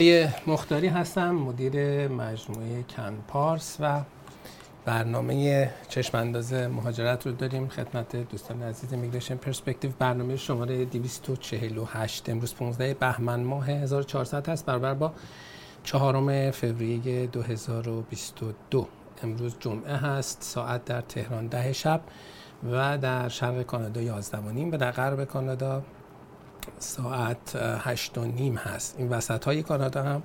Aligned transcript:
علی 0.00 0.28
مختاری 0.46 0.86
هستم 0.86 1.30
مدیر 1.30 2.08
مجموعه 2.08 2.82
کن 2.82 3.18
پارس 3.28 3.76
و 3.80 4.00
برنامه 4.84 5.70
چشم 5.88 6.18
انداز 6.18 6.52
مهاجرت 6.52 7.26
رو 7.26 7.32
داریم. 7.32 7.68
خدمت 7.68 8.16
دوستان 8.16 8.62
عزیز 8.62 8.94
میگریشن 8.94 9.36
پرسپکتیو 9.36 9.90
برنامه 9.98 10.36
شماره 10.36 10.84
248 10.84 12.30
امروز 12.30 12.54
15 12.54 12.94
بهمن 12.94 13.40
ماه 13.40 13.70
1400 13.70 14.48
هست. 14.48 14.66
برابر 14.66 14.94
با 14.94 15.12
چهارم 15.84 16.50
فوریه 16.50 17.26
2022 17.26 18.86
امروز 19.22 19.54
جمعه 19.60 19.96
هست 19.96 20.42
ساعت 20.42 20.84
در 20.84 21.00
تهران 21.00 21.46
ده 21.46 21.72
شب 21.72 22.00
و 22.72 22.98
در 22.98 23.28
شرق 23.28 23.62
کانادا 23.62 24.00
11 24.00 24.38
و 24.38 24.76
در 24.76 24.90
غرب 24.90 25.24
کانادا 25.24 25.82
ساعت 26.78 27.56
هشت 27.56 28.18
و 28.18 28.24
نیم 28.24 28.56
هست. 28.56 28.94
این 28.98 29.08
وسط 29.08 29.44
های 29.44 29.62
کانادا 29.62 30.02
هم 30.02 30.22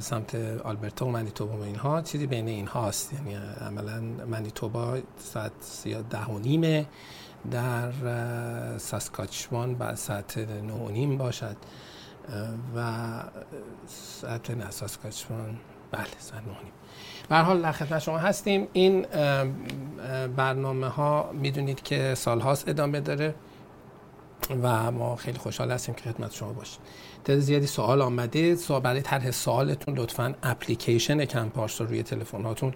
سمت 0.00 0.34
آلبرتا 0.64 1.06
و 1.06 1.10
منیتوبا 1.10 1.56
و 1.56 1.62
اینها 1.62 2.02
چیزی 2.02 2.26
بین 2.26 2.48
این 2.48 2.66
هاست 2.66 3.12
یعنی 3.12 3.34
عملا 3.60 4.00
منیتوبا 4.26 4.98
ساعت 5.18 5.52
ده 6.10 6.24
و 6.24 6.38
نیمه 6.38 6.86
در 7.50 7.92
ساسکاچوان 8.78 9.74
بعد 9.74 9.94
ساعت 9.94 10.38
نه 10.38 10.72
و 10.72 10.88
نیم 10.90 11.18
باشد. 11.18 11.56
و 12.76 13.02
ساعت 14.20 14.50
نه 14.50 14.70
ساسکاچوان 14.70 15.58
بله 15.90 16.06
ساعت 16.18 16.42
نه 16.42 16.52
و 16.52 16.56
نیم. 16.64 17.44
حال 17.44 17.62
در 17.62 17.72
خدمت 17.72 17.98
شما 17.98 18.18
هستیم. 18.18 18.68
این 18.72 19.06
برنامه 20.36 20.88
ها 20.88 21.30
می‌دونید 21.32 21.82
که 21.82 22.14
سالهاست 22.14 22.68
ادامه 22.68 23.00
داره. 23.00 23.34
و 24.62 24.90
ما 24.90 25.16
خیلی 25.16 25.38
خوشحال 25.38 25.72
هستیم 25.72 25.94
که 25.94 26.02
خدمت 26.02 26.34
شما 26.34 26.52
باشیم. 26.52 26.80
تعداد 27.24 27.42
زیادی 27.42 27.66
سوال 27.66 28.02
آمده. 28.02 28.56
سوال 28.56 28.80
برای 28.80 29.02
طرح 29.02 29.30
سوالتون 29.30 29.98
لطفا 29.98 30.34
اپلیکیشن 30.42 31.24
کمپارس 31.24 31.80
رو 31.80 31.86
روی 31.86 32.02
تلفن 32.02 32.42
هاتون 32.42 32.74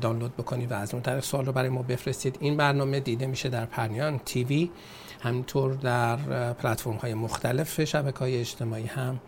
دانلود 0.00 0.36
بکنید 0.36 0.72
و 0.72 0.74
از 0.74 0.94
اون 0.94 1.02
طریق 1.02 1.22
سوال 1.22 1.46
رو 1.46 1.52
برای 1.52 1.68
ما 1.68 1.82
بفرستید. 1.82 2.36
این 2.40 2.56
برنامه 2.56 3.00
دیده 3.00 3.26
میشه 3.26 3.48
در 3.48 3.64
پرنیان 3.64 4.18
تیوی 4.18 4.70
همینطور 5.20 5.72
در 5.72 6.16
پلتفرم 6.52 6.94
های 6.94 7.14
مختلف 7.14 7.84
شبکه 7.84 8.18
های 8.18 8.40
اجتماعی 8.40 8.86
هم 8.86 9.20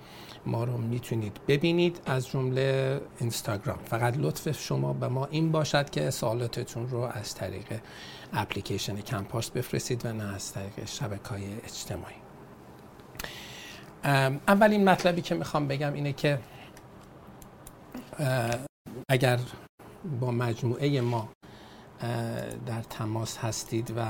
ما 0.46 0.64
رو 0.64 0.78
می‌تونید 0.78 1.40
ببینید. 1.48 2.00
از 2.06 2.28
جمله 2.28 3.00
اینستاگرام. 3.20 3.78
فقط 3.84 4.14
لطف 4.18 4.60
شما 4.60 4.92
به 4.92 5.08
ما 5.08 5.26
این 5.30 5.52
باشد 5.52 5.90
که 5.90 6.10
سوالاتتون 6.10 6.88
رو 6.88 6.98
از 7.00 7.34
طریق 7.34 7.66
اپلیکیشن 8.32 9.00
کمپارس 9.00 9.50
بفرستید 9.50 10.06
و 10.06 10.12
نه 10.12 10.34
از 10.34 10.52
طریق 10.52 10.84
شبکه 10.84 11.28
های 11.28 11.54
اجتماعی 11.64 12.16
اولین 14.48 14.84
مطلبی 14.84 15.22
که 15.22 15.34
می‌خوام 15.34 15.68
بگم 15.68 15.92
اینه 15.92 16.12
که 16.12 16.38
اگر 19.08 19.38
با 20.20 20.30
مجموعه 20.30 21.00
ما 21.00 21.28
در 22.66 22.82
تماس 22.90 23.38
هستید 23.38 23.92
و 23.96 24.04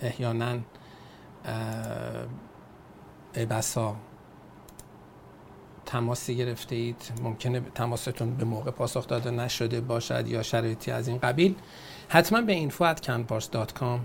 احیانا 0.00 0.58
بسا 3.50 3.96
تماسی 5.88 6.36
گرفته 6.36 6.76
اید 6.76 7.12
ممکنه 7.22 7.60
تماستون 7.60 8.34
به 8.34 8.44
موقع 8.44 8.70
پاسخ 8.70 9.06
داده 9.06 9.30
نشده 9.30 9.80
باشد 9.80 10.28
یا 10.28 10.42
شرایطی 10.42 10.90
از 10.90 11.08
این 11.08 11.18
قبیل؟ 11.18 11.54
حتما 12.08 12.40
به 12.40 12.68
info@canvas.com 12.70 13.98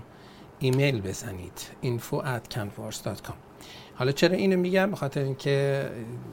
ایمیل 0.58 1.00
بزنید. 1.00 1.60
info@canvas.com 1.82 3.34
حالا 3.94 4.12
چرا 4.12 4.36
اینو 4.36 4.56
میگم؟ 4.56 4.90
به 4.90 4.96
خاطر 4.96 5.20
اینکه 5.22 5.90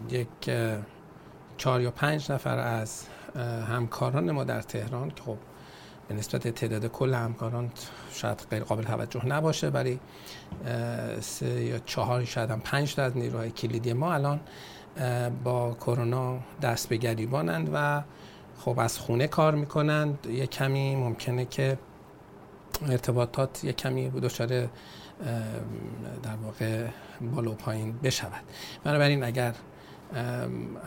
یک 0.09 0.27
چهار 1.57 1.81
یا 1.81 1.91
پنج 1.91 2.31
نفر 2.31 2.59
از 2.59 3.05
همکاران 3.69 4.31
ما 4.31 4.43
در 4.43 4.61
تهران 4.61 5.09
که 5.09 5.23
خب 5.23 5.37
به 6.07 6.15
نسبت 6.15 6.47
تعداد 6.47 6.87
کل 6.87 7.13
همکاران 7.13 7.71
شاید 8.13 8.47
غیر 8.49 8.63
قابل 8.63 8.83
توجه 8.83 9.25
نباشه 9.25 9.69
برای 9.69 9.99
سه 11.19 11.63
یا 11.63 11.79
چهار 11.79 12.25
شاید 12.25 12.49
هم 12.49 12.59
پنج 12.59 12.95
تا 12.95 13.03
از 13.03 13.17
نیروهای 13.17 13.51
کلیدی 13.51 13.93
ما 13.93 14.13
الان 14.13 14.39
با 15.43 15.73
کرونا 15.73 16.39
دست 16.61 16.89
به 16.89 16.97
گریبانند 16.97 17.69
و 17.73 18.01
خب 18.59 18.79
از 18.79 18.97
خونه 18.99 19.27
کار 19.27 19.55
می‌کنند. 19.55 20.27
یه 20.27 20.47
کمی 20.47 20.95
ممکنه 20.95 21.45
که 21.45 21.77
ارتباطات 22.89 23.63
یه 23.63 23.73
کمی 23.73 24.09
دچار 24.09 24.47
در 24.47 26.35
واقع 26.43 26.87
بالا 27.35 27.51
و 27.51 27.55
پایین 27.55 27.97
بشود. 28.03 28.43
بنابراین 28.83 29.23
اگر 29.23 29.53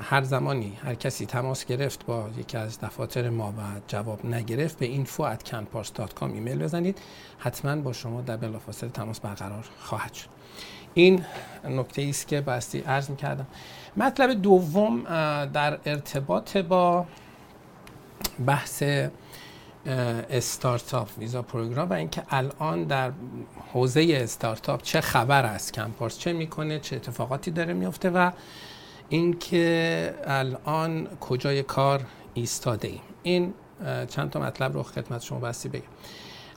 هر 0.00 0.22
زمانی 0.22 0.78
هر 0.82 0.94
کسی 0.94 1.26
تماس 1.26 1.64
گرفت 1.64 2.06
با 2.06 2.28
یکی 2.38 2.56
از 2.56 2.81
دفاتر 2.81 3.31
ما 3.31 3.50
و 3.50 3.60
جواب 3.88 4.26
نگرفت 4.26 4.78
به 4.78 5.04
info@canpars.com 5.04 6.22
ایمیل 6.22 6.59
بزنید. 6.59 6.98
حتما 7.38 7.76
با 7.76 7.93
شما 7.93 8.20
در 8.20 8.37
بلافاصله 8.37 8.91
تماس 8.91 9.20
برقرار 9.20 9.64
خواهد 9.81 10.14
شد. 10.14 10.28
این 10.94 11.25
نکته 11.64 12.03
است 12.03 12.28
که 12.28 12.41
باستی 12.41 12.81
عرض 12.81 13.10
می‌کردم. 13.10 13.47
مطلب 13.97 14.43
دوم 14.43 15.03
در 15.44 15.78
ارتباط 15.84 16.56
با 16.56 17.06
بحث 18.47 18.82
استارتاپ 20.31 21.09
ویزا 21.19 21.43
پروگرام 21.43 21.91
و 21.91 21.93
اینکه 21.93 22.22
الان 22.28 22.84
در 22.84 23.12
حوزه 23.72 24.19
استارتاپ 24.22 24.82
چه 24.82 25.00
خبر 25.00 25.44
است 25.47 25.72
کمپارس 25.72 26.19
چه 26.19 26.32
می‌کنه 26.32 26.81
چه 26.81 26.97
اتفاقاتی 26.97 27.50
داره 27.50 27.72
میفته 27.72 28.10
و 28.10 28.31
اینکه 29.09 30.15
الان 30.25 31.09
کجای 31.21 31.62
کار 31.62 32.05
ایستاده 32.34 32.88
ایم. 32.88 33.00
این 33.22 33.55
چند 34.09 34.31
تا 34.31 34.41
مطلب 34.41 34.75
رو 34.75 34.82
خدمت 34.82 35.22
شما 35.22 35.38
بستی 35.38 35.69
بگم. 35.69 35.82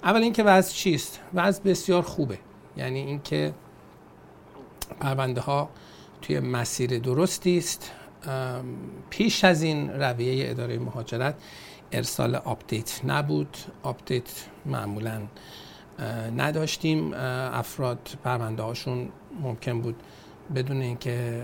اول 0.03 0.21
اینکه 0.21 0.43
وضع 0.43 0.73
چیست؟ 0.73 1.19
وضع 1.33 1.63
بسیار 1.63 2.01
خوبه. 2.01 2.39
یعنی 2.77 2.99
اینکه 2.99 3.53
پرونده 4.99 5.41
ها 5.41 5.69
توی 6.21 6.39
مسیر 6.39 6.99
درستی 6.99 7.57
است. 7.57 7.91
پیش 9.09 9.43
از 9.43 9.61
این 9.61 9.89
رویه 9.89 10.49
اداره 10.49 10.79
مهاجرت 10.79 11.35
ارسال 11.91 12.35
update 12.35 13.01
نبود. 13.05 13.57
update 13.83 14.45
معمولا 14.65 15.21
نداشتیم. 16.37 17.13
افراد 17.13 18.17
پرونده 18.23 18.63
هاشون 18.63 19.09
ممکن 19.41 19.81
بود 19.81 19.95
بدون 20.55 20.81
اینکه 20.81 21.43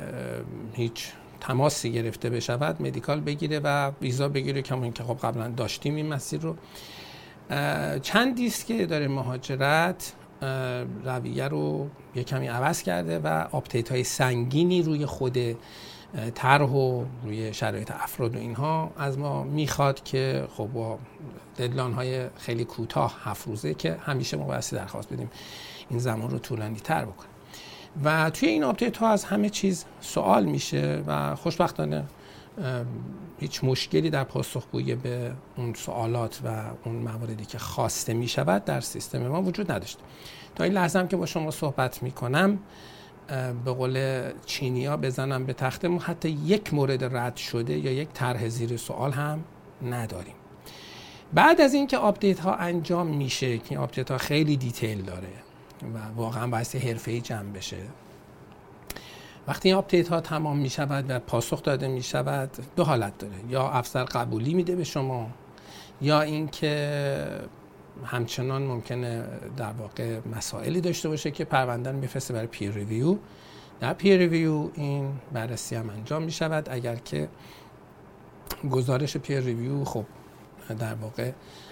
هیچ 0.73 1.07
تماسی 1.39 1.91
گرفته 1.91 2.29
بشود 2.29 2.81
medical 2.81 3.21
بگیره 3.21 3.59
و 3.63 3.91
ویزا 4.01 4.29
بگیره 4.29 4.61
کما 4.61 4.83
اینکه 4.83 5.03
خب 5.03 5.17
قبلا 5.23 5.47
داشتیم 5.47 5.95
این 5.95 6.13
مسیر 6.13 6.41
رو. 6.41 6.55
چندی 7.99 8.47
است 8.47 8.65
که 8.65 8.83
اداره 8.83 9.07
مهاجرت 9.07 10.13
رویه 11.05 11.47
رو 11.47 11.87
یه 12.15 12.23
کمی 12.23 12.47
عوض 12.47 12.81
کرده 12.81 13.19
و 13.19 13.47
update 13.51 13.91
های 13.91 14.03
سنگینی 14.03 14.81
روی 14.81 15.05
خود 15.05 15.37
طرح 16.35 16.69
و 16.69 17.05
روی 17.23 17.53
شرایط 17.53 17.91
افراد 17.91 18.35
و 18.35 18.39
اینها 18.39 18.91
از 18.97 19.17
ما 19.17 19.43
می‌خواد 19.43 20.03
که 20.03 20.47
خب 20.57 20.67
با 20.73 20.99
deadline 21.57 21.93
های 21.93 22.27
خیلی 22.37 22.65
کوتاه 22.65 23.21
هفت 23.23 23.47
روزه 23.47 23.73
که 23.73 23.97
همیشه 24.05 24.37
ما 24.37 24.43
بایستی 24.43 24.75
درخواست 24.75 25.13
بدیم 25.13 25.29
این 25.89 25.99
زمان 25.99 26.29
رو 26.29 26.39
طولانی 26.39 26.79
تر 26.79 27.05
بکنیم 27.05 27.31
و 28.03 28.29
توی 28.29 28.49
این 28.49 28.63
update 28.63 28.97
ها 28.97 29.09
از 29.09 29.23
همه 29.23 29.49
چیز 29.49 29.85
سوال 30.01 30.45
میشه 30.45 31.03
و 31.07 31.35
خوشبختانه 31.35 32.03
هیچ 33.39 33.63
مشکلی 33.63 34.09
در 34.09 34.23
پاسخگویی 34.23 34.95
به 34.95 35.33
اون 35.57 35.73
سوالات 35.73 36.39
و 36.45 36.63
اون 36.85 36.95
مواردی 36.95 37.45
که 37.45 37.57
خواسته 37.57 38.13
می 38.13 38.27
شود 38.27 38.65
در 38.65 38.81
سیستم 38.81 39.27
ما 39.27 39.41
وجود 39.41 39.71
نداشت. 39.71 39.99
تا 40.55 40.63
این 40.63 40.73
لحظه 40.73 40.99
هم 40.99 41.07
که 41.07 41.17
با 41.17 41.25
شما 41.25 41.51
صحبت 41.51 42.03
می 42.03 42.11
کنم 42.11 42.59
به 43.65 43.71
قول 43.71 44.23
چینیا 44.45 44.97
بزنم 44.97 45.45
به 45.45 45.53
تخته 45.53 45.85
ما 45.85 45.99
حتی 45.99 46.29
یک 46.29 46.73
مورد 46.73 47.17
رد 47.17 47.35
شده 47.35 47.77
یا 47.77 47.91
یک 47.91 48.09
طرح 48.13 48.47
زیر 48.47 48.77
سوال 48.77 49.11
هم 49.11 49.43
نداریم. 49.85 50.35
بعد 51.33 51.61
از 51.61 51.73
اینکه 51.73 51.97
update 51.97 52.39
ها 52.39 52.55
انجام 52.55 53.07
میشه 53.07 53.57
که 53.57 53.77
update 53.77 54.11
ها 54.11 54.17
خیلی 54.17 54.57
detail 54.57 55.01
داره 55.01 55.33
و 55.93 56.15
واقعا 56.15 56.47
بایست 56.47 56.75
حرفه‌ای 56.75 57.21
جمع 57.21 57.51
بشه 57.51 57.77
وقتی 59.47 59.69
این 59.69 59.77
update 59.77 60.07
ها 60.07 60.21
تمام 60.21 60.57
می 60.57 60.69
شود 60.69 61.05
و 61.09 61.19
پاسخ 61.19 61.63
داده 61.63 61.87
می 61.87 62.03
شود 62.03 62.49
دو 62.75 62.83
حالت 62.83 63.17
داره. 63.17 63.33
یا 63.49 63.69
افسر 63.69 64.03
قبولی 64.03 64.53
میده 64.53 64.75
به 64.75 64.83
شما 64.83 65.29
یا 66.01 66.21
اینکه 66.21 67.41
همچنان 68.05 68.63
ممکنه 68.63 69.25
در 69.57 69.71
واقع 69.71 70.19
مسائلی 70.35 70.81
داشته 70.81 71.09
باشه 71.09 71.31
که 71.31 71.45
پرونده 71.45 71.91
رو 71.91 71.97
میفرسته 71.97 72.33
برای 72.33 72.47
peer 72.47 72.71
review 72.71 73.17
در 73.79 73.93
peer 73.93 74.17
review 74.17 74.69
این 74.73 75.11
بررسی 75.33 75.75
هم 75.75 75.89
انجام 75.89 76.23
می 76.23 76.31
شود 76.31 76.69
اگر 76.69 76.95
که 76.95 77.29
گزارش 78.71 79.17
peer 79.17 79.39
review 79.39 79.83
خب 79.83 80.05
در 80.79 80.93
واقع 80.93 81.31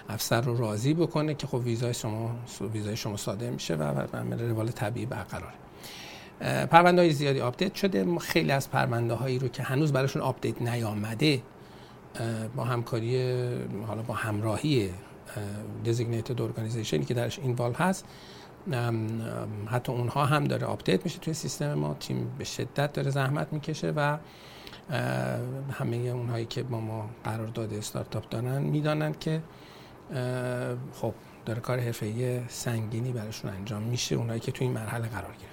افسر 0.09 0.41
رو 0.41 0.57
راضی 0.57 0.93
بکنه 0.93 1.33
که 1.33 1.47
خب 1.47 1.55
ویزای 1.55 1.93
شما 1.93 2.35
ویزای 2.73 2.95
شما 2.95 3.17
صادر 3.17 3.49
میشه 3.49 3.75
و 3.75 3.83
عملا 4.13 4.49
روال 4.49 4.71
طبیعی 4.71 5.05
برقراره. 5.05 5.53
پرونده 6.41 7.01
های 7.01 7.11
زیادی 7.11 7.39
update 7.39 7.75
شده. 7.75 8.03
ما 8.03 8.19
خیلی 8.19 8.51
از 8.51 8.71
پرونده 8.71 9.13
هایی 9.13 9.39
رو 9.39 9.47
که 9.47 9.63
هنوز 9.63 9.93
براشون 9.93 10.21
update 10.21 10.61
نیامده 10.61 11.41
با 12.55 12.63
همکاری 12.63 13.33
حالا 13.87 14.01
با 14.01 14.13
همراهی 14.13 14.89
designated 15.85 16.37
organization 16.37 17.05
که 17.05 17.13
درش 17.13 17.39
involve 17.39 17.73
هست 17.73 18.05
حتی 19.67 19.91
اونها 19.91 20.25
هم 20.25 20.43
داره 20.43 20.67
update 20.67 21.03
میشه 21.03 21.19
توی 21.19 21.33
سیستم 21.33 21.73
ما. 21.73 21.93
تیم 21.99 22.31
به 22.37 22.43
شدت 22.43 22.93
داره 22.93 23.11
زحمت 23.11 23.53
می‌کشه 23.53 23.93
و 23.95 24.17
همه 25.71 25.95
اونهایی 25.95 26.45
که 26.45 26.63
با 26.63 26.79
ما 26.79 27.09
قرارداد 27.23 27.73
استارتاپ 27.73 28.29
دارن 28.29 28.61
می‌دانند 28.61 29.19
که 29.19 29.41
خب 30.93 31.13
داره 31.45 31.59
کار 31.59 31.79
حرفه‌ای 31.79 32.41
سنگینی 32.47 33.11
براشون 33.11 33.51
انجام 33.51 33.83
میشه. 33.83 34.15
اونایی 34.15 34.39
که 34.39 34.51
توی 34.51 34.67
این 34.67 34.75
مرحله 34.75 35.07
قرار 35.07 35.31
گرفته 35.31 35.50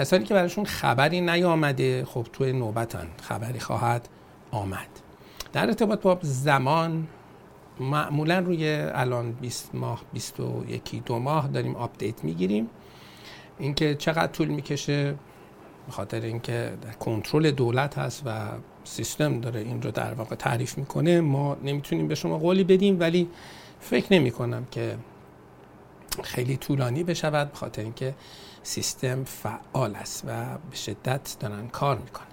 کسانی 0.00 0.24
که 0.24 0.34
براشون 0.34 0.64
خبری 0.64 1.20
نیامده 1.20 2.04
خب 2.04 2.26
توی 2.32 2.52
نوبتن 2.52 3.06
خبری 3.22 3.60
خواهد 3.60 4.08
آمد. 4.50 4.88
در 5.52 5.66
ارتباط 5.66 6.02
با 6.02 6.18
زمان 6.22 7.08
معمولا 7.80 8.38
روی 8.38 8.68
الان 8.94 9.32
20 9.32 9.74
ماه 9.74 10.02
21 10.12 11.04
دو 11.04 11.18
ماه 11.18 11.48
داریم 11.48 11.76
آپدیت 11.76 12.24
می‌گیریم. 12.24 12.70
اینکه 13.58 13.94
چقدر 13.94 14.26
طول 14.32 14.48
می‌کشه 14.48 15.12
به 15.86 15.92
خاطر 15.92 16.20
اینکه 16.20 16.72
در 16.82 16.92
کنترل 16.92 17.50
دولت 17.50 17.98
هست 17.98 18.22
و 18.26 18.48
سیستم 18.84 19.40
داره 19.40 19.60
این 19.60 19.82
رو 19.82 19.90
در 19.90 20.14
واقع 20.14 20.36
تعریف 20.36 20.78
می‌کنه 20.78 21.20
ما 21.20 21.56
نمی‌تونیم 21.64 22.08
به 22.08 22.14
شما 22.14 22.38
قولی 22.38 22.64
بدیم 22.64 23.00
ولی 23.00 23.28
فکر 23.80 24.12
نمی 24.12 24.30
کنم 24.30 24.66
که 24.70 24.96
خیلی 26.22 26.56
طولانی 26.56 27.04
بشود 27.04 27.50
به 27.50 27.56
خاطر 27.56 27.82
اینکه 27.82 28.14
سیستم 28.70 29.24
فعال 29.24 29.96
است 29.96 30.24
و 30.26 30.44
به 30.70 30.76
شدت 30.76 31.36
دارن 31.40 31.68
کار 31.68 31.98
می‌کنن. 31.98 32.26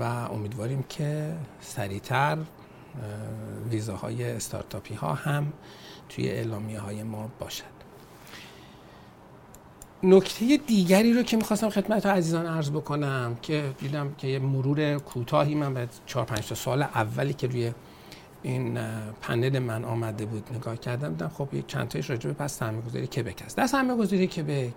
و 0.00 0.02
امیدواریم 0.32 0.84
که 0.88 1.34
سریعتر 1.60 2.38
ویزاهای 3.70 4.32
استارتاپی 4.32 4.94
ها 4.94 5.14
هم 5.14 5.52
توی 6.08 6.28
اعلامیه 6.28 6.80
های 6.80 7.02
ما 7.02 7.30
باشد. 7.38 7.64
نکته 10.02 10.56
دیگری 10.56 11.12
رو 11.12 11.22
که 11.22 11.36
می‌خواستم 11.36 11.70
خدمت 11.70 12.06
عزیزان 12.06 12.46
عرض 12.46 12.70
بکنم 12.70 13.36
که 13.42 13.74
دیدم 13.78 14.14
که 14.18 14.28
یه 14.28 14.38
مرور 14.38 14.98
کوتاهی 14.98 15.54
من 15.54 15.74
به 15.74 15.88
4 16.06 16.24
5 16.24 16.54
سال 16.54 16.82
اولی 16.82 17.32
که 17.32 17.46
روی 17.46 17.72
این 18.42 18.78
پنل 19.20 19.58
من 19.58 19.84
آمده 19.84 20.26
بود 20.26 20.48
نگاه 20.54 20.76
کردم 20.76 21.08
دیدم 21.08 21.28
خب 21.28 21.54
یک 21.54 21.66
چند 21.66 21.88
تایش 21.88 22.10
راجع 22.10 22.28
به 22.28 22.34
پس 22.34 22.58
سرمایه‌گذاری 22.58 23.06
کبک 23.06 23.42
است. 23.42 23.56
در 23.56 23.66
سرمایه‌گذاری 23.66 24.26
کبک 24.26 24.74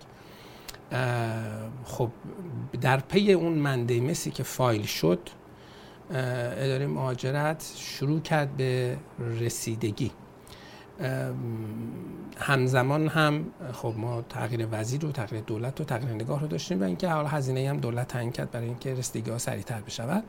خب 1.85 2.09
در 2.81 2.99
پی 2.99 3.33
اون 3.33 3.53
منده 3.53 4.01
مسی 4.01 4.31
که 4.31 4.43
فایل 4.43 4.83
شد 4.83 5.19
اداره 6.09 6.87
مهاجرت 6.87 7.73
شروع 7.75 8.19
کرد 8.19 8.57
به 8.57 8.97
رسیدگی. 9.39 10.11
همزمان 12.37 13.07
هم 13.07 13.45
خب 13.73 13.93
ما 13.97 14.21
تغییر 14.21 14.67
وزیر 14.71 15.05
و 15.05 15.11
تغییر 15.11 15.41
دولت 15.41 15.81
و 15.81 15.83
تغییر 15.83 16.13
نگاه 16.13 16.41
رو 16.41 16.47
داشتیم 16.47 16.81
و 16.81 16.83
اینکه 16.83 17.09
حالا 17.09 17.27
هزینه 17.27 17.69
هم 17.69 17.77
دولت 17.77 18.07
تعیین 18.07 18.31
کرد 18.31 18.51
برای 18.51 18.65
اینکه 18.65 18.93
رسیدگی 18.93 19.31
ها 19.31 19.37
سریعتر 19.37 19.81
بشود. 19.81 20.23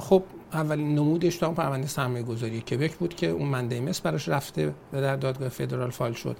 خب 0.00 0.22
اولین 0.52 0.94
نمودش 0.94 1.36
تو 1.36 1.52
پرونده 1.52 1.86
سرمایه 1.86 2.22
گذاری 2.22 2.60
کبک 2.60 2.96
بود 2.96 3.14
که 3.14 3.26
اون 3.26 3.48
mandamus 3.48 4.00
براش 4.00 4.28
رفته 4.28 4.74
و 4.92 5.00
در 5.00 5.16
دادگاه 5.16 5.48
فدرال 5.48 5.90
فایل 5.90 6.14
شد 6.14 6.36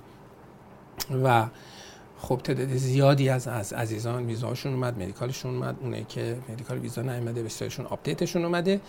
و 1.24 1.46
خب 2.20 2.40
تعداد 2.44 2.76
زیادی 2.76 3.28
از 3.28 3.48
از 3.48 3.72
عزیزان 3.72 4.26
ویزاشون 4.26 4.74
اومد 4.74 5.02
medical 5.02 5.35
شون 5.35 5.54
اومد 5.54 5.76
اونایی 5.80 6.04
که 6.08 6.38
medical 6.48 6.78
ویزا 6.78 7.02
نیومده 7.02 7.42
بسیارشون 7.42 7.86
update 7.86 8.21
شون 8.21 8.44
اومده. 8.44 8.80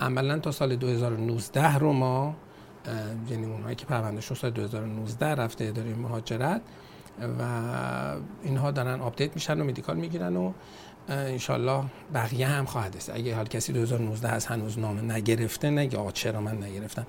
عملا 0.00 0.38
تا 0.38 0.50
سال 0.50 0.76
2019 0.76 1.78
رو 1.78 1.92
ما 1.92 2.36
یعنی 3.30 3.46
اونهایی 3.46 3.76
که 3.76 3.86
پروندهشون 3.86 4.36
سال 4.36 4.50
2019 4.50 5.26
رفته 5.26 5.64
اداره 5.64 5.94
مهاجرت 5.94 6.60
و 7.38 7.42
اینها 8.42 8.70
دارن 8.70 9.00
update 9.00 9.34
میشن 9.34 9.60
و 9.60 9.64
medical 9.64 9.96
می‌گیرن 9.96 10.36
و 10.36 10.52
انشالله 11.08 11.84
بقیه 12.14 12.46
هم 12.46 12.64
خواهد 12.64 12.96
رسید 12.96 13.10
اگه 13.14 13.36
حال 13.36 13.46
کسی 13.46 13.72
2019 13.72 14.28
از 14.28 14.46
هنوز 14.46 14.78
نامه 14.78 15.14
نگرفته 15.14 15.70
نگه 15.70 15.98
آقا 15.98 16.12
چرا 16.12 16.40
من 16.40 16.62
نگرفتم؟ 16.62 17.06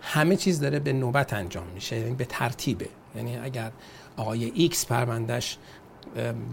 همه 0.00 0.36
چیز 0.36 0.60
داره 0.60 0.78
به 0.78 0.92
نوبت 0.92 1.32
انجام 1.32 1.66
میشه 1.74 1.96
یعنی 1.96 2.14
به 2.14 2.24
ترتیبه. 2.24 2.88
یعنی 3.16 3.36
اگر 3.36 3.70
آقای 4.16 4.44
ایکس 4.54 4.86
پروندهش 4.86 5.58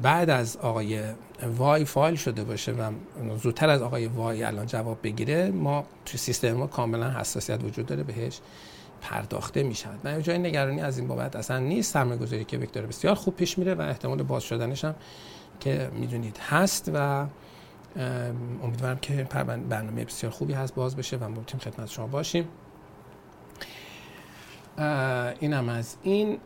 بعد 0.02 0.30
از 0.30 0.58
آقای 0.58 1.02
وای 1.58 1.86
فایل 1.86 2.16
شده 2.16 2.44
باشه 2.44 2.72
و 2.72 2.92
زودتر 3.38 3.70
از 3.70 3.82
آقای 3.82 4.08
وای 4.08 4.44
الان 4.44 4.66
جواب 4.66 4.98
بگیره 5.04 5.52
ما 5.52 5.86
تو 6.06 6.18
سیستم 6.18 6.52
ما 6.52 6.68
کاملا 6.68 7.10
حساسیت 7.12 7.64
وجود 7.64 7.86
داره 7.86 8.04
بهش 8.04 8.40
پرداخته 9.02 9.64
می 9.64 9.76
شود 9.76 10.00
من 10.04 10.22
جای 10.22 10.38
نگرانی 10.38 10.82
از 10.82 10.98
این 10.98 11.08
بابت 11.08 11.36
اصلا 11.36 11.60
نیست. 11.60 11.94
سرمایه 11.94 12.20
گذاری 12.20 12.46
که 12.46 12.58
داره 12.58 12.88
بسیار 12.88 13.16
خوب 13.16 13.36
پیش 13.36 13.58
میره 13.58 13.74
و 13.76 13.82
احتمال 13.82 14.24
باز 14.24 14.44
شدنش 14.44 14.86
هم 14.86 14.96
که 15.60 15.92
می‌دونید 15.94 16.38
هست 16.38 16.92
و 16.94 17.26
امیدوارم 18.64 18.98
که 18.98 19.28
برنامه 19.70 20.06
بسیار 20.06 20.32
خوبی 20.32 20.54
هست 20.54 20.76
باز 20.76 20.96
بشه 20.96 21.18
و 21.18 21.30
ما 21.30 21.44
خدمت 21.62 21.90
شما 21.90 22.08
باشیم. 22.08 22.48
اینم 25.40 25.70
از 25.70 25.96
این. 26.04 26.38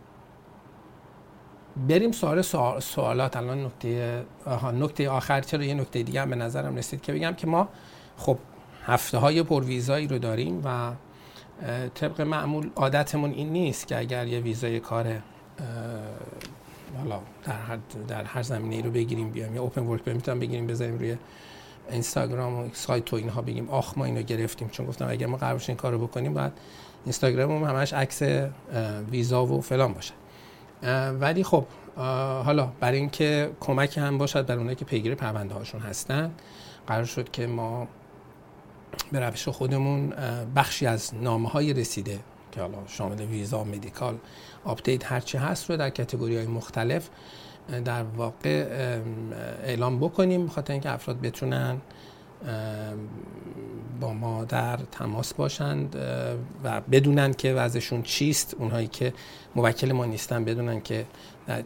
بریم 1.87 2.11
سوال 2.11 2.41
سوالات. 2.79 3.37
الان 3.37 3.65
نکته 3.65 4.23
نکته 4.73 5.09
آخر. 5.09 5.41
چرا 5.41 5.63
یه 5.63 5.73
نکته 5.73 6.03
دیگه 6.03 6.21
هم 6.21 6.29
به 6.29 6.35
نظرم 6.35 6.75
رسید 6.75 7.01
که 7.01 7.13
بگم 7.13 7.33
که 7.33 7.47
ما 7.47 7.67
خب 8.17 8.37
هفته 8.85 9.17
های 9.17 9.41
ویزایی 9.41 10.07
رو 10.07 10.19
داریم 10.19 10.61
و 10.65 10.91
طبق 11.95 12.21
معمول 12.21 12.69
عادتمون 12.75 13.31
این 13.31 13.49
نیست 13.49 13.87
که 13.87 13.97
اگر 13.97 14.27
یه 14.27 14.39
ویزای 14.39 14.79
کار 14.79 15.05
حالا 16.97 17.19
در 17.43 17.53
هر, 17.53 17.77
در 18.07 18.23
هر 18.23 18.41
زمینه 18.41 18.85
رو 18.85 18.91
بگیریم 18.91 19.29
بیایم 19.29 19.55
یا 19.55 19.61
اوپن 19.61 19.81
ورک 19.81 20.07
می‌تونم 20.07 20.39
بگیریم 20.39 20.67
بذاریم 20.67 20.97
روی 20.97 21.17
اینستاگرام 21.91 22.59
و 22.59 22.69
سایت 22.73 23.13
و 23.13 23.15
اینها 23.15 23.41
بگیم 23.41 23.69
آخ 23.69 23.97
ما 23.97 24.05
اینو 24.05 24.21
گرفتیم. 24.21 24.69
چون 24.69 24.85
گفتم 24.85 25.07
اگر 25.09 25.27
ما 25.27 25.37
قرار 25.37 25.63
این 25.67 25.77
کارو 25.77 26.07
بکنیم 26.07 26.33
باید 26.33 26.51
اینستاگرام 27.05 27.63
همش 27.63 27.93
عکس 27.93 28.21
ویزا 29.11 29.45
و 29.45 29.61
فلان 29.61 29.93
باشه. 29.93 30.13
ولی 31.19 31.43
خب 31.43 31.65
حالا 32.45 32.69
برای 32.79 32.97
اینکه 32.97 33.51
کمک 33.59 33.97
هم 33.97 34.17
باشد 34.17 34.45
برای 34.45 34.57
اونایی 34.57 34.75
که 34.75 34.85
پیگیر 34.85 35.15
پرونده 35.15 35.53
هاشون 35.53 35.81
هستن 35.81 36.31
قرار 36.87 37.05
شد 37.05 37.31
که 37.31 37.47
ما 37.47 37.87
به 39.11 39.19
روش 39.19 39.47
خودمون 39.47 40.13
بخشی 40.55 40.85
از 40.85 41.15
نامه 41.15 41.49
های 41.49 41.73
رسیده 41.73 42.19
که 42.51 42.61
حالا 42.61 42.77
شامل 42.87 43.21
ویزا 43.21 43.63
medical 43.63 44.17
update 44.65 45.11
هرچی 45.11 45.37
هست 45.37 45.69
رو 45.69 45.77
در 45.77 45.89
category 45.89 46.37
های 46.37 46.47
مختلف 46.47 47.09
در 47.85 48.03
واقع 48.03 48.67
اعلام 49.63 49.99
بکنیم 49.99 50.45
بخاطر 50.45 50.73
اینکه 50.73 50.89
افراد 50.89 51.21
بتونن 51.21 51.81
با 53.99 54.13
ما 54.13 54.45
در 54.45 54.77
تماس 54.77 55.33
باشند 55.33 55.95
و 56.63 56.81
بدونن 56.81 57.33
که 57.33 57.53
وضعشون 57.53 58.01
چیست. 58.01 58.55
اونهایی 58.59 58.87
که 58.87 59.13
موکل 59.55 59.91
ما 59.91 60.05
نیستن 60.05 60.45
بدونن 60.45 60.81
که 60.81 61.05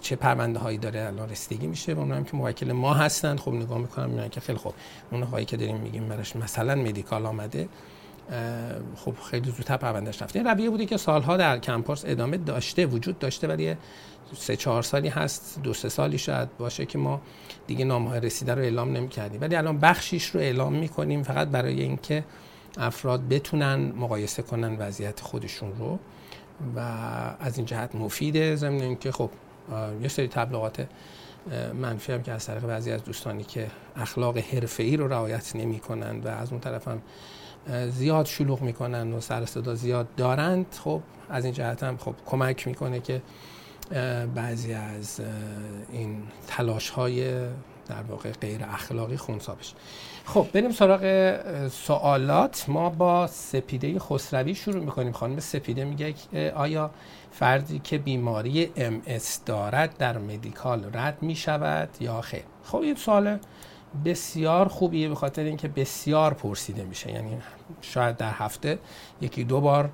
چه 0.01 0.15
پرونده 0.15 0.59
هایی 0.59 0.77
داره 0.77 1.05
الان 1.07 1.29
رسیدگی 1.29 1.67
میشه 1.67 1.93
و 1.93 1.99
اونهایی 1.99 2.23
که 2.23 2.37
موکل 2.37 2.71
ما 2.71 2.93
هستن. 2.93 3.37
خب 3.37 3.53
نگاه 3.53 3.77
می‌کنم 3.77 4.09
می‌بینن 4.09 4.29
که 4.29 4.39
خیلی 4.39 4.57
خوب. 4.57 4.73
اونهایی 5.11 5.45
که 5.45 5.57
داریم 5.57 5.77
میگیم 5.77 6.09
براش 6.09 6.35
مثلا 6.35 6.75
medical 6.75 7.25
آمده 7.25 7.69
خب 8.95 9.13
خیلی 9.31 9.51
زودتر 9.51 9.77
پروندهش 9.77 10.21
رفته. 10.21 10.39
این 10.39 10.47
رویه 10.47 10.69
بوده 10.69 10.85
که 10.85 10.97
سالها 10.97 11.37
در 11.37 11.59
کمپارس 11.59 12.03
ادامه 12.07 12.37
داشته 12.37 12.85
وجود 12.85 13.19
داشته 13.19 13.47
ولی 13.47 13.75
سه 14.33 14.55
چهار 14.55 14.83
سالی 14.83 15.09
هست 15.09 15.59
دو 15.63 15.73
سه 15.73 15.89
سالی 15.89 16.17
شاید 16.17 16.57
باشه 16.57 16.85
که 16.85 16.97
ما 16.97 17.21
دیگه 17.67 17.85
نامه 17.85 18.19
رسیده 18.19 18.55
رو 18.55 18.61
اعلام 18.61 18.91
نمی 18.91 19.09
کردیم 19.09 19.41
ولی 19.41 19.55
الان 19.55 19.77
بخشیش 19.77 20.25
رو 20.25 20.39
اعلام 20.39 20.73
می 20.73 20.89
کنیم 20.89 21.23
فقط 21.23 21.47
برای 21.47 21.81
اینکه 21.81 22.23
افراد 22.77 23.27
بتونن 23.27 23.75
مقایسه 23.75 24.41
کنن 24.41 24.75
وضعیت 24.79 25.19
خودشون 25.19 25.73
رو 25.79 25.99
و 26.75 26.79
از 27.39 27.57
این 27.57 27.65
جهت 27.65 27.95
مفیده 27.95 28.55
ضمن 28.55 28.81
اینکه 28.81 29.11
خب 29.11 29.29
یه 30.01 30.07
سری 30.07 30.27
تبلیغات 30.27 30.87
منفی 31.73 32.13
هم 32.13 32.23
که 32.23 32.31
از 32.31 32.45
طریق 32.45 32.65
بعضی 32.65 32.91
از 32.91 33.03
دوستانی 33.03 33.43
که 33.43 33.67
اخلاق 33.95 34.37
حرفه‌ای 34.37 34.97
رو 34.97 35.07
رعایت 35.07 35.55
نمی‌کنن 35.55 36.19
و 36.19 36.27
از 36.27 36.51
اون 36.51 36.61
طرف 36.61 36.87
هم 36.87 37.01
زیاد 37.89 38.25
شلوغ 38.25 38.61
می‌کنن 38.61 39.13
و 39.13 39.21
سر 39.21 39.45
زیاد 39.73 40.07
دارند 40.17 40.65
خب 40.83 41.01
از 41.29 41.45
این 41.45 41.53
جهت 41.53 41.83
هم 41.83 41.97
خب 41.97 42.15
کمک 42.25 42.67
می‌کنه 42.67 42.99
که 42.99 43.21
بعضی 44.35 44.73
از 44.73 45.21
این 45.91 46.23
تلاش 46.47 46.89
های 46.89 47.47
در 47.87 48.01
واقع 48.09 48.31
غیر 48.31 48.63
اخلاقی 48.63 49.17
خونسا 49.17 49.55
بشه 49.55 49.75
خب 50.25 50.47
بریم 50.53 50.71
سراغ 50.71 51.67
سوالات. 51.67 52.65
ما 52.67 52.89
با 52.89 53.27
سپیده 53.27 53.99
خسروی 53.99 54.55
شروع 54.55 54.83
می‌کنیم. 54.83 55.11
خانم 55.11 55.39
سپیده 55.39 55.85
میگه 55.85 56.13
آیا 56.55 56.91
فردی 57.31 57.79
که 57.79 57.97
بیماری 57.97 58.71
ام 58.75 59.01
دارد 59.45 59.97
در 59.97 60.17
مدیکال 60.17 60.89
رد 60.93 61.17
می‌شود 61.21 61.89
یا 61.99 62.21
خیر؟ 62.21 62.43
خب 62.63 62.77
این 62.77 62.95
سوال 62.95 63.39
بسیار 64.05 64.67
خوبیه 64.67 65.09
به 65.09 65.15
خاطر 65.15 65.43
اینکه 65.43 65.67
بسیار 65.67 66.33
پرسیده 66.33 66.83
میشه. 66.83 67.11
یعنی 67.11 67.37
شاید 67.81 68.17
در 68.17 68.31
هفته 68.31 68.79
یکی 69.21 69.43
دو 69.43 69.61
بار 69.61 69.89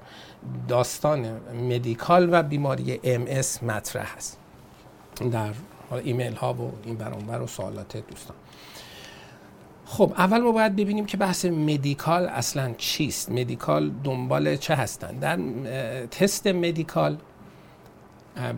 داستان 0.68 1.40
medical 1.70 2.30
و 2.32 2.44
بیماری 2.44 3.00
ام 3.04 3.22
مطرح 3.62 4.16
هست 4.16 4.40
در 5.32 5.54
ایمیل 6.04 6.36
ها 6.36 6.54
و 6.54 6.72
این 6.84 6.96
ور 6.96 7.11
اون 7.11 7.27
ور 7.27 7.42
و 7.42 7.48
سوالات 7.48 7.98
دوستان. 7.98 8.36
خب 9.86 10.14
اول 10.18 10.42
ما 10.42 10.52
باید 10.52 10.76
ببینیم 10.76 11.06
که 11.06 11.18
بحث 11.18 11.46
medical 11.46 12.26
اصلا 12.26 12.74
چیست. 12.78 13.32
medical 13.32 13.92
دنبال 14.04 14.56
چه 14.56 14.76
هستن؟ 14.76 15.20
در 15.20 15.38
تست 16.06 16.48
medical 16.48 17.18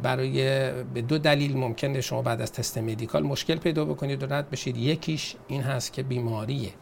برای 0.04 0.44
به 0.84 1.02
دو 1.02 1.18
دلیل 1.18 1.58
ممکنه 1.58 2.02
شما 2.02 2.22
بعد 2.22 2.42
از 2.42 2.52
تست 2.52 2.78
medical 2.78 3.24
مشکل 3.24 3.56
پیدا 3.56 3.86
بکنید 3.86 4.24
و 4.24 4.34
رد 4.34 4.50
بشید. 4.50 4.78
یکیش 4.78 5.36
این 5.48 5.62
هست 5.62 5.94
که 5.94 6.04
بیماری 6.04 6.74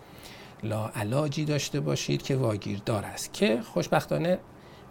لا 0.63 0.87
علاجی 0.87 1.45
داشته 1.45 1.79
باشید 1.79 2.21
که 2.21 2.35
واگیردار 2.35 3.05
است. 3.05 3.33
که 3.33 3.61
خوشبختانه 3.61 4.39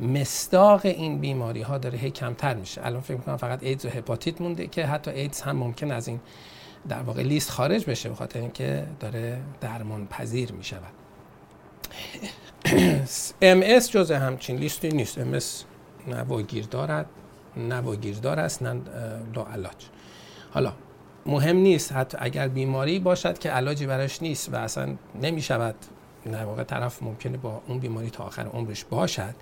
مصداق 0.00 0.80
این 0.84 1.18
بیماری 1.18 1.62
ها 1.62 1.78
داره 1.78 1.98
هی 1.98 2.10
کمتر 2.10 2.54
میشه. 2.54 2.86
الان 2.86 3.00
فکر 3.00 3.16
می‌کنم 3.16 3.36
فقط 3.36 3.62
ایدز 3.62 3.86
و 3.86 3.88
هپاتیت 3.88 4.40
مونده 4.40 4.66
که 4.66 4.86
حتی 4.86 5.10
ایدز 5.10 5.40
هم 5.40 5.56
ممکن 5.56 5.90
از 5.90 6.08
این 6.08 6.20
در 6.88 7.02
واقع 7.02 7.22
لیست 7.22 7.50
خارج 7.50 7.90
بشه 7.90 8.08
به 8.08 8.14
خاطر 8.14 8.40
اینکه 8.40 8.86
داره 9.00 9.40
درمان 9.60 10.06
پذیر 10.06 10.52
می‌شود. 10.52 10.92
MS 13.42 13.90
جزء 13.90 14.16
همچین 14.16 14.56
لیستی 14.56 14.88
نیست. 14.88 15.18
اس 15.18 15.64
نه 16.06 16.22
واگیر 16.22 16.66
دارد 16.66 17.06
نه 17.56 17.74
واگیردار 17.74 18.40
است 18.40 18.62
نه 18.62 18.80
علاج. 19.52 19.86
حالا 20.50 20.72
مهم 21.26 21.56
نیست 21.56 21.92
حتی 21.92 22.18
اگر 22.20 22.48
بیماری 22.48 22.98
باشد 22.98 23.38
که 23.38 23.50
علاجی 23.50 23.86
براش 23.86 24.22
نیست 24.22 24.52
و 24.52 24.56
اصلا 24.56 24.94
نمی 25.22 25.42
شود 25.42 25.74
در 26.30 26.44
واقع 26.44 26.64
طرف 26.64 27.02
ممکنه 27.02 27.36
با 27.36 27.62
اون 27.66 27.78
بیماری 27.78 28.10
تا 28.10 28.24
آخر 28.24 28.42
عمرش 28.42 28.84
باشد 28.84 29.34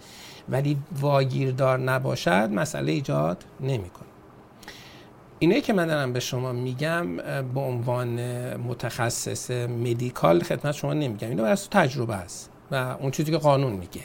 ولی 0.48 0.78
واگیردار 1.00 1.78
نباشد 1.78 2.50
مسئله 2.52 2.92
ایجاد 2.92 3.44
نمی‌کنه. 3.60 4.08
اینه 5.38 5.60
که 5.60 5.72
من 5.72 5.86
دارم 5.86 6.12
به 6.12 6.20
شما 6.20 6.52
میگم 6.52 7.16
به 7.54 7.60
عنوان 7.60 8.20
متخصص 8.56 9.50
مدیکال 9.50 10.42
خدمت 10.42 10.72
شما 10.72 10.94
نمیگم. 10.94 11.28
اینو 11.28 11.42
بر 11.42 11.54
تجربه 11.54 12.14
است 12.14 12.50
و 12.70 12.74
اون 13.00 13.10
چیزی 13.10 13.32
که 13.32 13.38
قانون 13.38 13.72
میگه. 13.72 14.00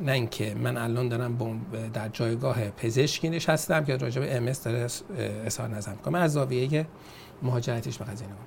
نه 0.00 0.12
اینکه 0.12 0.54
من 0.54 0.76
الان 0.76 1.08
دارم 1.08 1.60
در 1.92 2.08
جایگاه 2.08 2.70
پزشکی 2.70 3.28
نشستم 3.28 3.84
که 3.84 3.96
راجع 3.96 4.20
به 4.20 4.36
ام 4.36 4.52
داره 4.64 4.86
اظهار 5.44 5.68
نظر 5.68 5.92
می‌کنم 5.92 6.14
از 6.14 6.32
زاویه 6.32 6.86
مهاجرتیش 7.42 7.98
به 7.98 8.04
قضیه 8.04 8.26
نگاه 8.26 8.38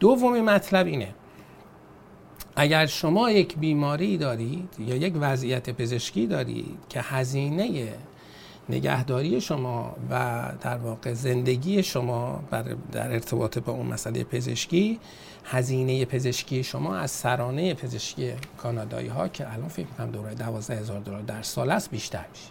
دومی 0.00 0.40
مطلب 0.40 0.86
اینه. 0.86 1.14
اگر 2.56 2.86
شما 2.86 3.30
یک 3.30 3.56
بیماری 3.56 4.18
دارید 4.18 4.68
یا 4.78 4.96
یک 4.96 5.14
وضعیت 5.20 5.70
پزشکی 5.70 6.26
دارید 6.26 6.78
که 6.88 7.00
هزینه 7.00 7.92
نگهداری 8.68 9.40
شما 9.40 9.96
و 10.10 10.42
در 10.60 10.76
واقع 10.76 11.12
زندگی 11.12 11.82
شما 11.82 12.44
در 12.92 13.12
ارتباط 13.12 13.58
با 13.58 13.72
اون 13.72 13.86
مسئله 13.86 14.24
پزشکی 14.24 15.00
هزینه 15.44 16.04
پزشکی 16.04 16.64
شما 16.64 16.96
از 16.96 17.10
سرانه 17.10 17.74
پزشکی 17.74 18.32
کانادایی 18.58 19.08
ها 19.08 19.28
که 19.28 19.52
الان 19.52 19.68
فکر 19.68 19.86
می‌کنم 19.86 20.10
دوره 20.10 20.34
12 20.34 20.76
هزار 20.76 21.00
دلار 21.00 21.22
در 21.22 21.42
سال 21.42 21.70
است 21.70 21.90
بیشتر 21.90 22.24
میشه. 22.32 22.50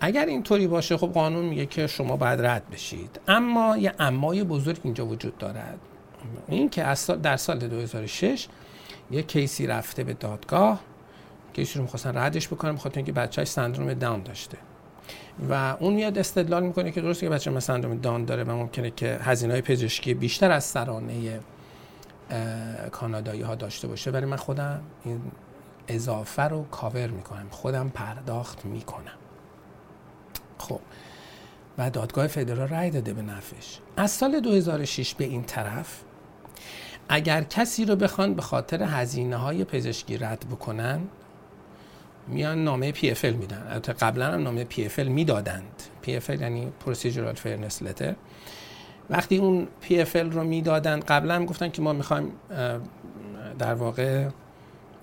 اگر 0.00 0.26
اینطوری 0.26 0.66
باشه 0.66 0.96
خب 0.96 1.06
قانون 1.06 1.44
میگه 1.44 1.66
که 1.66 1.86
شما 1.86 2.16
باید 2.16 2.40
رد 2.40 2.70
بشید. 2.70 3.20
اما 3.28 3.76
یه 3.76 3.94
امای 3.98 4.44
بزرگ 4.44 4.80
اینجا 4.84 5.06
وجود 5.06 5.38
دارد. 5.38 5.78
این 6.48 6.68
که 6.68 6.84
از 6.84 7.06
در 7.06 7.36
سال 7.36 7.58
2006 7.58 8.48
یه 9.10 9.22
کیسی 9.22 9.66
رفته 9.66 10.04
به 10.04 10.12
دادگاه. 10.14 10.80
کیسی 11.52 11.78
رو 11.78 11.82
می‌خواستن 11.82 12.16
ردش 12.16 12.48
بکنن 12.48 12.74
بخاطر 12.74 12.96
اینکه 12.96 13.12
بچهش 13.12 13.48
سندروم 13.48 13.94
داون 13.94 14.22
داشته. 14.22 14.58
و 15.50 15.76
اون 15.80 15.94
میاد 15.94 16.18
استدلال 16.18 16.62
می‌کنه 16.62 16.90
که 16.90 17.00
درسته 17.00 17.26
که 17.26 17.30
بچه 17.30 17.50
مثلا 17.50 17.60
سندروم 17.60 17.98
دان 17.98 18.24
داره 18.24 18.44
و 18.44 18.50
ممکنه 18.50 18.90
که 18.90 19.18
هزینه 19.22 19.52
های 19.52 19.62
پزشکی 19.62 20.14
بیشتر 20.14 20.50
از 20.50 20.64
سرانه 20.64 21.40
کانادایی 22.90 23.42
ها 23.42 23.54
داشته 23.54 23.88
باشه. 23.88 24.10
ولی 24.10 24.26
من 24.26 24.36
خودم 24.36 24.80
این 25.04 25.20
اضافه 25.88 26.42
رو 26.42 26.64
کاور 26.64 27.06
می‌کنم. 27.06 27.46
خودم 27.50 27.88
پرداخت 27.88 28.64
می‌کنم. 28.64 29.18
خب. 30.58 30.80
و 31.78 31.90
دادگاه 31.90 32.26
فدرال 32.26 32.68
رای 32.68 32.90
داده 32.90 33.12
به 33.12 33.22
نفعش 33.22 33.78
از 33.96 34.10
سال 34.10 34.40
2006 34.40 35.14
به 35.14 35.24
این 35.24 35.42
طرف 35.42 36.02
اگر 37.12 37.42
کسی 37.42 37.84
رو 37.84 37.96
بخوان 37.96 38.34
به 38.34 38.42
خاطر 38.42 38.82
هزینه 38.82 39.36
های 39.36 39.64
پزشکی 39.64 40.16
رد 40.16 40.44
بکنن 40.50 41.00
میان 42.28 42.64
نامه 42.64 42.92
PFL 42.92 43.32
میدن. 43.32 43.66
البته 43.70 43.92
قبلا 43.92 44.26
هم 44.26 44.42
نامه 44.42 44.64
PFL 44.64 45.08
می‌دادند. 45.08 45.82
PFL 46.02 46.40
یعنی 46.40 46.72
procedural 46.84 47.34
fairness 47.34 47.82
letter 47.82 48.14
وقتی 49.10 49.36
اون 49.36 49.68
پی 49.80 50.00
اف 50.00 50.16
ال 50.16 50.30
رو 50.30 50.44
می‌دادن 50.44 51.00
قبلا 51.00 51.34
هم 51.34 51.46
گفتن 51.46 51.68
که 51.68 51.82
ما 51.82 51.92
می‌خوایم 51.92 52.32
در 53.58 53.74
واقع 53.74 54.28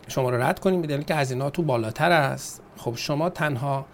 شما 0.07 0.29
رو 0.29 0.43
رد 0.43 0.59
کنیم 0.59 0.81
به 0.81 1.03
که 1.03 1.15
هزینه 1.15 1.49
تو 1.49 1.61
بالاتر 1.61 2.11
است. 2.11 2.61
خب 2.77 2.93
شما 2.95 3.29
تنها 3.29 3.85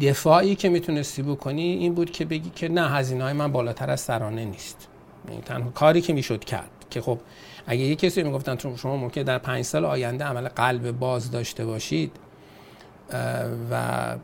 دفاعی 0.00 0.54
که 0.54 0.68
می‌تونستی 0.68 1.22
بکنی 1.22 1.62
این 1.62 1.94
بود 1.94 2.10
که 2.10 2.24
بگی 2.24 2.50
که 2.50 2.68
نه 2.68 2.88
هزینه 2.88 3.24
های 3.24 3.32
من 3.32 3.52
بالاتر 3.52 3.90
از 3.90 4.00
سرانه 4.00 4.44
نیست. 4.44 4.88
یعنی 5.28 5.42
تنها 5.42 5.70
کاری 5.70 6.00
که 6.00 6.12
می‌شد 6.12 6.44
کرد. 6.44 6.70
که 6.94 7.00
خب 7.00 7.18
اگه 7.66 7.80
یه 7.80 7.96
کسی 7.96 8.22
می‌گفتن 8.22 8.76
شما 8.76 8.96
ممکن 8.96 9.22
در 9.22 9.38
پنج 9.38 9.64
سال 9.64 9.84
آینده 9.84 10.24
عمل 10.24 10.48
قلب 10.48 10.90
باز 10.90 11.30
داشته 11.30 11.64
باشید 11.64 12.12
و 13.70 14.16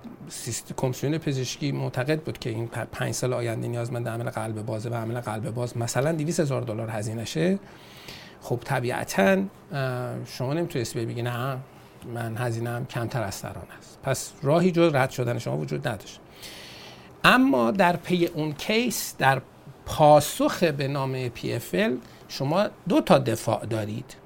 کمیسیون 0.77 1.19
پزشکی 1.19 1.73
معتقد 1.73 2.21
بود 2.21 2.39
که 2.39 2.51
این 2.51 2.67
پنج 2.67 3.15
سال 3.15 3.33
آینده 3.33 3.69
نیازمند 3.69 4.09
عمل 4.09 4.31
قلب 4.31 4.67
بازه 4.67 4.91
و 4.91 4.95
عمل 4.95 5.21
قلب 5.21 5.55
باز 5.55 5.77
مثلا 5.77 6.13
200 6.13 6.41
هزار 6.41 6.63
دلار 6.63 6.91
هزینه 6.91 7.25
شه 7.25 7.59
خب 8.43 8.61
طبیعتا 8.65 9.37
شما 10.27 10.55
نمی‌تونید 10.55 10.93
بگی 10.95 11.23
نه 11.23 11.57
من 12.15 12.37
هزینه 12.37 12.71
هم 12.71 12.87
کمتر 12.87 13.23
از 13.23 13.35
سران 13.35 13.67
است. 13.79 13.99
پس 14.03 14.33
راهی 14.43 14.71
جز 14.73 14.95
رد 14.95 15.11
شدن 15.11 15.39
شما 15.39 15.57
وجود 15.57 15.89
نداشت. 15.89 16.21
اما 17.25 17.71
در 17.71 17.97
پی 17.97 18.27
اون 18.27 18.53
کیس 18.53 19.15
در 19.19 19.43
پاسخ 19.87 20.63
به 20.63 20.89
نام 20.89 21.29
PFL 21.29 21.91
شما 22.31 22.69
دو 22.89 23.01
تا 23.01 23.19
دفاع 23.19 23.67
دارید. 23.67 24.17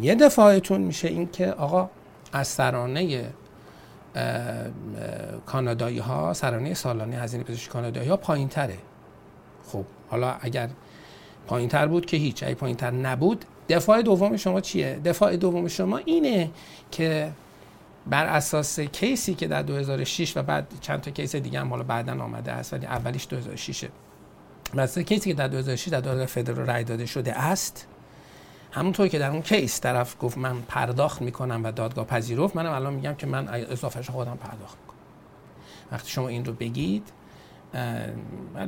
یه 0.00 0.14
دفاعتون 0.14 0.80
میشه 0.80 1.08
این 1.08 1.30
که 1.30 1.52
آقا 1.52 1.90
از 2.32 2.48
سرانه 2.48 3.30
کانادایی 5.46 5.98
ها 5.98 6.32
سرانه 6.32 6.74
سالانه 6.74 7.16
هزینه 7.16 7.44
پزشکی 7.44 7.70
کانادایی 7.70 8.08
ها 8.08 8.16
پایین 8.16 8.48
تره 8.48 8.78
خب 9.66 9.84
حالا 10.08 10.36
اگر 10.40 10.68
پایین 11.46 11.68
تر 11.68 11.86
بود 11.86 12.06
که 12.06 12.16
هیچ 12.16 12.42
اگه 12.42 12.54
پایین 12.54 12.76
تر 12.76 12.90
نبود 12.90 13.44
دفاع 13.68 14.02
دوم 14.02 14.36
شما 14.36 14.60
چیه؟ 14.60 15.00
دفاع 15.04 15.36
دوم 15.36 15.68
شما 15.68 15.98
اینه 15.98 16.50
که 16.90 17.32
بر 18.06 18.26
اساس 18.26 18.80
کیسی 18.80 19.34
که 19.34 19.46
در 19.46 19.62
2006 19.62 20.36
و 20.36 20.42
بعد 20.42 20.66
چند 20.80 21.00
تا 21.00 21.10
کیس 21.10 21.36
دیگه 21.36 21.60
هم 21.60 21.70
حالا 21.70 21.82
بعدا 21.82 22.22
آمده 22.22 22.52
است 22.52 22.72
ولی 22.72 22.86
اولیش 22.86 23.28
2006 23.28 23.84
بر 23.84 23.90
اساس 24.74 24.98
کیسی 24.98 25.30
که 25.30 25.34
در 25.34 25.48
2006 25.48 25.88
در 25.88 26.00
دادگاه 26.00 26.26
فدرال 26.26 26.66
رای 26.66 26.84
داده 26.84 27.06
شده 27.06 27.38
است 27.38 27.86
همونطور 28.72 29.08
که 29.08 29.18
در 29.18 29.30
اون 29.30 29.42
کیس 29.42 29.80
طرف 29.80 30.16
گفت 30.20 30.38
من 30.38 30.60
پرداخت 30.68 31.22
می‌کنم 31.22 31.64
و 31.64 31.72
دادگاه 31.72 32.04
پذیرفت 32.04 32.56
منم 32.56 32.72
الان 32.72 32.94
میگم 32.94 33.14
که 33.14 33.26
من 33.26 33.48
اضافهش 33.48 34.10
خودم 34.10 34.36
پرداخت 34.36 34.78
می‌کنم. 34.80 34.98
وقتی 35.92 36.10
شما 36.10 36.28
این 36.28 36.44
رو 36.44 36.52
بگید 36.52 37.12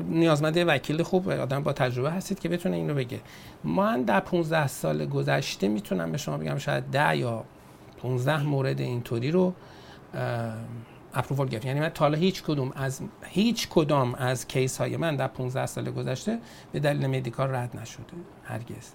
نیازمنده 0.09 0.65
وکیل 0.65 1.03
خوب 1.03 1.29
آدم 1.29 1.63
با 1.63 1.73
تجربه 1.73 2.11
هستید 2.11 2.39
که 2.39 2.49
بتونه 2.49 2.77
این 2.77 2.89
رو 2.89 2.95
بگه. 2.95 3.21
من 3.65 4.03
در 4.03 4.21
15 4.21 4.67
سال 4.67 5.07
گذشته 5.07 5.69
می‌تونم 5.69 6.13
به 6.13 6.19
شما 6.19 6.37
بگم 6.37 6.59
شاید 6.59 6.85
10 6.91 7.17
یا 7.17 7.45
15 8.03 8.43
مورد 8.43 8.81
اینطوری 8.81 9.31
رو 9.31 9.55
اپرووال 11.15 11.49
گرفت. 11.49 11.65
یعنی 11.65 11.81
من 11.81 11.89
تا 11.89 12.09
هیچ 12.09 12.43
کدوم 12.43 12.73
از 12.77 13.01
هیچ 13.23 13.69
کدام 13.69 14.15
از 14.15 14.49
کیس 14.49 14.79
های 14.79 14.97
من 14.97 15.17
در 15.17 15.29
15 15.29 15.67
سال 15.67 15.91
گذشته 15.91 16.39
به 16.73 16.81
دلیل 16.81 17.07
مدیکال 17.07 17.55
رد 17.55 17.77
نشده. 17.77 18.05
هرگز. 18.45 18.93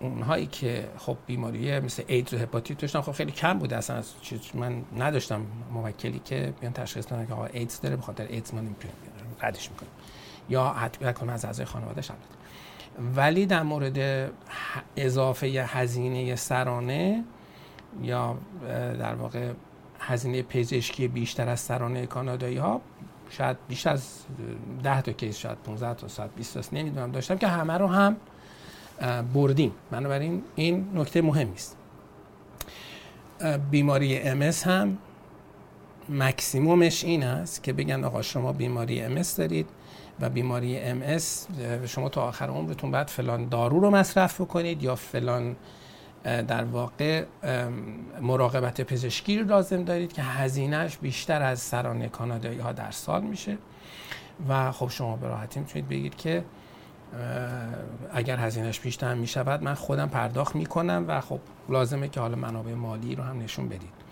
اونهایی 0.00 0.46
که 0.46 0.88
خب 0.98 1.16
بیماری 1.26 1.80
مثل 1.80 2.02
ایدز 2.06 2.34
و 2.34 2.38
هپاتیت 2.38 2.78
داشتن 2.78 3.00
خب 3.00 3.12
خیلی 3.12 3.32
کم 3.32 3.58
بوده. 3.58 3.76
اصلا 3.76 3.96
از 3.96 4.14
من 4.54 4.84
نداشتم 4.98 5.46
موکلی 5.72 6.20
که 6.24 6.54
بیان 6.60 6.72
تشخیص 6.72 7.10
دادن 7.10 7.26
که 7.26 7.32
آقا 7.32 7.44
ایدز 7.44 7.80
داره 7.80 7.96
به 7.96 8.02
خاطر 8.02 8.26
ایدز 8.26 8.54
ما 8.54 8.60
ردش 9.42 9.70
می‌کنیم. 9.70 9.92
یا 10.48 10.64
حتما 10.64 11.12
کنه 11.12 11.32
از 11.32 11.44
اعضای 11.44 11.66
خانوادهش 11.66 12.10
البته 12.10 12.34
ولی 13.20 13.46
در 13.46 13.62
مورد 13.62 14.30
اضافه 14.96 15.46
هزینه 15.46 16.36
سرانه 16.36 17.24
یا 18.02 18.38
در 18.98 19.14
واقع 19.14 19.52
هزینه 20.06 20.42
پزشکی 20.42 21.08
بیشتر 21.08 21.48
از 21.48 21.60
سرانه 21.60 22.06
کانادایی 22.06 22.56
ها 22.56 22.80
شاید 23.30 23.56
بیشتر 23.68 23.90
از 23.90 24.24
10 24.82 25.02
تا 25.02 25.12
کیس 25.12 25.36
شاید 25.36 25.58
15 25.58 25.94
تا 25.94 26.08
100 26.08 26.30
20 26.36 26.54
تا 26.54 26.76
نمی‌دونم. 26.76 27.10
داشتم 27.10 27.38
که 27.38 27.48
همه 27.48 27.72
رو 27.72 27.86
هم 27.86 28.16
بردیم. 29.34 29.72
بنابراین 29.90 30.42
این 30.54 30.88
نکته 30.94 31.22
مهمی 31.22 31.52
است 31.52 31.76
بیماری 33.70 34.18
ام 34.18 34.42
هم 34.42 34.98
مکسیمومش 36.08 37.04
این 37.04 37.24
است 37.24 37.62
که 37.62 37.72
بگن 37.72 38.04
آقا 38.04 38.22
شما 38.22 38.52
بیماری 38.52 39.00
ام 39.00 39.22
دارید 39.36 39.68
و 40.20 40.30
بیماری 40.30 40.78
ام 40.78 41.18
شما 41.86 42.08
تا 42.08 42.22
آخر 42.22 42.46
عمرتون 42.46 42.90
بعد 42.90 43.08
فلان 43.08 43.48
دارو 43.48 43.80
رو 43.80 43.90
مصرف 43.90 44.40
بکنید 44.40 44.82
یا 44.82 44.94
فلان 44.94 45.56
در 46.24 46.64
واقع 46.64 47.24
مراقبت 48.20 48.80
پزشکی 48.80 49.38
رو 49.38 49.48
لازم 49.48 49.84
دارید 49.84 50.12
که 50.12 50.22
هزینهش 50.22 50.96
بیشتر 50.96 51.42
از 51.42 51.60
سرانه 51.60 52.08
کانادایی 52.08 52.58
ها 52.58 52.72
در 52.72 52.90
سال 52.90 53.22
میشه. 53.22 53.58
و 54.48 54.72
خب 54.72 54.88
شما 54.88 55.16
به 55.16 55.28
راحتی 55.28 55.60
می‌تونید 55.60 55.88
بگید 55.88 56.16
که 56.16 56.44
اگر 58.12 58.36
هزینهش 58.36 58.80
بیشتر 58.80 59.14
می‌شود 59.14 59.62
من 59.62 59.74
خودم 59.74 60.08
پرداخت 60.08 60.56
می‌کنم 60.56 61.04
و 61.08 61.20
خب 61.20 61.40
لازمه 61.68 62.08
که 62.08 62.20
حالا 62.20 62.36
منابع 62.36 62.74
مالی 62.74 63.14
رو 63.14 63.22
هم 63.22 63.38
نشون 63.38 63.68
بدید. 63.68 64.03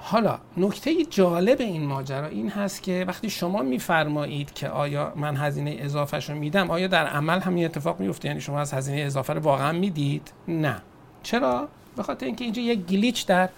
حالا 0.00 0.38
نکته 0.56 1.04
جالب 1.04 1.60
این 1.60 1.86
ماجرا 1.86 2.26
این 2.26 2.50
هست 2.50 2.82
که 2.82 3.04
وقتی 3.08 3.30
شما 3.30 3.62
میفرمایید 3.62 4.54
که 4.54 4.68
آیا 4.68 5.12
من 5.16 5.36
هزینه 5.36 5.76
اضافه 5.80 6.32
میدم 6.32 6.70
آیا 6.70 6.86
در 6.86 7.06
عمل 7.06 7.40
همین 7.40 7.64
اتفاق 7.64 8.00
میفته 8.00 8.28
یعنی 8.28 8.40
شما 8.40 8.60
از 8.60 8.74
هزینه 8.74 9.00
اضافه 9.00 9.32
رو 9.32 9.40
واقعا 9.40 9.72
می‌دید؟ 9.72 10.32
نه. 10.48 10.76
چرا؟ 11.22 11.68
به 11.96 12.02
خاطر 12.02 12.26
اینکه 12.26 12.44
اینجا 12.44 12.62
یک 12.62 12.86
گلیچ 12.86 13.26
در 13.26 13.48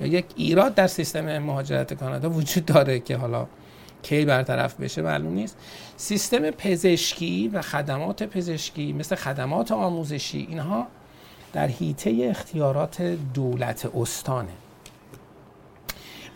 یا 0.00 0.06
یک 0.06 0.24
ایراد 0.36 0.74
در 0.74 0.86
سیستم 0.86 1.38
مهاجرت 1.38 1.94
کانادا 1.94 2.30
وجود 2.30 2.64
داره 2.64 3.00
که 3.00 3.16
حالا 3.16 3.46
کی 4.02 4.24
برطرف 4.24 4.80
بشه 4.80 5.02
معلوم 5.02 5.32
نیست. 5.32 5.56
سیستم 5.96 6.50
پزشکی 6.50 7.48
و 7.48 7.62
خدمات 7.62 8.22
پزشکی 8.22 8.92
مثل 8.92 9.16
خدمات 9.16 9.72
آموزشی 9.72 10.46
اینها 10.50 10.86
در 11.52 11.66
حیطه 11.66 12.28
اختیارات 12.30 13.02
دولت 13.34 13.90
استانه. 13.96 14.52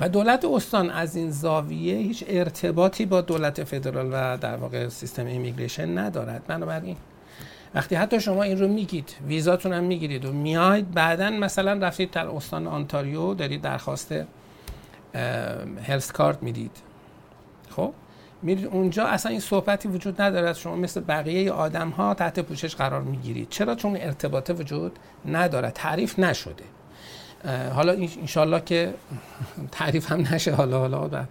و 0.01 0.09
دولت 0.09 0.45
استان 0.45 0.91
از 0.91 1.17
این 1.17 1.31
زاویه 1.31 1.97
هیچ 1.97 2.25
ارتباطی 2.29 3.07
با 3.07 3.21
دولت 3.21 3.65
فدرال 3.65 4.11
و 4.13 4.39
در 4.39 4.57
واقع 4.57 4.89
سیستم 4.89 5.27
ایمیگریشن 5.27 5.99
ندارد. 5.99 6.47
بنابراین 6.47 6.97
وقتی 7.75 7.95
حتی 7.95 8.21
شما 8.21 8.43
این 8.43 8.61
رو 8.61 8.69
میگید 8.69 9.15
ویزاتون 9.27 9.73
هم 9.73 9.85
می‌گیرید 9.85 10.25
و 10.25 10.33
میاید 10.33 10.93
بعدا 10.93 11.31
مثلا 11.31 11.73
رفتید 11.73 12.11
در 12.11 12.27
استان 12.27 12.67
آنتاریو 12.67 13.35
دارید 13.35 13.63
درخواست 13.63 14.15
هلس 15.85 16.13
کارت 16.13 16.43
می‌دید. 16.43 16.77
خب؟ 17.71 17.93
میرید 18.43 18.67
اونجا 18.67 19.05
اصلا 19.07 19.31
این 19.31 19.41
صحبتی 19.41 19.89
وجود 19.89 20.23
ندارد 20.23 20.57
شما. 20.57 20.77
مثل 20.77 21.01
بقیه 21.01 21.53
آدم 21.53 21.89
ها 21.89 22.15
تحت 22.15 22.41
پوشش 22.41 22.77
قرار 22.77 23.01
می‌گیرید. 23.01 23.49
چرا؟ 23.49 23.75
چون 23.75 23.97
ارتباطه 23.97 24.53
وجود 24.53 24.99
ندارد 25.26 25.73
تعریف 25.73 26.19
نشده. 26.19 26.65
حالا 27.75 27.93
انشالله 27.93 28.61
که 28.61 28.95
تعریف 29.73 30.13
هم 30.13 30.21
نشه. 30.21 30.54
حالا 30.54 30.78
حالا 30.78 31.09
و 31.09 31.26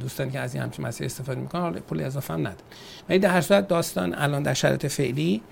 دوستانی 0.00 0.30
که 0.30 0.40
از 0.40 0.54
این 0.54 0.62
همچین 0.62 0.86
مسئله 0.86 1.06
استفاده 1.06 1.40
می‌کنن 1.40 1.62
حالا 1.62 1.80
پول 1.80 2.00
اضافه 2.00 2.34
هم 2.34 2.40
نداره 2.40 2.64
ولی 3.08 3.18
در 3.18 3.30
هر 3.30 3.40
صورت 3.40 3.68
داستان 3.68 4.14
الان 4.14 4.42
در 4.42 4.54
شرایط 4.54 4.86
فعلی 4.86 5.42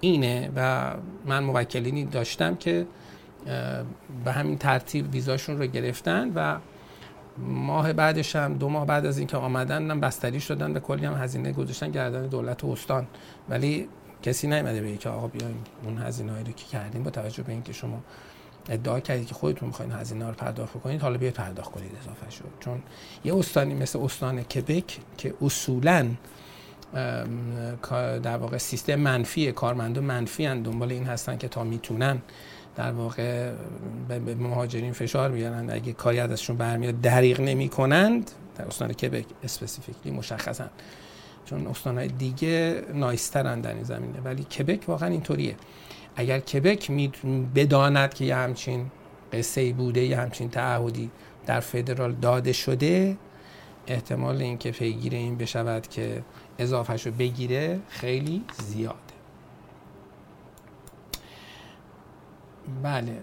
اینه 0.00 0.50
و 0.56 0.90
من 1.26 1.44
موکلینی 1.44 2.04
داشتم 2.04 2.54
که 2.54 2.86
به 4.24 4.32
همین 4.32 4.58
ترتیب 4.58 5.14
ویزاشون 5.14 5.58
رو 5.58 5.66
گرفتن 5.66 6.32
و 6.34 6.58
ماه 7.38 7.92
بعدش 7.92 8.36
هم 8.36 8.54
دو 8.54 8.68
ماه 8.68 8.86
بعد 8.86 9.06
از 9.06 9.18
اینکه 9.18 9.36
آمدن 9.36 9.90
هم 9.90 10.00
بستری 10.00 10.40
شدن 10.40 10.72
به 10.72 10.80
کلی 10.80 11.06
هم 11.06 11.14
هزینه 11.14 11.52
گذاشتن 11.52 11.90
گردن 11.90 12.26
دولت 12.26 12.64
و 12.64 12.70
استان. 12.70 13.06
ولی 13.48 13.88
کسی 14.22 14.46
نیومده 14.46 14.80
به 14.80 14.96
که 14.96 15.08
آقا 15.08 15.26
بیایم 15.26 15.64
اون 15.84 15.98
هزینه 15.98 16.38
رو 16.38 16.44
که 16.44 16.64
کردیم 16.72 17.02
با 17.02 17.10
توجه 17.10 17.42
به 17.42 17.52
اینکه 17.52 17.72
شما 17.72 18.02
ادعا 18.68 19.00
کردید 19.00 19.26
که 19.26 19.34
خودتون 19.34 19.68
می‌خواین 19.68 19.92
هزینه 19.92 20.26
رو 20.26 20.32
پرداخت 20.32 20.72
کنید 20.72 21.00
حالا 21.00 21.18
بیاید 21.18 21.34
پرداخت 21.34 21.72
کنید 21.72 21.90
اضافه 22.02 22.30
شد 22.30 22.44
چون 22.60 22.82
یه 23.24 23.36
استانی 23.36 23.74
مثل 23.74 23.98
استان 23.98 24.42
کبک 24.42 24.98
که 25.18 25.34
اصولا 25.42 26.08
در 28.22 28.36
واقع 28.36 28.58
سیستم 28.58 28.94
منفی 28.94 29.52
کارمنده 29.52 30.00
منفی 30.00 30.46
هن 30.46 30.62
دنبال 30.62 30.92
این 30.92 31.04
هستن 31.04 31.38
که 31.38 31.48
تا 31.48 31.64
می‌تونن 31.64 32.22
در 32.76 32.92
واقع 32.92 33.52
به 34.08 34.34
مهاجرین 34.34 34.92
فشار 34.92 35.30
بیارن. 35.30 35.70
اگه 35.70 35.92
کاری 35.92 36.18
ازشون 36.20 36.56
برمیاد 36.56 37.00
دریغ 37.00 37.40
نمی 37.40 37.68
کنند 37.68 38.30
در 38.58 38.64
استان 38.64 38.92
کبک 38.92 39.26
اسپسیفیکلی 39.44 40.12
مشخصا. 40.12 40.64
چون 41.44 41.66
استانهای 41.66 42.08
دیگه 42.08 42.82
نایسترن 42.94 43.60
در 43.60 43.74
این 43.74 43.82
زمینه. 43.82 44.20
ولی 44.20 44.44
کبک 44.44 44.88
واقعا 44.88 45.08
اینطوریه. 45.08 45.56
اگر 46.16 46.40
کبک 46.40 46.90
می 46.90 47.12
بداند 47.54 48.14
که 48.14 48.24
یه 48.24 48.36
همچین 48.36 48.90
قصه 49.32 49.72
بوده 49.72 50.00
یه 50.00 50.20
همچین 50.20 50.50
تعهدی 50.50 51.10
در 51.46 51.60
فدرال 51.60 52.12
داده 52.12 52.52
شده 52.52 53.16
احتمال 53.86 54.42
اینکه 54.42 54.70
پیگیر 54.70 55.14
این 55.14 55.36
بشود 55.36 55.88
که 55.88 56.22
اضافهش 56.58 57.06
رو 57.06 57.12
بگیره 57.12 57.80
خیلی 57.88 58.44
زیاده. 58.62 58.96
بله. 62.82 63.22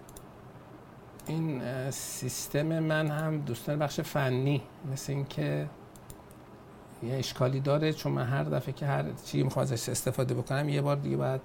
این 1.28 1.62
سیستم 1.92 2.80
من 2.80 3.08
هم 3.08 3.38
دوستان 3.38 3.80
بخش 3.80 4.00
فنی 4.00 4.62
مثل 4.92 5.14
اینکه 5.14 5.68
یه 7.04 7.14
اشکالی 7.14 7.60
داره 7.60 7.94
چون 7.94 8.12
من 8.12 8.26
هر 8.26 8.44
دفعه 8.44 8.74
که 8.74 8.86
هر 8.86 9.06
چی 9.26 9.44
می‌خوام 9.44 9.66
استفاده 9.72 10.34
بکنم 10.34 10.70
یه 10.70 10.82
بار 10.82 10.96
دیگه 10.96 11.18
باید 11.18 11.42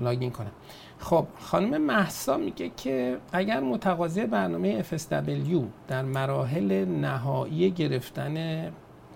لاگین 0.00 0.30
کنم. 0.30 0.50
خب 0.98 1.26
خانم 1.40 1.82
محسا 1.82 2.36
میگه 2.36 2.70
که 2.76 3.16
اگر 3.32 3.60
متقاضی 3.60 4.26
برنامه 4.26 4.82
FSW 4.82 5.56
در 5.88 6.02
مراحل 6.02 6.84
نهایی 6.84 7.70
گرفتن 7.70 8.66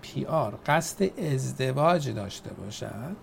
پی 0.02 0.24
آر 0.24 0.54
قصد 0.66 1.20
ازدواج 1.32 2.10
داشته 2.10 2.50
باشد 2.50 3.16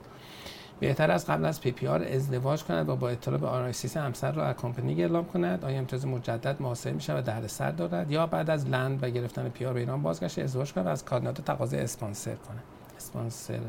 بهتر 0.80 1.12
از 1.12 1.26
قبل 1.26 1.46
از 1.46 1.62
پی 1.62 1.72
پی 1.72 1.88
آر 1.88 2.04
ازدواج 2.04 2.64
کند 2.64 2.90
و 2.90 2.96
با 2.96 3.10
اطلاع 3.10 3.38
به 3.38 3.48
آرایسیس 3.48 3.98
همسر 3.98 4.32
را 4.32 4.46
از 4.46 4.56
کمپانی 4.56 5.02
اعلام 5.02 5.26
کند. 5.26 5.66
آیا 5.66 5.78
امتیاز 5.78 6.08
مجدد 6.08 6.56
محاسبه 6.60 6.94
میشه 6.94 7.18
و 7.18 7.22
در 7.22 7.48
سر 7.48 7.72
دارد؟ 7.72 8.12
یا 8.12 8.28
بعد 8.28 8.50
از 8.50 8.70
لند 8.70 9.04
و 9.04 9.10
گرفتن 9.10 9.50
پی 9.50 9.66
آر 9.66 9.74
به 9.74 9.80
ایران 9.80 10.02
بازگشت 10.02 10.40
ازدواج 10.40 10.74
کند 10.74 10.86
و 10.86 10.90
از 10.90 11.06
کانادا 11.06 11.44
تقاضای 11.44 11.80
اسپانسر 11.80 12.36
کنه 12.36 12.60
اسپانسر 12.98 13.60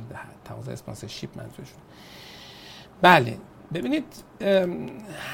تقاضای 0.44 0.74
اسپانسرشیپ 0.74 1.38
منظورشون. 1.38 1.78
بله. 3.02 3.36
ببینید 3.74 4.04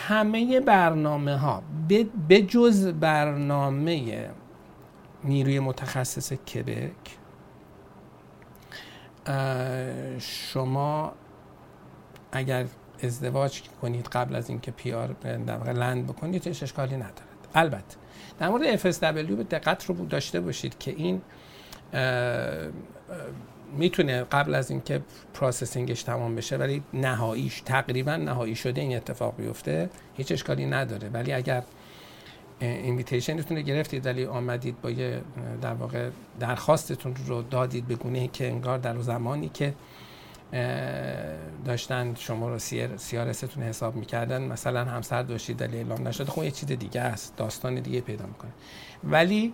همه 0.09 0.61
برنامه 0.61 1.37
ها 1.37 1.63
به 2.29 2.43
جز 2.43 2.87
برنامه 2.87 4.31
نیروی 5.25 5.61
متخصص 5.61 6.33
کبک 6.33 7.17
شما 10.19 11.13
اگر 12.33 12.67
ازدواج 13.03 13.63
کنید 13.83 14.09
قبل 14.09 14.37
از 14.37 14.49
اینکه 14.49 14.71
پیار 14.71 15.17
در 15.23 15.73
land 15.73 16.07
بکنید 16.07 16.47
هیچ 16.47 16.63
اشکالی 16.63 16.97
ندارد. 16.97 17.49
البته 17.55 17.97
در 18.39 18.49
مورد 18.49 18.77
FSW 18.77 19.33
به 19.33 19.45
دقت 19.45 19.87
رو 19.87 20.07
داشته 20.07 20.41
باشید 20.41 20.79
که 20.79 20.91
این 20.91 21.23
می‌تونه 23.77 24.25
قبل 24.25 24.55
از 24.55 24.71
اینکه 24.71 25.03
processing 25.35 25.91
ش 25.91 26.03
تمام 26.03 26.35
بشه 26.35 26.57
ولی 26.57 26.83
نهاییش 26.95 27.61
تقریبا 27.61 28.17
نهایی 28.17 28.55
شده 28.55 28.81
این 28.81 28.97
اتفاق 28.97 29.37
بیفته 29.37 29.91
هیچ 30.15 30.33
اشکالی 30.33 30.67
نداره. 30.67 31.09
ولی 31.09 31.33
اگر 31.33 31.63
invitation 32.61 33.35
تون 33.35 33.57
رو 33.57 33.63
گرفتید 33.63 34.07
ولی 34.07 34.25
آمدید 34.25 34.81
با 34.81 34.91
یه 34.91 35.21
در 35.63 35.75
واقع 35.75 36.11
درخواستتون 36.41 37.15
رو 37.27 37.43
دادید 37.43 37.87
به 37.87 37.95
گونه 37.95 38.29
که 38.29 38.47
انگار 38.47 38.79
در 38.79 39.01
زمانی 39.01 39.49
که 39.49 39.75
داشتن 41.65 42.15
شما 42.15 42.49
رو 42.49 42.59
سیارستون 42.97 43.63
حساب 43.63 43.97
می‌کردن 43.97 44.43
مثلا 44.43 44.85
همسر 44.85 45.23
داشتید 45.23 45.61
ولی 45.61 45.77
اعلام 45.77 46.09
نشده 46.09 46.31
خب 46.31 46.45
یه 46.45 46.51
چیز 46.51 46.69
دیگه 46.69 47.01
است 47.01 47.37
داستان 47.37 47.75
دیگه 47.75 48.01
پیدا 48.01 48.27
می‌کنه. 48.27 48.51
ولی 49.05 49.53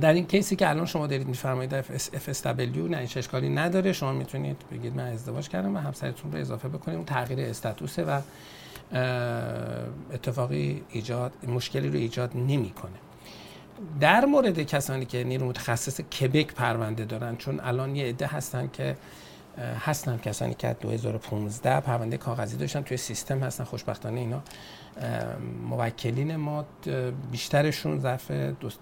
در 0.00 0.12
این 0.12 0.26
کیسی 0.26 0.56
که 0.56 0.70
الان 0.70 0.86
شما 0.86 1.06
دارید 1.06 1.28
میفرمایید 1.28 1.80
FSW 1.82 2.46
نه 2.76 2.76
این 2.76 3.08
اشکالی 3.16 3.48
نداره. 3.48 3.92
شما 3.92 4.12
می‌تونید 4.12 4.56
بگید 4.72 4.96
من 4.96 5.12
ازدواج 5.12 5.48
کردم 5.48 5.76
و 5.76 5.78
همسرتون 5.78 6.32
رو 6.32 6.38
اضافه 6.38 6.68
بکنید 6.68 6.96
اون 6.96 7.06
تغییر 7.06 7.40
استاتوسه 7.40 8.04
و 8.04 8.20
اتفاقی 10.12 10.82
ایجاد 10.90 11.32
مشکلی 11.46 11.88
رو 11.88 11.94
ایجاد 11.94 12.36
نمی‌کنه. 12.36 12.92
در 14.00 14.24
مورد 14.24 14.62
کسانی 14.62 15.04
که 15.04 15.24
نیرو 15.24 15.46
متخصص 15.46 16.00
کبک 16.00 16.54
پرونده 16.54 17.04
دارن 17.04 17.36
چون 17.36 17.60
الان 17.60 17.96
یه 17.96 18.06
عده 18.06 18.26
هستن 18.26 18.70
که 18.72 18.96
هستن 19.58 20.16
کسانی 20.16 20.54
که 20.54 20.76
2015 20.80 21.80
پرونده 21.80 22.16
کاغذی 22.16 22.56
داشتن 22.56 22.80
توی 22.82 22.96
سیستم 22.96 23.38
هستن 23.38 23.64
خوشبختانه 23.64 24.20
اینا. 24.20 24.42
موکلین 25.68 26.36
ما 26.36 26.64
بیشترشون 27.30 28.00
ظرف 28.00 28.30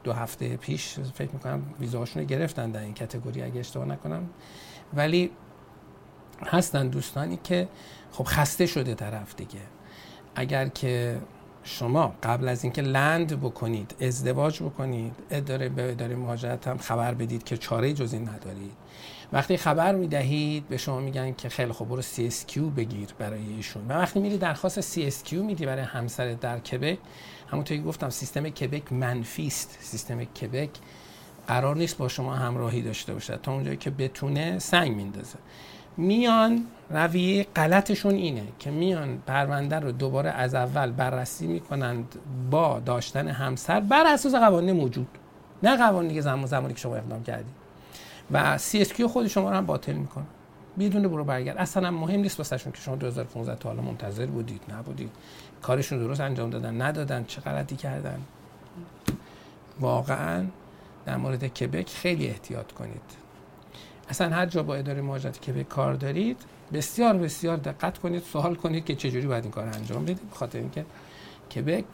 دو, 0.05 0.13
هفته 0.13 0.57
پیش 0.57 0.99
فکر 1.15 1.31
می‌کنم 1.33 1.63
ویزاشون 1.81 2.23
رو 2.23 2.29
گرفتن 2.29 2.71
در 2.71 2.81
این 2.81 2.95
کتگوری 2.95 3.43
اگه 3.43 3.61
اشتباه 3.61 3.87
نکنم. 3.87 4.31
ولی 4.95 5.31
هستن 6.47 6.89
دوستانی 6.89 7.39
که 7.45 7.69
خب 8.13 8.25
خسته 8.25 8.67
شده 8.67 8.95
طرف 8.95 9.35
دیگه. 9.35 9.61
اگر 10.35 10.69
که 10.69 11.19
شما 11.63 12.15
قبل 12.23 12.49
از 12.49 12.65
اینکه 12.65 12.83
لند 12.83 13.41
بکنید 13.41 13.95
ازدواج 14.01 14.63
بکنید 14.63 15.15
اداره 15.31 15.69
به 15.69 15.91
اداره 15.91 16.17
مهاجرت 16.17 16.69
هم 16.69 16.79
خبر 16.79 17.15
بدید 17.15 17.45
که 17.45 17.57
چاره 17.57 17.93
جز 17.93 18.13
این 18.13 18.29
ندارید. 18.29 18.73
وقتی 19.33 19.57
خبر 19.57 19.95
می‌دهید 19.95 20.69
به 20.69 20.77
شما 20.77 21.01
میگن 21.01 21.33
که 21.35 21.49
خیلی 21.49 21.73
خوب 21.73 21.89
برو 21.89 22.03
CSQ 22.03 22.59
بگیر 22.77 23.09
برای 23.19 23.53
ایشون. 23.57 23.83
و 23.89 23.93
وقتی 23.93 24.21
میری 24.21 24.39
درخواست 24.39 24.81
CSQ 24.95 25.33
میدی 25.33 25.67
برای 25.67 25.85
همسر 25.85 26.33
در 26.35 26.59
کبک 26.59 26.99
همونطور 27.51 27.77
که 27.77 27.83
گفتم 27.83 28.11
سیستم 28.11 28.49
کبک 28.49 28.93
منفی 28.93 29.47
است. 29.47 29.79
سیستم 29.81 30.25
کبک 30.25 30.71
قرار 31.47 31.77
نیست 31.77 31.99
با 31.99 32.09
شما 32.09 32.35
همراهی 32.35 32.83
داشته 32.83 33.15
باشه. 33.15 33.37
تا 33.37 33.53
اونجایی 33.53 33.77
که 33.77 33.91
بتونه 33.91 34.59
سنگ 34.59 34.97
میندازه. 34.97 35.39
میان 35.97 36.67
رویه 36.91 37.47
غلطشون 37.57 38.15
اینه 38.15 38.43
که 38.59 38.71
میان 38.71 39.23
پرونده 39.27 39.77
رو 39.79 39.93
دوباره 39.93 40.31
از 40.31 40.55
اول 40.55 40.91
بررسی 40.91 41.47
می‌کنند 41.47 42.15
با 42.51 42.81
داشتن 42.81 43.29
همسر 43.29 43.81
بر 43.81 44.07
اساس 44.07 44.35
قوانین 44.35 44.77
موجود. 44.77 45.09
نه 45.63 45.77
قوانینی 45.77 46.15
که 46.15 46.21
زمان 46.21 46.47
زمانی 46.47 46.75
که 46.75 46.81
شما 46.81 46.97
اقدام 46.97 47.23
کردید. 47.23 47.60
و 48.33 48.59
CSQ 48.59 49.03
خود 49.03 49.27
شما 49.27 49.51
رو 49.51 49.57
هم 49.57 49.67
باطل 49.67 49.93
می‌کنه. 49.93 50.25
بدون 50.79 51.09
برو 51.09 51.25
برگرد. 51.25 51.57
اصلا 51.57 51.87
هم 51.87 51.95
مهم 51.95 52.21
نیست 52.21 52.39
واسهشون 52.39 52.73
که 52.73 52.81
شما 52.81 52.97
2015 52.97 53.55
تا 53.57 53.69
حالا 53.69 53.83
منتظر 53.83 54.27
بودید 54.27 54.63
نبودید. 54.73 55.11
کارشون 55.63 55.99
درست 55.99 56.21
انجام 56.21 56.51
دادن 56.51 56.83
ندادن 56.83 57.25
چه 57.25 57.41
غلطی 57.41 57.77
کردن. 57.77 58.21
واقعا 59.81 60.47
در 61.07 61.17
مورد 61.17 61.47
کبک 61.47 61.89
خیلی 61.89 62.27
احتیاط 62.27 62.73
کنید. 62.73 63.03
اصلا 64.09 64.37
هر 64.37 64.47
جا 64.47 64.63
با 64.63 64.75
اداره 64.75 65.03
مهاجرت 65.03 65.41
کبک 65.41 65.69
کار 65.69 65.95
دارید 65.95 66.37
بسیار 66.73 67.15
بسیار 67.15 67.57
دقت 67.57 67.99
کنید 67.99 68.23
سوال 68.23 68.55
کنید 68.55 68.85
که 68.85 68.95
چجوری 68.95 69.27
باید 69.27 69.45
این 69.45 69.53
کار 69.53 69.67
انجام 69.67 70.03
بدید. 70.03 70.21
خاطر 70.33 70.59
اینکه 70.59 70.85
کبک 71.55 71.85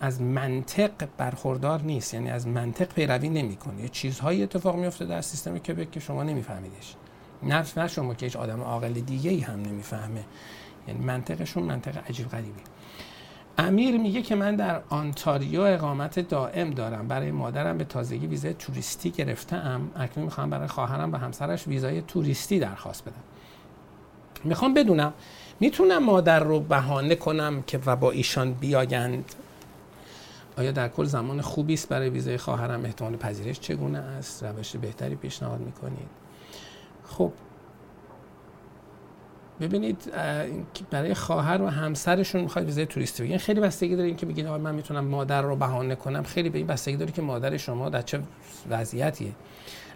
از 0.00 0.22
منطق 0.22 0.90
برخوردار 1.16 1.80
نیست. 1.80 2.14
یعنی 2.14 2.30
از 2.30 2.48
منطق 2.48 2.94
پیروی 2.94 3.28
نمی‌کنه. 3.28 3.82
یه 3.82 3.88
چیزهایی 3.88 4.42
اتفاق 4.42 4.76
میفته 4.76 5.04
در 5.04 5.20
سیستم 5.20 5.58
کبک 5.58 5.90
که 5.90 6.00
شما 6.00 6.22
نمیفهمیدش. 6.22 6.94
نه 7.42 7.64
نه 7.76 7.88
شما 7.88 8.14
که 8.14 8.26
هیچ 8.26 8.36
آدم 8.36 8.60
عاقل 8.60 8.92
دیگه 8.92 9.30
ای 9.30 9.40
هم 9.40 9.62
نمی‌فهمه. 9.62 10.24
یعنی 10.88 11.04
منطقشون 11.04 11.62
منطق 11.62 11.96
عجیب 12.08 12.28
غریبی 12.28 12.60
امیر 13.58 13.98
میگه 13.98 14.22
که 14.22 14.34
من 14.34 14.56
در 14.56 14.80
آنتاریو 14.88 15.60
اقامت 15.60 16.28
دائم 16.28 16.70
دارم. 16.70 17.08
برای 17.08 17.30
مادرم 17.30 17.78
به 17.78 17.84
تازگی 17.84 18.26
ویزای 18.26 18.54
توریستی 18.54 19.10
گرفتم. 19.10 19.90
اکنون 19.96 20.24
می‌خوام 20.24 20.50
برای 20.50 20.68
خواهرم 20.68 21.12
و 21.12 21.16
همسرش 21.16 21.68
ویزای 21.68 22.02
توریستی 22.02 22.58
درخواست 22.58 23.04
بدم. 23.04 23.22
می‌خوام 24.44 24.74
بدونم 24.74 25.12
می‌تونم 25.60 26.04
مادر 26.04 26.40
رو 26.40 26.60
بهانه 26.60 27.14
کنم 27.14 27.62
که 27.62 27.80
و 27.86 27.96
با 27.96 28.10
ایشان 28.10 28.52
بیایند؟ 28.52 29.34
آیا 30.56 30.72
در 30.72 30.88
کل 30.88 31.04
زمان 31.04 31.40
خوبی 31.40 31.74
است 31.74 31.88
برای 31.88 32.08
ویزای 32.10 32.36
خواهرم 32.36 32.84
احتمال 32.84 33.16
پذیرش 33.16 33.60
چگونه 33.60 33.98
است؟ 33.98 34.44
روش 34.44 34.76
بهتری 34.76 35.14
پیشنهاد 35.14 35.60
می‌کنید. 35.60 36.08
خب 37.04 37.32
ببینید 39.60 40.12
برای 40.90 41.14
خواهر 41.14 41.62
و 41.62 41.66
همسرشون 41.66 42.40
می‌خواد 42.40 42.64
ویزای 42.64 42.86
توریستی 42.86 43.22
بگیرن 43.22 43.38
خیلی 43.38 43.60
بستگی 43.60 43.96
داره 43.96 44.08
اینکه 44.08 44.26
بگید 44.26 44.46
من 44.46 44.74
می‌تونم 44.74 45.04
مادر 45.04 45.42
رو 45.42 45.56
بهانه 45.56 45.94
کنم. 45.94 46.22
خیلی 46.22 46.50
به 46.50 46.58
این 46.58 46.66
بستگی 46.66 46.96
داره 46.96 47.12
که 47.12 47.22
مادر 47.22 47.56
شما 47.56 47.88
در 47.88 48.02
چه 48.02 48.20
وضعیتیه. 48.70 49.32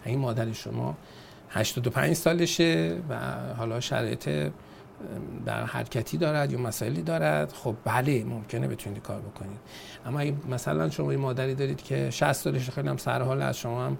این 0.05 0.19
مادر 0.19 0.51
شما 0.51 0.97
85 1.49 2.13
سالشه 2.13 2.97
و 3.09 3.15
حالا 3.57 3.79
شرایط 3.79 4.51
در 5.45 5.63
حرکتی 5.65 6.17
دارد 6.17 6.51
یا 6.51 6.59
مسائلی 6.59 7.01
دارد؟ 7.01 7.51
خب 7.51 7.75
بله 7.85 8.23
ممکنه 8.23 8.67
بتونید 8.67 9.01
کار 9.01 9.21
بکنید. 9.21 9.59
اما 10.05 10.19
اگه 10.19 10.33
مثلا 10.49 10.89
شما 10.89 11.13
یه 11.13 11.19
مادری 11.19 11.55
دارید 11.55 11.83
که 11.83 12.09
60 12.09 12.33
سالش 12.33 12.69
خیلی 12.69 12.87
هم 12.89 12.97
سرحال 12.97 13.41
از 13.41 13.57
شما 13.57 13.85
هم 13.85 13.97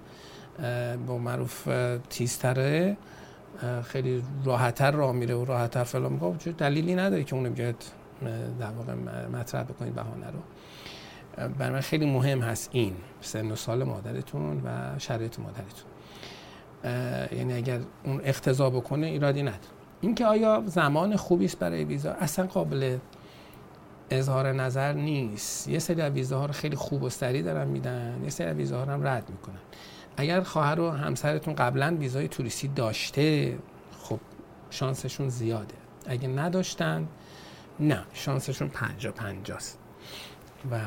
با 1.06 1.18
معروف 1.18 1.68
تیزتره 2.10 2.96
خیلی 3.84 4.22
راحتتر 4.44 4.90
راه 4.90 5.12
میره 5.12 5.34
و 5.34 5.44
راحتتر 5.44 5.84
فلان 5.84 6.12
میگه 6.12 6.38
خب 6.38 6.56
دلیلی 6.56 6.94
نداره 6.94 7.24
که 7.24 7.34
اونو 7.34 7.50
بیاد 7.50 7.84
در 8.60 8.70
واقع 8.70 8.94
مطرح 9.32 9.62
بکنید 9.62 9.94
بهانه 9.94 10.26
رو. 10.26 10.38
برای 11.48 11.72
من 11.72 11.80
خیلی 11.80 12.06
مهم 12.06 12.40
هست 12.40 12.68
این 12.72 12.94
سن 13.20 13.50
و 13.50 13.56
سال 13.56 13.84
مادرتون 13.84 14.60
و 14.64 14.98
شرایط 14.98 15.38
مادرتون. 15.38 15.90
یعنی 17.38 17.52
اگر 17.52 17.80
اون 18.04 18.20
اختضا 18.24 18.70
بکنه 18.70 19.06
ایرادی 19.06 19.42
نداره. 19.42 19.79
اینکه 20.00 20.26
آیا 20.26 20.62
زمان 20.66 21.16
خوبی 21.16 21.44
است 21.44 21.58
برای 21.58 21.84
ویزا 21.84 22.12
اصلا 22.12 22.46
قابل 22.46 22.98
اظهار 24.10 24.52
نظر 24.52 24.92
نیست. 24.92 25.68
یه 25.68 25.78
سری 25.78 26.02
از 26.02 26.12
ویزاها 26.12 26.46
رو 26.46 26.52
خیلی 26.52 26.76
خوب 26.76 27.02
و 27.02 27.08
سریع 27.08 27.42
دارن 27.42 27.68
میدن 27.68 28.20
یه 28.24 28.30
سری 28.30 28.46
از 28.46 28.56
ویزاها 28.56 28.84
رو 28.84 28.92
هم 28.92 29.06
رد 29.06 29.30
می‌کنن. 29.30 29.60
اگر 30.16 30.40
خواهر 30.40 30.90
همسرتون 30.90 31.54
قبلا 31.54 31.96
ویزای 32.00 32.28
توریستی 32.28 32.68
داشته 32.68 33.58
خب 34.02 34.20
شانسشون 34.70 35.28
زیاده. 35.28 35.74
اگه 36.06 36.28
نداشتن 36.28 37.08
نه 37.80 38.04
شانسشون 38.12 38.68
پنجا 38.68 39.12
پنجاست. 39.12 39.78
و 40.70 40.80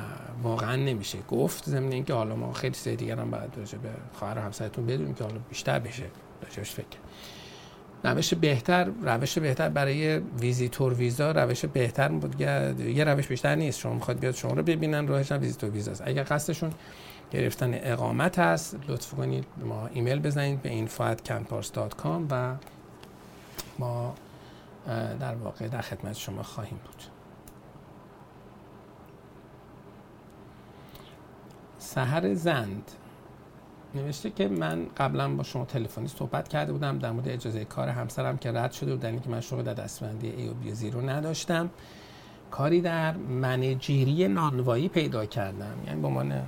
واقعا 0.43 0.76
نمیشه 0.76 1.17
گفت 1.21 1.69
ضمن 1.69 1.91
اینکه 1.91 2.13
حالا 2.13 2.36
ما 2.36 2.54
خیلی 2.54 2.73
سری 2.73 2.95
دیگر 2.95 3.19
هم 3.19 3.32
باید 3.32 3.58
راجع 3.58 3.78
به 3.78 3.89
خواهر 4.13 4.41
همسرتون 4.41 4.86
بدونیم 4.86 5.13
که 5.13 5.23
حالا 5.23 5.38
بیشتر 5.49 5.80
بشه. 5.80 6.06
راجعش 6.43 6.71
فکر. 6.71 6.97
روش 8.04 8.34
بهتر 8.34 8.84
روش 9.02 9.38
بهتر 9.38 9.70
برای 9.70 10.18
visitor 10.17 10.93
visa 10.93 11.32
روش 11.32 11.66
بهتر 11.66 12.08
بود 12.08 12.42
یه 12.42 13.04
روش 13.04 13.28
بیشتر 13.28 13.56
نیست. 13.56 13.80
شما 13.80 13.94
می‌خواد 13.94 14.20
بیاد 14.20 14.36
شما 14.36 14.52
رو 14.52 14.63
ببینن 14.63 15.08
راهش 15.08 15.32
هم 15.32 15.42
visitor 15.41 15.69
visa 15.69 15.91
ست 15.91 16.02
اگر 16.06 16.26
قصدشون 16.30 16.74
گرفتن 17.32 17.72
اقامت 17.74 18.39
هست 18.39 18.78
لطف 18.88 19.13
کنید 19.13 19.46
ما 19.58 19.88
ایمیل 19.88 20.20
بزنید 20.20 20.62
به 20.62 20.88
info@canpars.com 20.88 22.32
و 22.32 22.56
ما 23.80 24.16
در 25.20 25.36
واقع 25.36 25.68
در 25.68 25.82
خدمت 25.82 26.16
شما 26.16 26.44
خواهیم 26.44 26.80
بود. 26.84 27.04
سهر 31.78 32.34
زند. 32.34 32.92
نوشته 33.95 34.29
که 34.29 34.47
من 34.47 34.88
قبلا 34.97 35.36
با 35.36 35.43
شما 35.43 35.65
تلفنی 35.65 36.08
صحبت 36.08 36.47
کرده 36.47 36.71
بودم 36.71 36.99
در 36.99 37.12
مورد 37.12 37.29
اجازه 37.29 37.65
کار 37.65 37.89
همسرم 37.89 38.38
که 38.38 38.51
رد 38.51 38.71
شده 38.71 38.91
بود 38.91 38.99
در 38.99 39.12
من 39.27 39.41
شغل 39.41 39.63
در 39.63 39.73
دستبندی 39.73 40.29
ای 40.29 40.49
و 40.49 40.53
بی 40.53 40.73
زیرو 40.73 41.01
نداشتم. 41.10 41.69
کاری 42.51 42.82
در 42.82 43.17
manager 43.17 44.14
ی 44.14 44.28
نانوایی 44.27 44.88
پیدا 44.88 45.25
کردم 45.25 45.75
یعنی 45.88 46.01
به 46.01 46.08
عنوان 46.08 46.41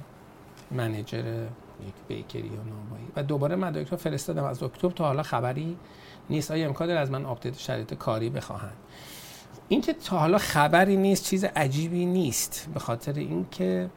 manager 0.72 1.46
یک 1.88 1.94
bakery 2.08 2.48
یا 2.48 2.64
نانوایی. 2.64 3.08
و 3.16 3.24
دوباره 3.24 3.56
مدارک 3.56 3.88
رو 3.88 3.98
فرستادم 3.98 4.44
از 4.44 4.64
اکتبر 4.64 4.92
تا 4.92 5.06
حالا 5.06 5.24
خبری 5.24 5.78
نیست. 6.30 6.52
آیا 6.52 6.68
امکان 6.68 6.88
داره 6.88 7.00
از 7.00 7.12
من 7.12 7.26
update 7.26 7.58
شرایط 7.58 7.94
کاری 7.94 8.30
بخواهند؟ 8.30 8.76
اینکه 9.68 9.94
تا 9.94 10.18
حالا 10.18 10.38
خبری 10.38 10.98
نیست 10.98 11.26
چیز 11.26 11.44
عجیبی 11.44 12.06
نیست. 12.06 12.70
به 12.74 12.80
خاطر 12.80 13.14
اینکه 13.14 13.90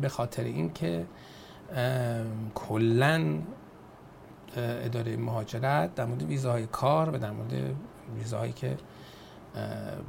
به 0.00 0.08
خاطر 0.08 0.44
اینکه 0.44 1.06
کلا 2.54 3.38
اداره 4.56 5.16
مهاجرت 5.16 5.94
در 5.94 6.04
مورد 6.04 6.22
ویزاهای 6.22 6.66
کار 6.66 7.10
و 7.10 7.18
در 7.18 7.30
مورد 7.30 7.74
ویزاهایی 8.16 8.52
که 8.52 8.76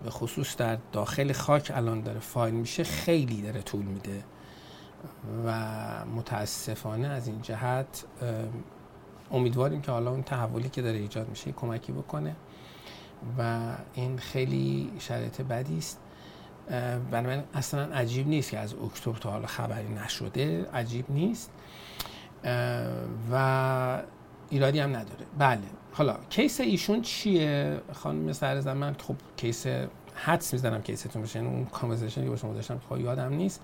به 0.03 0.09
خصوص 0.09 0.57
در 0.57 0.77
داخل 0.91 1.31
خاک 1.31 1.71
الان 1.75 2.01
داره 2.01 2.19
فایل 2.19 2.53
میشه 2.53 2.83
خیلی 2.83 3.41
داره 3.41 3.61
طول 3.61 3.85
میده 3.85 4.23
و 5.45 5.51
متاسفانه 6.05 7.07
از 7.07 7.27
این 7.27 7.41
جهت 7.41 8.05
امیدواریم 9.31 9.81
که 9.81 9.91
حالا 9.91 10.11
اون 10.11 10.23
تحولی 10.23 10.69
که 10.69 10.81
داره 10.81 10.97
ایجاد 10.97 11.29
میشه 11.29 11.51
کمکی 11.51 11.91
بکنه 11.91 12.35
و 13.37 13.71
این 13.93 14.17
خیلی 14.17 14.91
شرایط 14.99 15.41
بدی 15.41 15.77
است. 15.77 15.99
برای 17.11 17.37
من 17.37 17.43
اصلا 17.53 17.81
عجیب 17.81 18.27
نیست 18.27 18.51
که 18.51 18.59
از 18.59 18.73
اکتبر 18.73 19.17
تا 19.17 19.31
حالا 19.31 19.47
خبری 19.47 19.93
نشده 19.93 20.69
عجیب 20.73 21.05
نیست. 21.09 21.51
و 23.31 24.03
ایرادی 24.49 24.79
هم 24.79 24.89
نداره. 24.89 25.25
بله. 25.37 25.61
حالا 25.93 26.17
case 26.29 26.61
ایشون 26.61 27.01
چیه؟ 27.01 27.81
خانم 27.93 28.33
سر 28.33 28.59
زمان 28.59 28.95
خب 29.07 29.15
case 29.37 29.65
حدس 30.15 30.53
می‌زنم 30.53 30.81
case 30.81 31.04
تون 31.04 31.21
بشه 31.21 31.39
اون 31.39 31.65
conversation 31.65 32.19
ی 32.19 32.23
که 32.23 32.29
با 32.29 32.35
شما 32.35 32.53
داشتم 32.53 32.81
خب 32.89 32.99
یادم 32.99 33.33
نیست. 33.33 33.61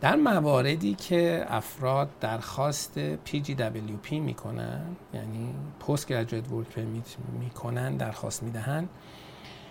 در 0.00 0.16
مواردی 0.16 0.94
که 0.94 1.46
افراد 1.48 2.08
درخواست 2.20 3.16
PGWP 3.26 4.12
می‌کنن 4.12 4.80
یعنی 5.14 5.54
post 5.88 6.08
graduate 6.08 6.52
work 6.52 6.66
permit 6.66 7.16
می‌کنن 7.40 7.96
درخواست 7.96 8.42
می‌دهن 8.42 8.88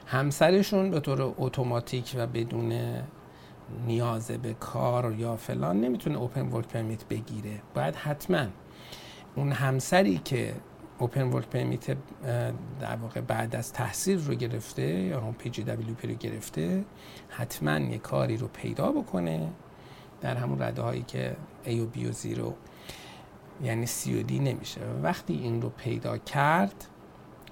همسرشون 0.09 0.91
به 0.91 0.99
طور 0.99 1.33
اتوماتیک 1.37 2.15
و 2.17 2.27
بدون 2.27 2.73
نیاز 3.85 4.31
به 4.31 4.53
کار 4.53 5.15
یا 5.15 5.35
فلان 5.35 5.81
نمی‌تونه 5.81 6.17
open 6.17 6.41
work 6.41 6.67
permit 6.67 7.05
بگیره. 7.05 7.61
باید 7.73 7.95
حتما 7.95 8.45
اون 9.35 9.51
همسری 9.51 10.17
که 10.17 10.53
open 10.99 11.23
work 11.23 11.47
permit 11.47 11.97
در 12.79 12.95
واقع 13.01 13.21
بعد 13.21 13.55
از 13.55 13.73
تحصیل 13.73 14.25
رو 14.25 14.35
گرفته 14.35 14.83
یا 14.83 15.21
هم 15.21 15.33
PG 15.33 15.63
رو 15.63 16.13
گرفته 16.19 16.85
حتما 17.29 17.79
یه 17.79 17.97
کاری 17.97 18.37
رو 18.37 18.47
پیدا 18.47 18.91
بکنه 18.91 19.49
در 20.21 20.35
همون 20.35 20.61
رده 20.61 20.81
هایی 20.81 21.01
که 21.01 21.35
A 21.65 21.69
و 21.69 21.87
B 21.95 22.05
و 22.05 22.11
zero 22.11 22.53
یعنی 23.63 23.87
C 23.87 24.07
و 24.07 24.27
D 24.27 24.31
نمیشه. 24.31 24.81
وقتی 25.03 25.33
این 25.33 25.61
رو 25.61 25.69
پیدا 25.69 26.17
کرد 26.17 26.85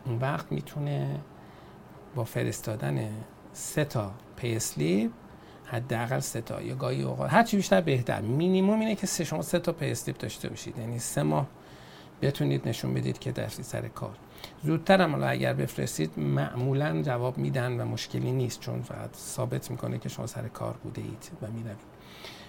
اون 0.05 0.19
وقت 0.19 0.51
می‌تونه 0.51 1.19
با 2.15 2.23
فرستادن 2.23 3.09
سه 3.53 3.85
تا 3.85 4.11
pay 4.35 4.55
slip 4.55 5.11
حداقل 5.65 6.19
سه 6.19 6.41
تا. 6.41 6.61
یا 6.61 6.75
گاهی 6.75 7.01
اوقات 7.01 7.33
هر 7.33 7.43
چی 7.43 7.57
بیشتر 7.57 7.81
بهتر. 7.81 8.21
مینیمم 8.21 8.79
اینه 8.79 8.95
که 8.95 9.07
سه 9.07 9.23
شما 9.23 9.41
سه 9.41 9.59
تا 9.59 9.71
pay 9.71 9.91
slip 9.91 10.17
داشته 10.17 10.49
باشید. 10.49 10.77
یعنی 10.77 10.99
سه 10.99 11.23
ماه 11.23 11.47
بتونید 12.21 12.67
نشون 12.67 12.93
بدید 12.93 13.19
که 13.19 13.31
درسی 13.31 13.63
سر 13.63 13.87
کار. 13.87 14.15
زودتر 14.63 15.01
هم 15.01 15.23
اگر 15.23 15.53
بفرستید 15.53 16.19
معمولا 16.19 17.01
جواب 17.01 17.37
میدن 17.37 17.81
و 17.81 17.85
مشکلی 17.85 18.31
نیست 18.31 18.59
چون 18.59 18.81
فقط 18.81 19.15
ثابت 19.15 19.71
می‌کنه 19.71 19.97
که 19.97 20.09
شما 20.09 20.27
سر 20.27 20.47
کار 20.47 20.75
بوده 20.83 21.01
اید 21.01 21.31
و 21.41 21.47
می‌روید. 21.47 21.77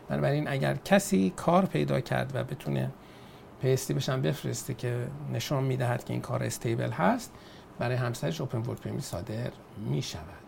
بنابراین 0.08 0.48
اگر 0.48 0.74
کسی 0.84 1.32
کار 1.36 1.66
پیدا 1.66 2.00
کرد 2.00 2.30
و 2.34 2.44
بتونه 2.44 2.90
pay 3.62 3.76
stub 3.76 3.94
شو 3.94 4.22
بفرسته 4.22 4.74
که 4.74 5.06
نشان 5.32 5.64
می‌دهد 5.64 6.04
که 6.04 6.12
این 6.12 6.22
کار 6.22 6.42
stable 6.42 6.90
هست 6.90 7.32
برای 7.78 7.96
همسرش 7.96 8.40
open 8.40 8.58
work 8.58 8.80
permit 8.80 9.02
صادر 9.02 9.50
می 9.76 10.02
شود 10.02 10.46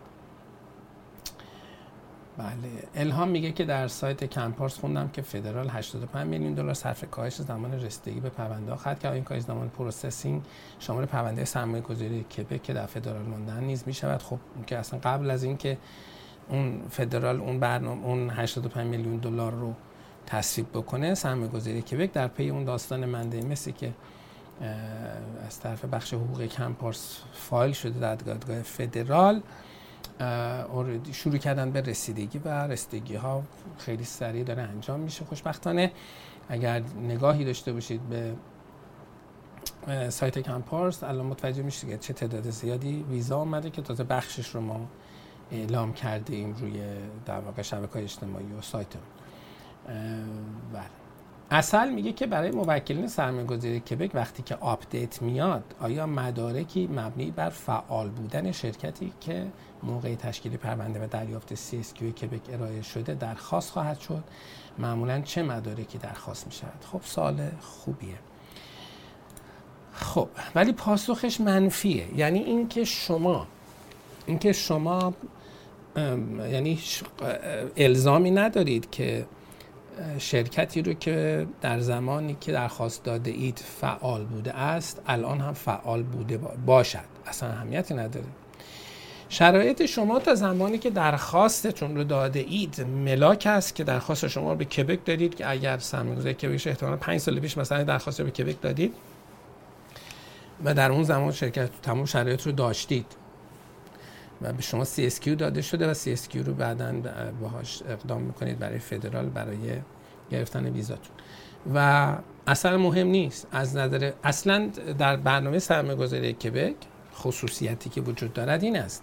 بله. 2.39 2.49
الهام 2.95 3.29
میگه 3.29 3.53
که 3.53 3.65
در 3.65 3.89
سایت 3.89 4.25
کمپارس 4.25 4.79
خوندم 4.79 5.09
که 5.09 5.23
فدرال 5.23 5.69
85 5.71 6.27
میلیون 6.27 6.55
دلار 6.55 6.75
صرف 6.75 7.05
کاهش 7.11 7.35
زمان 7.35 7.73
رسیدگی 7.73 8.21
به 8.21 8.29
پرونده 8.29 8.77
خواهد 8.77 9.01
که 9.01 9.11
این 9.11 9.25
کاهش 9.25 9.43
زمان 9.43 9.69
processing 9.69 10.43
شامل 10.79 11.05
پرونده 11.05 11.45
سرمایه 11.45 11.83
گذاری 11.83 12.25
کبک 12.25 12.63
که 12.63 12.73
در 12.73 12.87
فدرال 12.87 13.23
ماندن 13.23 13.65
نیز 13.65 13.83
می 13.87 13.95
شود 13.95 14.23
خب 14.23 14.39
که 14.67 14.79
اصلا 14.79 14.99
قبل 14.99 15.31
از 15.31 15.43
اینکه 15.45 15.79
اون 16.49 16.83
فدرال 16.91 17.41
اون 17.41 17.61
برنامه 17.61 18.07
اون 18.07 18.31
85 18.31 18.87
میلیون 18.87 19.17
دلار 19.17 19.53
رو 19.53 19.75
تصویب 20.27 20.69
بکنه 20.71 21.15
سرمایه 21.15 21.49
گذاری 21.49 21.83
کبک 21.83 22.13
در 22.13 22.29
پی 22.29 22.51
اون 22.51 22.65
داستان 22.65 23.05
منده 23.05 23.41
مثل 23.41 23.71
که 23.71 23.93
از 25.47 25.61
طرف 25.61 25.85
بخش 25.85 26.15
حقوق 26.15 26.43
کمپارس 26.43 27.21
فایل 27.33 27.73
شده 27.73 28.01
در 28.01 28.15
دادگاه 28.15 28.63
فدرال. 28.63 29.43
شروع 31.13 31.37
کردن 31.37 31.71
به 31.71 31.81
رسیدگی 31.81 32.39
و 32.39 32.49
رسیدگی 32.49 33.15
ها 33.15 33.43
خیلی 33.79 34.05
سریع 34.05 34.45
داره 34.45 34.63
انجام 34.63 35.01
میشه. 35.01 35.25
خوشبختانه 35.25 35.93
اگر 36.49 36.83
نگاهی 37.03 37.45
داشته 37.45 37.73
باشید 37.73 38.01
به 38.09 38.35
سایت 40.11 40.39
کمپارس 40.39 41.03
الان 41.03 41.27
متوجه 41.27 41.63
میشید 41.63 41.91
که 41.91 41.99
چه 41.99 42.13
تعداد 42.13 42.51
زیادی 42.51 43.05
ویزا 43.11 43.39
آمده 43.39 43.71
که 43.71 43.83
تازه 43.83 44.05
بخشش 44.05 44.49
رو 44.49 44.61
ما 44.61 44.89
اعلام 45.53 45.93
کرده 45.93 46.35
ایم 46.35 46.55
روی 46.55 46.81
در 47.27 47.41
واقع 47.41 47.63
شبکه 47.63 47.99
اجتماعی 47.99 48.53
و 48.53 48.61
سایت 48.61 48.87
بله. 50.73 50.98
اصل 51.51 51.91
میگه 51.91 52.13
که 52.13 52.27
برای 52.27 52.51
موکلین 52.51 53.09
سرمایه‌گذاری 53.09 53.81
کبک 53.81 54.11
وقتی 54.15 54.43
که 54.43 54.55
آپدیت 54.55 55.23
میاد 55.23 55.75
آیا 55.81 56.07
مدارکی 56.07 56.87
مبنی 56.87 57.31
بر 57.31 57.51
فعال 57.51 58.09
بودن 58.09 58.53
شرکتی 58.53 59.13
که 59.21 59.47
موقع 59.83 60.15
تشکیل 60.15 60.57
پرونده 60.57 61.05
و 61.05 61.07
دریافت 61.07 61.55
CSQ 61.55 62.03
کبک 62.03 62.41
ارائه 62.53 62.83
شده 62.83 63.15
درخواست 63.15 63.71
خواهد 63.71 63.99
شد؟ 63.99 64.25
معمولا 64.79 65.21
چه 65.21 65.43
مدارکی 65.43 65.99
درخواست 65.99 66.47
می 66.47 66.53
خب 66.93 67.01
سال 67.05 67.49
خوبیه. 67.61 68.19
خب 69.93 70.29
ولی 70.55 70.73
پاسخش 70.73 71.41
منفیه. 71.41 72.19
یعنی 72.19 72.39
اینکه 72.39 72.85
شما 72.85 73.47
اینکه 74.27 74.53
شما 74.53 75.15
یعنی 76.53 76.79
الزامی 77.77 78.31
ندارید 78.31 78.91
که 78.91 79.27
شرکتی 80.19 80.83
رو 80.83 80.93
که 80.93 81.47
در 81.61 81.81
زمانی 81.81 82.37
که 82.41 82.53
درخواست 82.53 83.05
داده 83.05 83.31
اید 83.31 83.59
فعال 83.59 84.25
بوده 84.25 84.55
است 84.55 85.03
الان 85.07 85.41
هم 85.41 85.53
فعال 85.53 86.03
بوده 86.03 86.39
باشد. 86.67 86.99
اصلا 87.27 87.49
اهمیتی 87.49 87.95
نداره. 87.95 88.27
شرایط 89.29 89.87
شما 89.87 90.19
تا 90.19 90.35
زمانی 90.35 90.79
که 90.79 90.91
درخواستتون 90.91 91.97
رو 91.97 92.05
داده 92.05 92.41
اید 92.41 92.81
ملاک 92.81 93.47
است 93.47 93.75
که 93.75 93.85
درخواست 93.85 94.29
شما 94.29 94.53
رو 94.53 94.59
به 94.59 94.65
کبک 94.65 95.05
دادید 95.05 95.35
که 95.35 95.51
اگر 95.51 95.79
سرمایه‌گذاری 95.79 96.35
کبک 96.35 96.67
احتمالاً 96.67 96.97
5 96.97 97.21
سال 97.21 97.41
پیش 97.41 97.59
مثلا 97.59 97.85
درخواست 97.85 98.21
رو 98.21 98.27
به 98.27 98.33
کبک 98.33 98.61
دادید 98.61 98.95
و 100.65 100.75
در 100.75 100.93
اون 100.93 101.03
زمان 101.03 101.33
شرکت 101.33 101.71
تمام 101.83 102.05
شرایط 102.05 102.43
رو 102.43 102.53
داشتید. 102.53 103.07
و 104.43 104.53
به 104.53 104.63
شما 104.63 104.85
CSQ 104.85 105.29
داده 105.29 105.63
شده 105.63 105.91
و 105.91 105.95
CSQ 105.95 106.37
رو 106.37 106.55
بعدا 106.55 106.93
باهاش 107.41 107.83
اقدام 107.89 108.23
می‌کنید 108.23 108.59
برای 108.59 108.79
فدرال 108.79 109.27
برای 109.27 109.59
گرفتن 110.31 110.67
ویزاتون. 110.67 111.17
و 111.75 112.13
اصلا 112.47 112.79
مهم 112.79 113.07
نیست. 113.07 113.47
از 113.53 113.77
نظر 113.77 114.13
اصلا 114.25 114.71
در 114.99 115.17
برنامه 115.17 115.59
سرمایه 115.59 115.95
گذاری 115.95 116.33
کبک 116.33 116.77
خصوصیتی 117.15 117.91
که 117.91 118.01
وجود 118.01 118.33
دارد 118.33 118.63
این 118.63 118.77
است. 118.77 119.03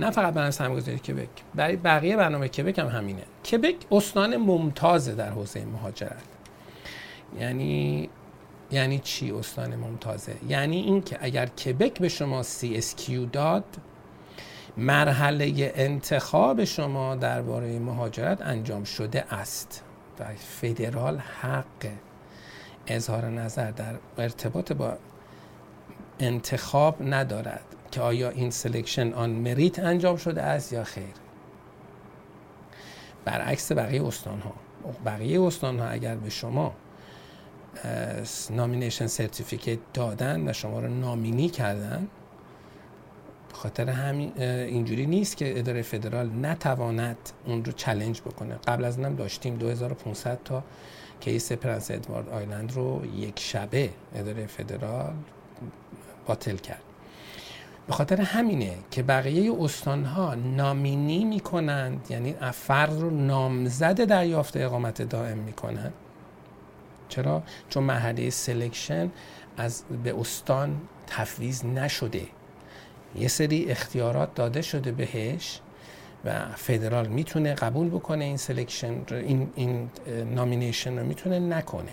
نه 0.00 0.10
فقط 0.10 0.34
برنامه 0.34 0.50
سرمایه 0.50 0.80
گذاری 0.80 0.98
کبک 0.98 1.28
برای 1.54 1.76
بقیه 1.76 2.16
برنامه 2.16 2.48
کبک 2.48 2.78
هم 2.78 2.86
همینه. 2.86 3.22
کبک 3.52 3.76
استان 3.92 4.36
ممتازه 4.36 5.14
در 5.14 5.30
حوزه 5.30 5.64
مهاجرت. 5.64 6.22
یعنی 7.40 8.08
یعنی 8.70 8.98
چی 8.98 9.30
استان 9.30 9.76
ممتازه؟ 9.76 10.36
یعنی 10.48 10.76
اینکه 10.76 11.18
اگر 11.20 11.46
کبک 11.46 11.98
به 11.98 12.08
شما 12.08 12.42
CSQ 12.42 13.10
داد 13.32 13.64
مرحله 14.78 15.72
انتخاب 15.74 16.64
شما 16.64 17.16
درباره 17.16 17.78
مهاجرت 17.78 18.42
انجام 18.42 18.84
شده 18.84 19.34
است 19.34 19.82
و 20.20 20.24
فدرال 20.34 21.18
حق 21.18 21.64
اظهار 22.86 23.24
نظر 23.24 23.70
در 23.70 23.94
ارتباط 24.18 24.72
با 24.72 24.96
انتخاب 26.20 26.96
ندارد 27.02 27.64
که 27.90 28.00
آیا 28.00 28.30
این 28.30 28.50
selection 28.50 29.12
on 29.12 29.30
merit 29.30 29.78
انجام 29.78 30.16
شده 30.16 30.42
است 30.42 30.72
یا 30.72 30.84
خیر. 30.84 31.14
برعکس 33.24 33.72
بقیه 33.72 34.06
استان 34.06 34.40
ها 34.40 34.52
بقیه 35.04 35.42
استان 35.42 35.78
ها 35.78 35.88
اگر 35.88 36.14
به 36.14 36.30
شما 36.30 36.74
nomination 38.50 39.06
certificate 39.06 39.78
دادن 39.94 40.48
و 40.48 40.52
شما 40.52 40.80
رو 40.80 40.88
nominee 40.88 41.48
کردن 41.48 42.08
خاطر 43.52 43.90
همین 43.90 44.32
اینجوری 44.42 45.06
نیست 45.06 45.36
که 45.36 45.58
اداره 45.58 45.82
فدرال 45.82 46.30
نتواند 46.42 47.16
اون 47.46 47.64
رو 47.64 47.72
challenge 47.72 48.20
بکنه. 48.20 48.54
قبل 48.54 48.84
از 48.84 48.98
اونم 48.98 49.16
داشتیم 49.16 49.56
2500 49.56 50.38
تا 50.44 50.64
کیس 51.20 51.52
پرنس 51.52 51.90
ادوارد 51.90 52.28
آیلند 52.28 52.72
رو 52.72 53.02
یک 53.16 53.40
شبه 53.40 53.90
اداره 54.14 54.46
فدرال 54.46 55.12
باطل 56.26 56.56
کرد. 56.56 56.82
به 57.86 57.92
خاطر 57.92 58.20
همینه 58.20 58.74
که 58.90 59.02
بقیه 59.02 59.54
استانها 59.60 60.34
nominee 60.34 61.24
می‌کنند 61.24 62.06
یعنی 62.10 62.34
فرد 62.52 63.00
رو 63.00 63.10
نامزد 63.10 64.04
دریافت 64.04 64.56
اقامت 64.56 65.02
دائم 65.02 65.38
می‌کنند. 65.38 65.92
چرا؟ 67.08 67.42
چون 67.68 67.84
مرحله 67.84 68.30
selection 68.30 69.10
از 69.56 69.82
به 70.04 70.20
استان 70.20 70.80
تفویض 71.06 71.64
نشده. 71.64 72.22
یه 73.16 73.28
سری 73.28 73.70
اختیارات 73.70 74.34
داده 74.34 74.62
شده 74.62 74.92
بهش 74.92 75.60
و 76.24 76.52
فدرال 76.56 77.06
می‌تونه 77.06 77.54
قبول 77.54 77.88
بکنه 77.88 78.24
این 78.24 78.36
selection 78.36 79.02
این, 79.10 79.50
این 79.54 79.90
nomination 80.34 80.98
رو 80.98 81.06
می‌تونه 81.06 81.38
نکنه. 81.38 81.92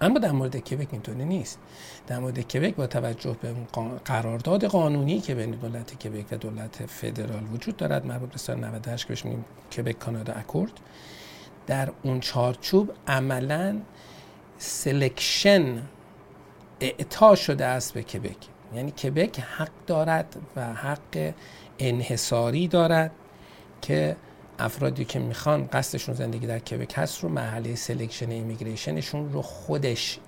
اما 0.00 0.18
در 0.18 0.32
مورد 0.32 0.56
کبک 0.56 0.88
اینطوری 0.92 1.24
نیست. 1.24 1.58
در 2.06 2.18
مورد 2.18 2.40
کبک 2.40 2.74
با 2.74 2.86
توجه 2.86 3.36
به 3.40 3.54
قرارداد 4.04 4.64
قانونی 4.64 5.20
که 5.20 5.34
بین 5.34 5.50
دولت 5.50 5.94
کبک 5.94 6.26
و 6.32 6.36
دولت 6.36 6.86
فدرال 6.86 7.42
وجود 7.52 7.76
دارد 7.76 8.06
مربوط 8.06 8.30
به 8.30 8.38
سال 8.38 8.56
98 8.64 9.06
که 9.06 9.08
بهش 9.08 9.24
میگیم 9.24 9.44
کبک 9.76 9.98
کانادا 9.98 10.32
accord 10.32 10.72
در 11.66 11.92
اون 12.02 12.20
چارچوب 12.20 12.92
عملا 13.06 13.80
selection 14.58 15.82
اعطا 16.80 17.34
شده 17.34 17.64
است 17.64 17.94
به 17.94 18.02
کبک 18.02 18.36
یعنی 18.74 18.90
کبک 18.90 19.40
حق 19.40 19.70
دارد 19.86 20.36
و 20.56 20.72
حق 20.72 21.34
انحصاری 21.78 22.68
دارد 22.68 23.10
که 23.82 24.16
افرادی 24.58 25.04
که 25.04 25.18
می‌خوان 25.18 25.68
قصدشون 25.72 26.14
زندگی 26.14 26.46
در 26.46 26.58
کبک 26.58 26.92
هست 26.96 27.22
رو 27.22 27.28
مرحله 27.28 27.74
selection 27.74 28.30
immigration 28.30 29.05
شون 29.05 29.32
رو 29.32 29.42
خودش 29.42 30.18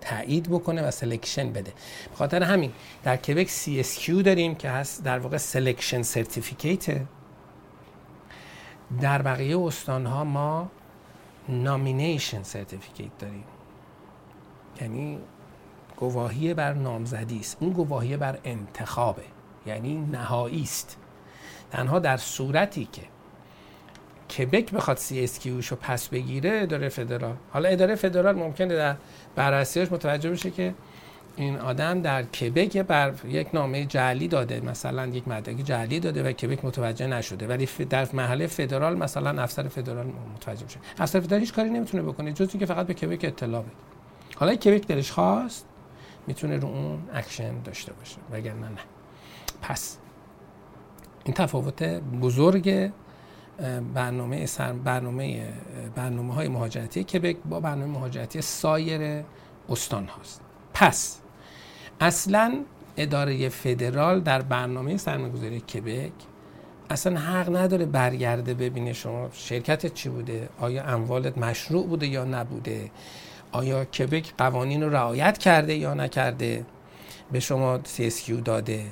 تایید 0.00 0.48
بکنه 0.48 0.82
و 0.82 0.90
selection 0.90 1.52
بده. 1.52 1.72
خاطر 2.14 2.42
همین 2.42 2.72
در 3.02 3.16
کبک 3.16 3.48
CSQ 3.48 4.10
داریم 4.24 4.54
که 4.54 4.70
هست 4.70 5.04
در 5.04 5.18
واقع 5.18 5.36
selection 5.36 6.02
certificate 6.02 7.00
در 9.00 9.22
بقیه 9.22 9.58
استان 9.58 10.06
ها 10.06 10.24
ما 10.24 10.70
nomination 11.48 12.42
certificate 12.42 13.18
داریم. 13.18 13.44
یعنی 14.80 15.18
گواهی 15.96 16.54
بر 16.54 16.72
نامزدی 16.72 17.40
است. 17.40 17.56
اون 17.60 17.72
گواهی 17.72 18.16
بر 18.16 18.38
انتخابه. 18.44 19.22
یعنی 19.66 19.94
نهایی 20.12 20.62
است. 20.62 20.96
تنها 21.70 21.98
در 21.98 22.16
صورتی 22.16 22.88
که 22.92 23.02
کبک 24.38 24.72
بخواد 24.72 24.96
CSQ 24.96 25.46
رو 25.46 25.76
پس 25.80 26.08
بگیره 26.08 26.60
اداره 26.62 26.88
فدرال. 26.88 27.34
حالا 27.52 27.68
اداره 27.68 27.94
فدرال 27.94 28.34
ممکنه 28.34 28.74
در 28.76 28.96
بررسیش 29.34 29.92
متوجه 29.92 30.30
بشه 30.30 30.50
که 30.50 30.74
این 31.36 31.58
آدم 31.58 32.02
در 32.02 32.22
کبک 32.22 32.76
بر 32.76 33.12
یک 33.28 33.48
نامه 33.54 33.84
جعلی 33.84 34.28
داده. 34.28 34.60
مثلا 34.60 35.06
یک 35.06 35.28
مدرک 35.28 35.56
جعلی 35.56 36.00
داده 36.00 36.22
و 36.22 36.32
کبک 36.32 36.64
متوجه 36.64 37.06
نشده. 37.06 37.46
ولی 37.46 37.68
در 37.90 38.08
مرحله 38.12 38.46
فدرال 38.46 38.96
مثلا 38.96 39.42
افسر 39.42 39.68
فدرال 39.68 40.06
متوجه 40.36 40.64
میشه. 40.64 40.78
افسر 40.98 41.20
فدرال 41.20 41.40
هیچ 41.40 41.52
کاری 41.52 41.70
نمی‌تونه 41.70 42.02
بکنه 42.02 42.32
جز 42.32 42.48
اینکه 42.50 42.66
فقط 42.66 42.86
به 42.86 42.94
کبک 42.94 43.24
اطلاع 43.24 43.62
بده. 43.62 43.70
حالا 44.36 44.54
کبک 44.54 44.86
دلش 44.86 45.10
خواست. 45.10 45.66
می‌تونه 46.26 46.56
رو 46.58 46.68
اون 46.68 47.02
اکشن 47.14 47.62
داشته 47.62 47.92
باشه. 47.92 48.16
وگرنه 48.30 48.68
نه. 48.68 48.78
پس 49.62 49.98
این 51.24 51.34
تفاوت 51.34 51.82
بزرگ 52.22 52.90
برنامه 53.94 54.46
سر 54.46 54.72
برنامه 54.72 55.48
برنامه 55.94 56.34
های 56.34 56.48
مهاجرتی 56.48 57.04
کبک 57.04 57.36
با 57.44 57.60
برنامه 57.60 57.92
مهاجرتی 57.92 58.40
سایر 58.42 59.24
استان 59.68 60.06
هاست 60.06 60.40
پس 60.74 61.20
اصلا 62.00 62.64
اداره 62.96 63.48
فدرال 63.48 64.20
در 64.20 64.42
برنامه 64.42 64.96
سرمایه‌گذاری 64.96 65.60
کبک 65.60 66.12
اصلا 66.90 67.18
حق 67.20 67.56
نداره 67.56 67.86
برگرده 67.86 68.54
ببینه 68.54 68.92
شما 68.92 69.28
شرکت 69.32 69.94
چی 69.94 70.08
بوده 70.08 70.48
آیا 70.60 70.84
اموالت 70.84 71.38
مشروع 71.38 71.86
بوده 71.86 72.06
یا 72.06 72.24
نبوده. 72.24 72.90
آیا 73.52 73.84
کبک 73.84 74.34
قوانین 74.38 74.82
رو 74.82 74.90
رعایت 74.90 75.38
کرده 75.38 75.74
یا 75.74 75.94
نکرده؟ 75.94 76.66
به 77.32 77.40
شما 77.40 77.80
CSQ 77.96 78.32
داده. 78.44 78.84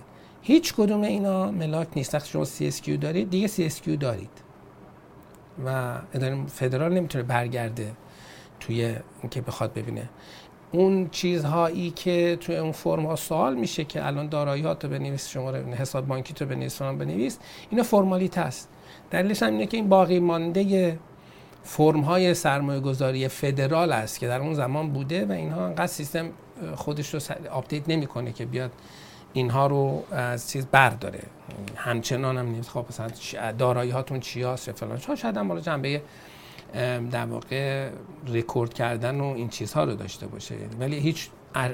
هیچ 0.42 0.74
کدوم 0.74 1.02
اینا 1.02 1.50
ملاک 1.50 1.88
نیست. 1.96 2.14
وقتی 2.14 2.28
شما 2.28 2.44
CSQ 2.44 2.90
دارید 2.90 3.30
دیگه 3.30 3.48
CSQ 3.48 3.88
دارید. 4.00 4.30
و 5.66 5.94
اداره 6.14 6.46
فدرال 6.46 6.92
نمی‌تونه 6.92 7.24
برگرده 7.24 7.92
توی 8.60 8.96
اینکه 9.22 9.40
بخواد 9.40 9.72
ببینه. 9.72 10.08
اون 10.72 11.08
چیزهایی 11.08 11.90
که 11.90 12.38
توی 12.40 12.56
اون 12.56 12.72
فرم 12.72 13.06
ها 13.06 13.16
سوال 13.16 13.54
میشه 13.54 13.84
که 13.84 14.06
الان 14.06 14.28
داراییات 14.28 14.84
رو 14.84 14.90
بنویس 14.90 15.28
شما 15.28 15.52
حساب 15.52 16.06
بانکی 16.06 16.34
تو 16.34 16.46
بنویس 16.46 16.78
فلان 16.78 16.98
بنویس 16.98 17.38
اینا 17.70 17.82
formality 17.82 18.38
هست. 18.38 18.68
دلیلش 19.10 19.42
هم 19.42 19.52
اینه 19.52 19.66
که 19.66 19.76
این 19.76 19.88
باقی 19.88 20.18
مانده 20.18 20.98
فرم 21.62 22.00
های 22.00 22.34
سرمایه 22.34 22.80
گذاری 22.80 23.28
فدرال 23.28 23.92
است 23.92 24.18
که 24.18 24.28
در 24.28 24.40
اون 24.40 24.54
زمان 24.54 24.90
بوده 24.90 25.26
و 25.26 25.32
اینها 25.32 25.66
انقدر 25.66 25.86
سیستم 25.86 26.30
خودش 26.74 27.14
رو 27.14 27.20
update 27.50 27.88
نمی‌کنه 27.88 28.32
که 28.32 28.44
بیاد 28.44 28.70
اینها 29.32 29.66
رو 29.66 30.04
از 30.10 30.50
چیز 30.50 30.66
برداره. 30.66 31.22
همچنان 31.76 32.38
هم 32.38 32.46
نیست. 32.46 32.70
خب 32.70 32.86
مثلا 32.88 33.08
دارایی 33.52 33.90
هاتون 33.90 34.20
چی 34.20 34.42
هست 34.42 34.72
فلان. 34.72 34.98
شاید 35.16 35.36
هم 35.36 35.48
بالا 35.48 35.60
جنبه 35.60 36.02
در 37.10 37.26
واقع 37.26 37.90
رکورد 38.28 38.74
کردن 38.74 39.20
و 39.20 39.24
این 39.24 39.48
چیزها 39.48 39.84
رو 39.84 39.94
داشته 39.94 40.26
باشه. 40.26 40.54
ولی 40.80 40.98
هیچ 40.98 41.28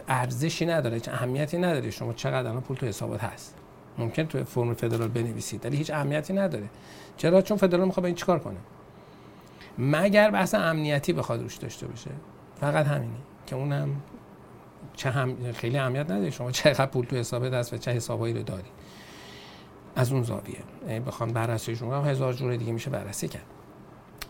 ارزشی 0.08 0.66
نداره 0.66 0.94
هیچ 0.94 1.08
اهمیتی 1.08 1.58
نداره 1.58 1.90
شما 1.90 2.12
چقدر 2.12 2.48
الان 2.48 2.60
پول 2.60 2.76
تو 2.76 2.86
حسابات 2.86 3.24
هست. 3.24 3.54
ممکن 3.98 4.24
تو 4.24 4.44
فرم 4.44 4.74
فدرال 4.74 5.08
بنویسید 5.08 5.66
ولی 5.66 5.76
هیچ 5.76 5.90
اهمیتی 5.90 6.32
نداره. 6.32 6.66
چرا؟ 7.16 7.42
چون 7.42 7.56
فدرال 7.56 7.84
می‌خواد 7.84 8.06
این 8.06 8.14
چیکار 8.14 8.38
کنه. 8.38 8.56
مگر 9.78 10.30
بحث 10.30 10.54
امنیتی 10.54 11.12
بخواد 11.12 11.42
روش 11.42 11.56
داشته 11.56 11.86
باشه؟ 11.86 12.10
فقط 12.60 12.86
همینی 12.86 13.16
که 13.46 13.56
اونم 13.56 14.02
چه 14.96 15.10
هم 15.10 15.52
خیلی 15.52 15.78
اهمیت 15.78 16.04
نداره. 16.10 16.30
شما 16.30 16.50
چقدر 16.50 16.86
پول 16.86 17.04
تو 17.04 17.16
حسابت 17.16 17.52
هست 17.52 17.72
و 17.72 17.76
چه 17.76 17.90
حسابایی 17.90 18.34
رو 18.34 18.42
داری. 18.42 18.68
از 19.96 20.12
اون 20.12 20.22
زاویه. 20.22 20.58
بخوام 21.06 21.30
بررسی 21.30 21.76
شما 21.76 22.02
هزار 22.02 22.32
جور 22.32 22.56
دیگه 22.56 22.72
میشه 22.72 22.90
بررسی 22.90 23.28
کرد. 23.28 23.46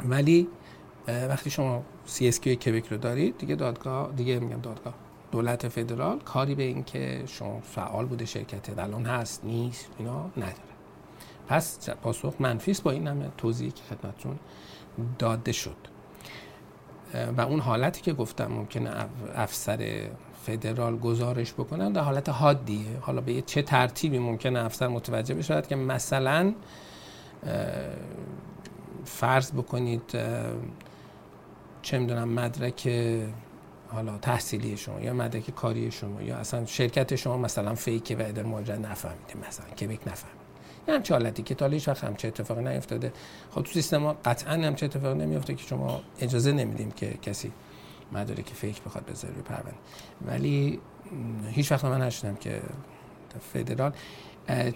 ولی 0.05 0.49
وقتی 1.09 1.51
شما 1.51 1.83
CSQ 2.09 2.49
کبک 2.49 2.87
رو 2.87 2.97
دارید 2.97 3.39
دیگه 3.39 3.55
دادگاه 3.55 4.13
دیگه 4.13 4.39
میگم 4.39 4.61
دادگاه. 4.61 4.95
دولت 5.33 5.69
فدرال 5.69 6.19
کاری 6.19 6.55
به 6.55 6.63
این 6.63 6.85
که 6.85 7.23
شما 7.27 7.61
فعال 7.61 8.07
بوده 8.07 8.25
شرکت 8.25 8.79
الان 8.79 9.07
هست 9.07 9.45
نیست 9.45 9.91
اینا 9.99 10.31
نداره. 10.37 10.57
پس 11.49 11.91
پاسخ 11.91 12.35
منفی 12.41 12.77
با 12.85 12.91
این 12.91 13.07
همه 13.07 13.29
توضیحی 13.37 13.71
که 13.71 13.83
خدمتتون 13.83 14.39
داده 15.19 15.53
شد. 15.53 15.77
و 17.37 17.41
اون 17.41 17.61
حالتی 17.61 18.01
که 18.03 18.13
گفتم 18.13 18.47
ممکنه 18.47 18.91
افسر 19.35 20.09
فدرال 20.47 20.99
گزارش 20.99 21.53
بکنن 21.53 21.93
در 21.93 22.01
حالت 22.01 22.29
حادیه. 22.29 22.99
حالا 23.01 23.21
به 23.21 23.43
چه 23.43 23.63
ترتیبی 23.63 24.19
ممکنه 24.19 24.65
افسر 24.65 24.89
متوجه 24.89 25.35
بشه؟ 25.35 25.63
که 25.63 25.77
مثلا 25.77 26.55
فرض 29.05 29.53
بکنید 29.53 30.19
چه 31.83 31.99
می‌دونم 31.99 32.29
مدرک 32.29 32.89
حالا 33.89 34.19
تحصیلی 34.19 34.77
شما 34.77 35.01
یا 35.01 35.13
مدرک 35.13 35.51
کاری 35.51 35.91
شما 35.91 36.23
یا 36.23 36.37
اصلا 36.37 36.67
شرکت 36.67 37.17
شما 37.17 37.37
مثلا 37.37 37.75
فیکه 37.75 38.17
و 38.17 38.21
ادر 38.21 38.43
ماجرا 38.43 38.77
نفهمیده 38.77 39.49
مثلا 39.49 39.67
کبک 39.67 40.09
نفهمید 40.09 40.36
یه 40.89 40.95
همچه 40.95 41.15
حالتی 41.15 41.43
که 41.43 41.55
تا 41.55 41.67
هیچ 41.69 41.89
وقت 41.89 42.05
همچه 42.05 42.29
اتفاقی 42.29 42.65
نیفتاده. 42.65 43.13
خب 43.51 43.63
تو 43.63 43.73
سیستم 43.73 44.03
ها 44.03 44.17
قطعا 44.25 44.53
همچه 44.53 44.87
اتفاقی 44.87 45.19
نمیفته 45.19 45.55
که 45.55 45.65
شما 45.67 46.01
اجازه 46.21 46.53
نمیدیم 46.53 46.91
که 46.91 47.15
کسی 47.23 47.53
مدارک 48.13 48.49
فیک 48.49 48.83
بخواد 48.83 49.05
بذاره 49.07 49.35
روی 49.35 49.43
پرونده 49.43 49.79
ولی 50.27 50.81
هیچ 51.51 51.73
وقت 51.73 51.85
من 51.85 52.03
نشدم 52.03 52.35
که 52.35 52.61
فدرال 53.53 53.93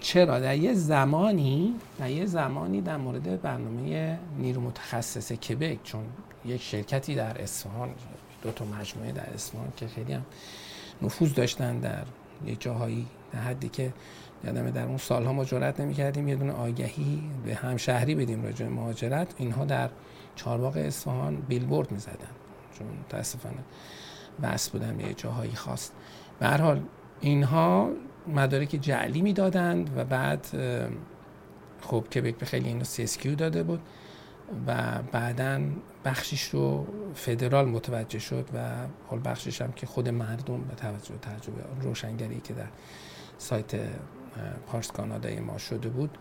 چرا؟ 0.01 0.41
در 0.41 0.57
یه 0.57 0.75
زمانی 0.75 1.75
در 1.99 2.11
یه 2.11 2.27
زمانی 2.27 2.81
در 2.81 2.97
مورد 2.97 3.43
برنامه 3.43 4.19
نیرو 4.39 4.61
متخصص 4.61 5.33
کبک 5.33 5.79
چون 5.85 6.05
یک 6.45 6.63
شرکتی 6.63 7.15
در 7.15 7.43
اصفهان 7.43 7.91
دو 8.43 8.51
تا 8.51 8.65
مجموعه 8.65 9.13
در 9.13 9.35
اصفهان 9.35 9.73
که 9.77 9.87
خیلی 9.87 10.13
هم 10.13 10.25
نفوذ 11.03 11.35
داشتن 11.35 11.79
در 11.79 12.03
یه 12.47 12.57
جاهایی 12.57 13.07
در 13.33 13.39
حدی 13.41 13.69
که 13.69 13.93
یادم 14.45 14.71
در 14.71 14.87
اون 14.87 14.97
سالها 14.97 15.33
ما 15.33 15.45
جرئت 15.45 15.81
نمی‌کردیم 15.81 16.29
یه 16.29 16.37
دونه 16.37 16.53
آگهی 16.53 17.23
به 17.45 17.55
همشهری 17.55 18.15
بدیم 18.15 18.43
راجع 18.43 18.67
به 18.67 18.73
مهاجرت. 18.73 19.35
اینها 19.39 19.65
در 19.65 19.91
چهارباغ 20.37 20.77
اصفهان 20.77 21.37
بیلبورد 21.37 21.93
می‌زدن. 21.93 22.15
چون 22.79 22.87
متاسفانه 22.87 23.65
بس 24.43 24.71
بودم 24.71 25.01
یه 25.01 25.15
جاهایی 25.15 25.55
خواست. 25.55 25.93
به 26.39 26.47
هر 26.47 26.61
حال 26.61 26.83
اینها 27.21 27.91
مدارک 28.29 28.69
جعلی 28.69 29.23
می‌دادند 29.23 29.91
و 29.97 30.05
بعد 30.05 30.47
خب 31.81 32.05
کبک 32.15 32.37
به 32.37 32.47
خیلی 32.47 32.69
اینو 32.69 32.85
سی 32.85 33.35
داده 33.35 33.63
بود 33.63 33.81
و 34.67 35.03
بعدا 35.13 35.61
بخشش 36.05 36.49
رو 36.49 36.87
فدرال 37.15 37.69
متوجه 37.69 38.19
شد 38.19 38.49
و 38.55 38.69
حال 39.09 39.21
بخشش 39.25 39.63
هم 39.63 39.73
که 39.73 39.87
خود 39.87 40.09
مردم 40.09 40.61
به 40.61 40.75
توجه 40.75 41.15
تجربه 41.17 41.63
روشنگری 41.81 42.41
که 42.41 42.55
در 42.55 42.69
سایت 43.39 43.71
پارس 44.67 44.93
کانادای 44.93 45.41
ما 45.41 45.59
شده 45.59 45.89
بود 45.89 46.19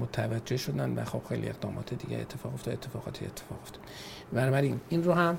متوجه 0.00 0.56
شدن 0.56 0.94
و 0.94 1.04
خب 1.04 1.22
خیلی 1.28 1.48
اقدامات 1.48 1.94
دیگه 1.94 2.18
اتفاق 2.18 2.54
افتاد 2.54 2.74
اتفاقاتی 2.74 3.24
اتفاق 3.24 3.58
افتاد. 3.62 3.80
بنابراین 4.32 4.80
این 4.88 5.04
رو 5.04 5.12
هم 5.12 5.38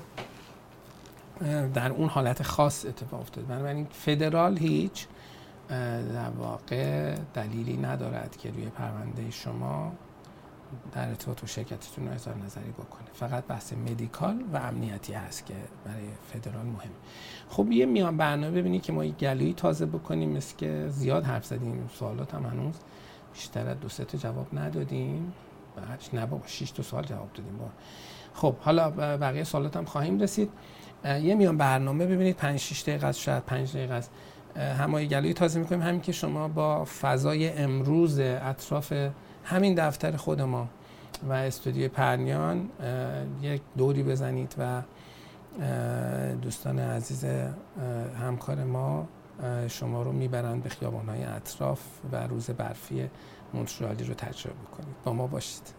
در 1.74 1.90
اون 1.92 2.08
حالت 2.08 2.42
خاص 2.42 2.86
اتفاق 2.86 3.20
افتاد. 3.20 3.46
بنابراین 3.46 3.86
فدرال 3.90 4.58
هیچ 4.58 5.06
در 6.14 6.30
واقع 6.38 7.14
دلیلی 7.34 7.76
ندارد 7.76 8.36
که 8.36 8.50
روی 8.50 8.66
پرونده 8.66 9.30
شما 9.30 9.92
در 10.92 11.08
ارتباط 11.08 11.40
با 11.40 11.46
شرکتتون 11.46 12.08
اظهار 12.08 12.36
نظری 12.36 12.70
بکنه. 12.70 13.08
فقط 13.14 13.44
بحث 13.44 13.72
مدیکال 13.72 14.44
و 14.52 14.56
امنیتی 14.56 15.12
هست 15.12 15.46
که 15.46 15.54
برای 15.84 16.04
فدرال 16.32 16.66
مهم. 16.66 16.90
خب 17.48 17.72
یه 17.72 17.86
میان 17.86 18.16
برنامه 18.16 18.60
ببینید 18.60 18.82
که 18.82 18.92
ما 18.92 19.04
یه 19.04 19.12
گلویی 19.12 19.54
تازه 19.54 19.86
بکنیم 19.86 20.30
مثل 20.30 20.56
که 20.56 20.86
زیاد 20.88 21.24
حرف 21.24 21.44
زدیم. 21.44 21.90
سوالات 21.94 22.34
هم 22.34 22.46
هنوز 22.46 22.74
بیشتر 23.32 23.68
از 23.68 23.80
دو 23.80 23.88
سه 23.88 24.04
جواب 24.04 24.46
ندادیم. 24.58 25.32
بعدش 25.76 26.14
نه 26.14 26.26
بابا 26.26 26.46
6 26.46 26.70
تا 26.70 26.82
سوال 26.82 27.04
جواب 27.04 27.28
دادیم. 27.34 27.56
با. 27.58 27.66
خب 28.34 28.56
حالا 28.58 28.90
بقیه 28.90 29.44
سوالات 29.44 29.76
هم 29.76 29.84
خواهیم 29.84 30.20
رسید. 30.20 30.50
یه 31.04 31.34
میان 31.34 31.56
برنامه 31.56 32.06
ببینید. 32.06 32.36
5 32.36 32.58
6 32.58 32.82
دقیقه 32.82 33.12
شاید 33.12 33.44
5 33.44 33.76
دقیقه 33.76 33.94
است. 33.94 34.10
همایی 34.56 35.08
گلوی 35.08 35.34
تازه 35.34 35.60
می‌کنیم. 35.60 35.82
همین 35.82 36.00
که 36.00 36.12
شما 36.12 36.48
با 36.48 36.84
فضای 36.84 37.48
امروز 37.48 38.18
اطراف 38.18 38.92
همین 39.44 39.74
دفتر 39.74 40.16
خود 40.16 40.40
ما 40.40 40.68
و 41.28 41.32
استودیو 41.32 41.88
پرنیان 41.88 42.70
یک 43.42 43.62
دوری 43.78 44.02
بزنید 44.02 44.54
و 44.58 44.82
دوستان 46.42 46.78
عزیز 46.78 47.24
همکار 48.20 48.64
ما 48.64 49.08
شما 49.68 50.02
رو 50.02 50.12
می‌برند 50.12 50.62
به 50.62 50.68
خیابانهای 50.68 51.24
اطراف 51.24 51.80
و 52.12 52.26
روز 52.26 52.50
برفی 52.50 53.10
مونترالی 53.54 54.04
رو 54.04 54.14
تجربه 54.14 54.56
کنید. 54.76 54.94
با 55.04 55.12
ما 55.12 55.26
باشید. 55.26 55.74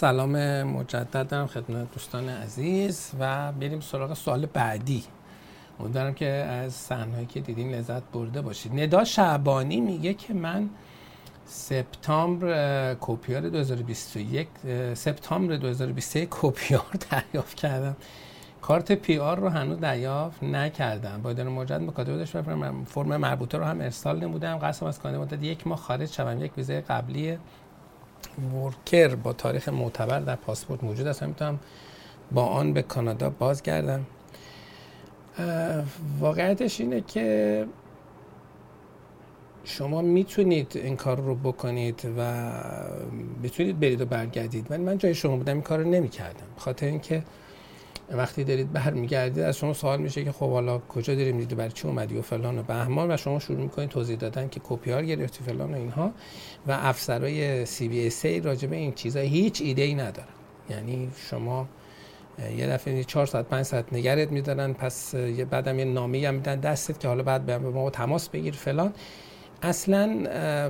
سلام 0.00 0.62
مجدد 0.62 1.28
دارم 1.28 1.46
خدمت 1.46 1.92
دوستان 1.92 2.28
عزیز 2.28 3.10
و 3.20 3.52
بریم 3.52 3.80
سراغ 3.80 4.14
سوال 4.14 4.46
بعدی. 4.46 5.04
امیدوارم 5.80 6.14
که 6.14 6.26
از 6.26 6.72
صحنه‌ای 6.72 7.26
که 7.26 7.40
دیدین 7.40 7.74
لذت 7.74 8.02
برده 8.02 8.42
باشید. 8.42 8.80
ندا 8.80 9.04
شعبانی 9.04 9.80
میگه 9.80 10.14
که 10.14 10.34
من 10.34 10.70
سپتامبر 11.46 12.94
کوپیار 12.94 13.40
2021 13.40 14.48
سپتامبر 14.94 15.56
2021 15.56 16.28
کوپیار 16.28 16.86
دریافت 17.10 17.56
کردم. 17.56 17.96
کارت 18.62 18.92
پی 18.92 19.18
آر 19.18 19.38
رو 19.38 19.48
هنوز 19.48 19.80
دریافت 19.80 20.42
نکردم. 20.42 21.22
با 21.22 21.30
اداره 21.30 21.48
مجدد 21.48 21.80
مکاتبه 21.80 22.16
داشت 22.16 22.40
فرم 22.86 23.16
مربوطه 23.16 23.58
رو 23.58 23.64
هم 23.64 23.80
ارسال 23.80 24.20
نمودم. 24.20 24.58
قسم 24.58 24.86
از 24.86 25.00
کانادا 25.00 25.22
مدت 25.22 25.42
یک 25.42 25.66
ماه 25.66 25.78
خارج 25.78 26.10
شوم. 26.10 26.44
یک 26.44 26.52
ویزه 26.56 26.80
قبلی 26.80 27.38
ورکر 28.54 29.14
با 29.14 29.32
تاریخ 29.32 29.68
معتبر 29.68 30.20
در 30.20 30.36
پاسپورت 30.36 30.84
موجود 30.84 31.06
است. 31.06 31.22
می‌تونم 31.22 31.58
با 32.32 32.46
آن 32.46 32.72
به 32.72 32.82
کانادا 32.82 33.30
بازگردم. 33.30 34.06
واقعیتش 36.20 36.80
اینه 36.80 37.00
که 37.00 37.66
شما 39.64 40.02
می‌تونید 40.02 40.72
این 40.74 40.96
کار 40.96 41.20
رو 41.20 41.34
بکنید 41.34 42.12
و 42.18 42.50
بتونید 43.42 43.80
برید 43.80 44.00
و 44.00 44.04
برگردید. 44.04 44.70
ولی 44.70 44.82
من 44.82 44.98
جای 44.98 45.14
شما 45.14 45.36
بودم 45.36 45.52
این 45.52 45.62
کار 45.62 45.78
رو 45.78 45.88
نمی‌کردم. 45.90 46.46
خاطر 46.56 46.86
اینکه 46.86 47.22
وقتی 48.10 48.44
دارید 48.44 48.72
برمیگردید 48.72 49.42
از 49.42 49.58
شما 49.58 49.72
سوال 49.72 50.00
میشه 50.00 50.24
که 50.24 50.32
خب 50.32 50.50
حالا 50.50 50.78
کجا 50.78 51.14
داریم 51.14 51.38
دیدی 51.38 51.54
برای 51.54 51.70
چی 51.72 51.88
اومدی 51.88 52.18
و 52.18 52.22
فلان 52.22 52.58
و 52.58 52.62
بهمان 52.62 53.10
و 53.10 53.16
شما 53.16 53.38
شروع 53.38 53.60
می‌کنید 53.60 53.88
توضیح 53.88 54.16
دادن 54.16 54.48
که 54.48 54.60
کپیار 54.64 55.04
گرفتی 55.04 55.44
فلان 55.44 55.74
و 55.74 55.76
اینها 55.76 56.10
و 56.66 56.72
افسرای 56.72 57.66
سی 57.66 57.88
بی 57.88 58.06
اس 58.06 58.24
ای 58.24 58.40
راجع 58.40 58.68
به 58.68 58.76
این 58.76 58.92
چیزا 58.92 59.20
هیچ 59.20 59.62
ایده 59.62 59.82
ای 59.82 59.94
ندارن. 59.94 60.28
یعنی 60.70 61.10
شما 61.30 61.68
یه 62.56 62.66
دفعه 62.66 63.04
4 63.04 63.26
ساعت 63.26 63.46
5 63.46 63.62
ساعت 63.62 63.92
نگرت 63.92 64.32
میدارن 64.32 64.72
پس 64.72 65.14
یه 65.14 65.44
بعدم 65.44 65.78
یه 65.78 65.84
نامه 65.84 66.28
هم 66.28 66.34
میدن 66.34 66.60
دستت 66.60 67.00
که 67.00 67.08
حالا 67.08 67.22
بعد 67.22 67.46
به 67.46 67.58
ما 67.58 67.90
تماس 67.90 68.28
بگیر 68.28 68.54
فلان. 68.54 68.92
اصلا 69.62 70.06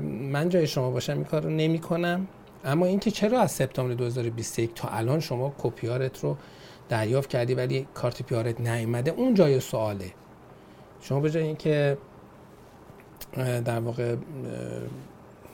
من 0.03 0.49
جای 0.49 0.66
شما 0.66 0.91
باشم 0.91 1.12
این 1.12 1.24
کار 1.24 1.43
رو 1.43 1.51
نمی 1.51 1.78
کنم 1.78 2.26
اما 2.64 2.86
اینکه 2.86 3.11
چرا 3.11 3.41
از 3.41 3.53
سپتامبر 3.53 3.95
2021 3.95 4.74
تا 4.74 4.88
الان 4.88 5.20
شما 5.20 5.55
کپیارت 5.59 6.20
رو 6.20 6.36
دریافت 6.91 7.28
کردی 7.28 7.55
ولی 7.55 7.86
کارت 7.95 8.22
پیارت 8.22 8.61
نیومده. 8.61 9.11
اون 9.11 9.34
جای 9.34 9.61
سواله. 9.61 10.12
شما 11.01 11.20
به 11.20 11.30
جای 11.30 11.43
اینکه 11.43 11.99
در 13.64 13.80
واقع 13.80 14.16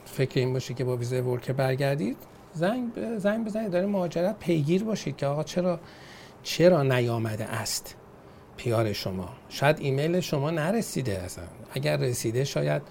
فکر 0.05 0.39
این 0.39 0.53
باشه 0.53 0.73
که 0.73 0.83
با 0.83 0.97
ویزای 0.97 1.21
ورکر 1.21 1.53
برگردید 1.53 2.17
زنگ 2.53 3.17
زنگ 3.17 3.45
بزنید. 3.45 3.71
داره 3.71 3.85
مهاجرت 3.85 4.39
پیگیر 4.39 4.83
باشید 4.83 5.17
که 5.17 5.25
آقا 5.25 5.43
چرا 5.43 5.79
چرا 6.43 6.83
نیامده 6.83 7.45
است 7.45 7.95
پیار 8.57 8.93
شما؟ 8.93 9.29
شاید 9.49 9.79
ایمیل 9.79 10.19
شما 10.19 10.51
نرسیده 10.51 11.11
اصلا 11.11 11.43
اگر 11.73 11.97
رسیده 11.97 12.43
شاید 12.43 12.81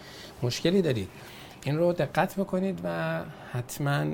مشکلی 0.43 0.83
دارید. 0.83 1.09
این 1.65 1.79
رو 1.79 1.93
دقت 1.93 2.37
بکنید 2.37 2.81
و 2.85 3.21
حتما 3.53 4.05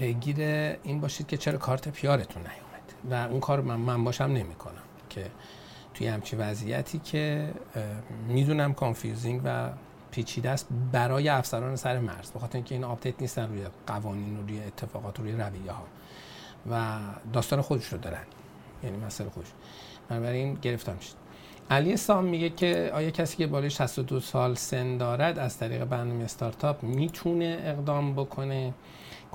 پیگیر 0.00 0.36
این 0.82 1.00
باشید 1.00 1.26
که 1.26 1.36
چرا 1.36 1.58
کارت 1.58 1.88
PR 1.88 2.10
تون 2.10 2.42
نیومد. 2.42 3.26
و 3.28 3.30
اون 3.30 3.40
کار 3.40 3.60
من, 3.60 3.76
من 3.76 4.04
باشم 4.04 4.24
نمی 4.24 4.54
کنم 4.54 4.82
که 5.10 5.26
توی 5.94 6.06
همچی 6.06 6.36
وضعیتی 6.36 6.98
که 6.98 7.52
می‌دونم 8.28 8.74
confusing 8.74 9.40
و 9.44 9.68
پیچیده 10.10 10.50
است 10.50 10.66
برای 10.92 11.28
افسران 11.28 11.76
سر 11.76 11.98
مرز. 11.98 12.32
بخاطر 12.32 12.56
اینکه 12.56 12.74
این 12.74 12.84
update 12.84 13.14
نیستن 13.20 13.48
روی 13.48 13.66
قوانین 13.86 14.36
و 14.36 14.42
روی 14.42 14.60
اتفاقات 14.60 15.20
و 15.20 15.22
روی 15.22 15.32
رویه 15.32 15.72
ها 15.72 15.84
و 16.70 16.98
داستان 17.32 17.60
خودش 17.60 17.92
رو 17.92 17.98
دارن. 17.98 18.24
یعنی 18.84 18.96
مسئله 18.96 19.30
خودش. 19.30 19.48
بنابراین 20.08 20.54
گرفتار 20.54 20.94
میشید. 20.94 21.16
علی 21.70 21.96
سام 21.96 22.24
میگه 22.24 22.50
که 22.50 22.90
آیا 22.94 23.10
کسی 23.10 23.36
که 23.36 23.46
بالای 23.46 23.70
62 23.70 24.20
سال 24.20 24.54
سن 24.54 24.96
دارد 24.96 25.38
از 25.38 25.58
طریق 25.58 25.84
برنامه 25.84 26.24
استارتاپ 26.24 26.82
می‌تونه 26.82 27.58
اقدام 27.64 28.14
بکنه؟ 28.14 28.74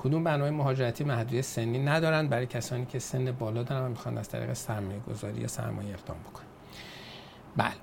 کدوم 0.06 0.24
برنامه 0.24 0.50
مهاجرتی 0.50 1.04
محدودیت 1.04 1.44
سنی 1.44 1.78
ندارن 1.78 2.28
برای 2.28 2.46
کسانی 2.46 2.86
که 2.86 2.98
سن 2.98 3.32
بالا 3.32 3.62
دارن 3.62 3.86
و 3.86 3.88
می‌خوان 3.88 4.18
از 4.18 4.28
طریق 4.28 4.52
سرمایه 4.52 5.00
گذاری 5.00 5.40
یا 5.40 5.48
سرمایه 5.48 5.94
اقدام 5.94 6.16
بکنن. 6.30 6.46
بله. 7.56 7.74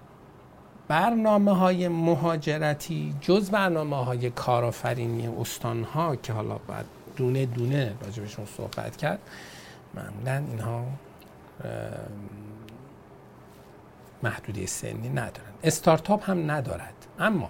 برنامه 0.88 1.58
های 1.58 1.88
مهاجرتی 1.88 3.16
جز 3.22 3.50
برنامه 3.50 4.06
های 4.06 4.30
کارآفرینی 4.30 5.28
استان 5.28 5.84
ها 5.84 6.16
که 6.16 6.34
حالا 6.34 6.58
باید 6.58 6.86
دونه 7.16 7.46
دونه 7.46 7.96
راجبشون 8.06 8.46
صحبت 8.46 8.98
کرد 8.98 9.20
معمولا 9.94 10.44
اینها 10.52 10.86
محدودیت 14.24 14.70
سنی 14.70 15.10
ندارن. 15.10 15.54
استارتاپ 15.64 16.30
هم 16.30 16.52
ندارد. 16.52 16.94
اما 17.20 17.50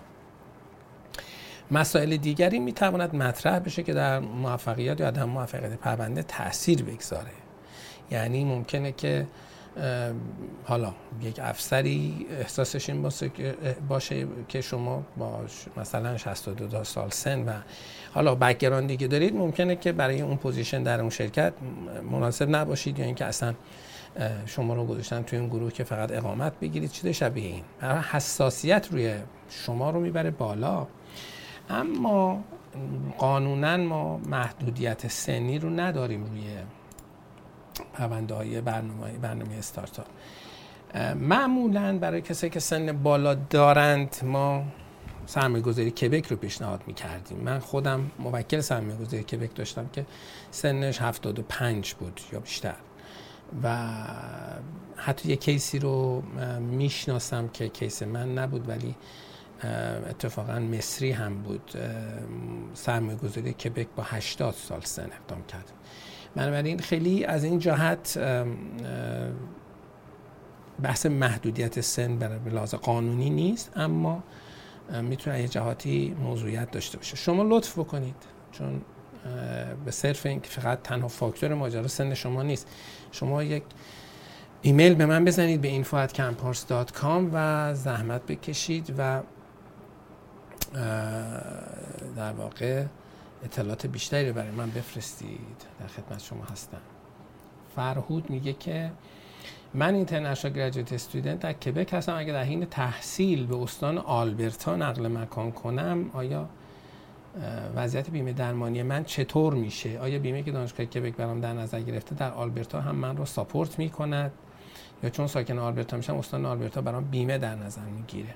مسائل 1.73 2.17
دیگری 2.17 2.59
می‌تواند 2.59 3.15
مطرح 3.15 3.59
بشه 3.59 3.83
که 3.83 3.93
در 3.93 4.19
موفقیت 4.19 4.99
یا 4.99 5.07
عدم 5.07 5.29
موفقیت 5.29 5.73
پرونده 5.73 6.23
تاثیر 6.23 6.83
بگذاره. 6.83 7.31
یعنی 8.11 8.45
ممکنه 8.45 8.91
که 8.91 9.27
حالا 10.63 10.93
یک 11.21 11.39
افسری 11.39 12.25
احساسش 12.39 12.89
این 12.89 13.01
باشه 13.01 13.29
که, 13.29 13.55
باشه 13.89 14.27
که 14.47 14.61
شما 14.61 15.03
با 15.17 15.39
مثلا 15.77 16.17
62 16.17 16.83
سال 16.83 17.09
سن 17.09 17.45
و 17.45 17.51
حالا 18.13 18.35
background 18.35 18.92
ی 18.92 18.97
که 18.97 19.07
دارید 19.07 19.35
ممکنه 19.35 19.75
که 19.75 19.91
برای 19.91 20.21
اون 20.21 20.37
position 20.37 20.83
در 20.83 21.01
اون 21.01 21.09
شرکت 21.09 21.53
مناسب 22.11 22.49
نباشید 22.49 22.99
یا 22.99 23.05
اینکه 23.05 23.25
اصلا 23.25 23.53
شما 24.45 24.73
رو 24.73 24.85
گذاشتن 24.85 25.23
توی 25.23 25.39
این 25.39 25.49
گروه 25.49 25.71
که 25.71 25.83
فقط 25.83 26.11
اقامت 26.11 26.59
بگیرید 26.59 26.91
چیز 26.91 27.07
شبیه 27.07 27.45
این. 27.45 27.63
حساسیت 28.11 28.87
روی 28.91 29.15
شما 29.49 29.89
رو 29.89 29.99
می‌بره 29.99 30.31
بالا. 30.31 30.87
اما 31.69 32.43
قانونا 33.17 33.77
ما 33.77 34.17
محدودیت 34.17 35.07
سنی 35.07 35.59
رو 35.59 35.69
نداریم 35.69 36.25
روی 36.25 36.43
پرونده 37.93 38.33
های 38.33 38.61
برنامه, 38.61 39.11
برنامه 39.11 39.55
استارتاپ. 39.55 40.05
معمولا 41.15 41.97
برای 41.97 42.21
کسایی 42.21 42.49
که 42.49 42.59
سن 42.59 43.03
بالا 43.03 43.33
دارند 43.33 44.15
ما 44.23 44.63
سرمایه 45.25 45.63
گذاری 45.63 45.91
کبک 45.91 46.27
رو 46.27 46.35
پیشنهاد 46.37 46.83
می 46.87 46.93
کردیم 46.93 47.37
من 47.37 47.59
خودم 47.59 48.11
موکل 48.19 48.59
سرمایه 48.59 48.97
گذاری 48.97 49.23
کبک 49.23 49.55
داشتم 49.55 49.89
که 49.93 50.05
سنش 50.51 51.01
75 51.01 51.93
بود 51.93 52.21
یا 52.33 52.39
بیشتر. 52.39 52.75
و 53.63 53.77
حتی 54.95 55.29
یه 55.29 55.35
کیسی 55.35 55.79
رو 55.79 56.23
می‌شناسم 56.59 57.47
که 57.47 57.69
کیس 57.69 58.03
من 58.03 58.37
نبود 58.37 58.69
ولی 58.69 58.95
اتفاقا 60.09 60.59
مصری 60.59 61.11
هم 61.11 61.41
بود. 61.41 61.71
سرمایه 62.73 63.17
گذاری 63.17 63.53
کبک 63.53 63.87
با 63.95 64.03
80 64.03 64.53
سال 64.53 64.81
سن 64.81 65.03
اقدام 65.21 65.43
کرد. 65.45 65.71
بنابراین 66.35 66.79
خیلی 66.79 67.25
از 67.25 67.43
این 67.43 67.59
جهت 67.59 68.19
بحث 70.83 71.05
محدودیت 71.05 71.81
سن 71.81 72.17
برای 72.17 72.39
لحاظ 72.39 72.75
قانونی 72.75 73.29
نیست 73.29 73.71
اما 73.75 74.23
می‌تونه 75.01 75.41
یه 75.41 75.47
جهاتی 75.47 76.15
موضوعیت 76.19 76.71
داشته 76.71 76.97
باشه. 76.97 77.15
شما 77.15 77.43
لطف 77.43 77.79
بکنید 77.79 78.15
چون 78.51 78.81
به 79.85 79.91
صرف 79.91 80.25
این 80.25 80.39
که 80.39 80.49
فقط 80.49 80.81
تنها 80.81 81.07
فاکتور 81.07 81.53
ماجرا 81.53 81.87
سن 81.87 82.13
شما 82.13 82.43
نیست. 82.43 82.67
شما 83.11 83.43
یک 83.43 83.63
ایمیل 84.61 84.95
به 84.95 85.05
من 85.05 85.25
بزنید 85.25 85.61
به 85.61 85.83
info@campars.com 85.83 87.29
و 87.33 87.73
زحمت 87.75 88.25
بکشید 88.25 88.95
و 88.97 89.21
در 92.15 92.33
واقع 92.37 92.85
اطلاعات 93.43 93.87
بیشتری 93.87 94.27
رو 94.27 94.33
برای 94.33 94.51
من 94.51 94.69
بفرستید. 94.69 95.65
در 95.79 95.87
خدمت 95.87 96.21
شما 96.23 96.43
هستم. 96.43 96.81
فرهود 97.75 98.29
میگه 98.29 98.53
که 98.53 98.91
من 99.73 99.95
اینترنشنال 99.95 100.53
گریجویت 100.53 100.93
استودنت 100.93 101.39
در 101.39 101.53
کبک 101.53 101.93
هستم. 101.93 102.15
اگر 102.15 102.33
در 102.33 102.43
حین 102.43 102.65
تحصیل 102.65 103.45
به 103.45 103.55
استان 103.57 103.97
آلبرتا 103.97 104.75
نقل 104.75 105.07
مکان 105.07 105.51
کنم 105.51 106.09
آیا 106.13 106.49
وضعیت 107.75 108.09
بیمه 108.09 108.33
درمانی 108.33 108.83
من 108.83 109.03
چطور 109.03 109.53
میشه؟ 109.53 109.99
آیا 109.99 110.19
بیمه 110.19 110.43
که 110.43 110.51
دانشگاه 110.51 110.85
کبک 110.85 111.15
برام 111.15 111.41
در 111.41 111.53
نظر 111.53 111.81
گرفته 111.81 112.15
در 112.15 112.31
آلبرتا 112.31 112.81
هم 112.81 112.95
من 112.95 113.17
رو 113.17 113.25
ساپورت 113.25 113.79
می‌کند؟ 113.79 114.31
یا 115.03 115.09
چون 115.09 115.27
ساکن 115.27 115.59
آلبرتا 115.59 115.97
میشم 115.97 116.17
استان 116.17 116.45
آلبرتا 116.45 116.81
برام 116.81 117.03
بیمه 117.03 117.37
در 117.37 117.55
نظر 117.55 117.81
می‌گیره؟ 117.81 118.35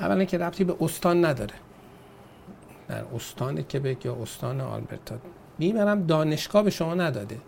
اولا 0.00 0.24
که 0.24 0.38
ربطی 0.38 0.64
به 0.64 0.76
استان 0.80 1.24
نداره. 1.24 1.54
در 2.88 3.04
استان 3.14 3.62
کبک 3.62 4.04
یا 4.04 4.14
استان 4.22 4.60
آلبرتا. 4.60 5.16
بیمه 5.58 5.96
دانشگاه 5.96 6.62
به 6.62 6.70
شما 6.70 6.94
نداده. 6.94 7.40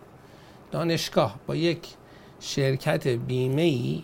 دانشگاه 0.70 1.38
با 1.46 1.56
یک 1.56 1.88
شرکت 2.40 3.08
بیمه 3.08 3.62
ای 3.62 4.02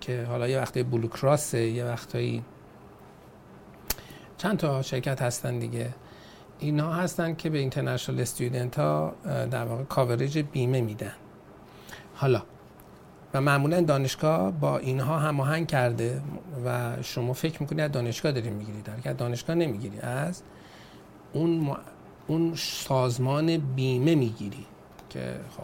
که 0.00 0.24
حالا 0.24 0.48
یه 0.48 0.60
وقتی 0.60 0.82
بلوکراسه 0.82 1.60
یه 1.60 1.84
وقتایی 1.84 2.44
چند 4.38 4.58
تا 4.58 4.82
شرکت 4.82 5.22
هستن 5.22 5.58
دیگه. 5.58 5.94
اینا 6.58 6.92
هستن 6.92 7.34
که 7.34 7.50
به 7.50 7.58
اینترنشنال 7.58 8.20
استودنت 8.20 8.78
ها 8.78 9.14
در 9.24 9.64
واقع 9.64 9.84
کاورج 9.84 10.38
بیمه 10.38 10.80
میدن. 10.80 11.12
حالا 12.14 12.42
و 13.34 13.40
معمولا 13.40 13.80
دانشگاه 13.80 14.50
با 14.50 14.78
اینها 14.78 15.18
هماهنگ 15.18 15.66
کرده 15.66 16.22
و 16.64 17.02
شما 17.02 17.32
فکر 17.32 17.62
می‌کنید 17.62 17.80
از 17.80 17.92
دانشگاه 17.92 18.32
داری 18.32 18.50
می‌گیرید 18.50 18.84
در 18.84 19.10
از 19.10 19.16
دانشگاه 19.16 19.56
نمی‌گیری 19.56 19.98
از 20.00 20.42
اون 21.32 21.76
اون 22.26 22.52
سازمان 22.56 23.56
بیمه 23.56 24.14
می‌گیری 24.14 24.66
که 25.10 25.20
خب. 25.56 25.62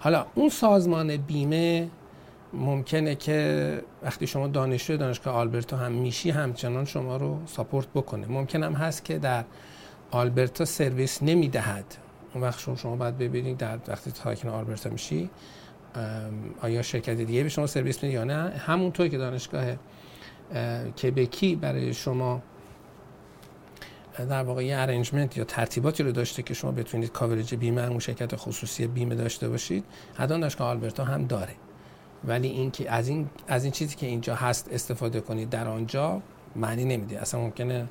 حالا 0.00 0.26
اون 0.34 0.48
سازمان 0.48 1.16
بیمه 1.16 1.88
ممکنه 2.52 3.14
که 3.14 3.82
وقتی 4.02 4.26
شما 4.26 4.48
دانشجو 4.48 4.96
دانشگاه 4.96 5.34
آلبرتو 5.34 5.76
هم 5.76 5.92
میشی 5.92 6.30
همچنان 6.30 6.84
شما 6.84 7.16
رو 7.16 7.38
ساپورت 7.46 7.86
بکنه. 7.94 8.26
ممکن 8.26 8.62
هم 8.62 8.72
هست 8.72 9.04
که 9.04 9.18
در 9.18 9.44
آلبرتا 10.10 10.64
سرویس 10.64 11.22
نمی‌دهد. 11.22 11.84
اون 12.34 12.44
وقت 12.44 12.58
شما, 12.58 12.76
شما 12.76 12.96
باید 12.96 13.18
ببینید 13.18 13.56
در 13.56 13.78
وقتی 13.88 14.10
تاکن 14.10 14.48
آلبرتا 14.48 14.90
میشی 14.90 15.30
آیا 16.62 16.82
شرکت 16.82 17.16
دیگه 17.16 17.42
به 17.42 17.48
شما 17.48 17.66
سرویس 17.66 18.02
میده 18.02 18.14
یا 18.14 18.24
نه؟ 18.24 18.48
همونطور 18.58 19.08
که 19.08 19.18
دانشگاه 19.18 19.64
کبکی 21.02 21.56
برای 21.56 21.94
شما 21.94 22.42
در 24.18 24.42
واقع 24.42 24.64
یه 24.64 24.76
arrangement 24.76 25.36
یا 25.36 25.44
ترتیباتی 25.44 26.02
رو 26.02 26.12
داشته 26.12 26.42
که 26.42 26.54
شما 26.54 26.70
بتونید 26.70 27.12
coverage 27.12 27.54
بیمه 27.54 27.82
اون 27.82 27.98
شرکت 27.98 28.36
خصوصی 28.36 28.86
بیمه 28.86 29.14
داشته 29.14 29.48
باشید. 29.48 29.84
حتی 30.14 30.28
دانشگاه 30.28 30.68
آلبرتا 30.68 31.04
هم 31.04 31.26
داره. 31.26 31.54
ولی 32.24 32.48
این 32.48 32.70
که 32.70 32.90
از 32.90 33.08
این 33.08 33.30
از 33.48 33.64
این 33.64 33.72
چیزی 33.72 33.96
که 33.96 34.06
اینجا 34.06 34.34
هست 34.34 34.68
استفاده 34.72 35.20
کنید 35.20 35.50
در 35.50 35.68
آنجا 35.68 36.22
معنی 36.56 36.84
نمیده. 36.84 37.20
اصلا 37.20 37.40
ممکنه 37.40 37.88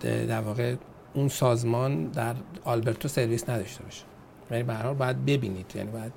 در 0.00 0.40
واقع 0.40 0.74
اون 1.14 1.28
سازمان 1.28 2.04
در 2.04 2.34
آلبرتو 2.64 3.08
سرویس 3.08 3.48
نداشته 3.48 3.82
باشه. 3.82 4.04
ولی 4.50 4.62
به 4.62 4.74
هر 4.74 4.82
حال 4.82 4.94
باید 4.94 5.24
ببینید. 5.24 5.72
یعنی 5.74 5.90
باید 5.90 6.12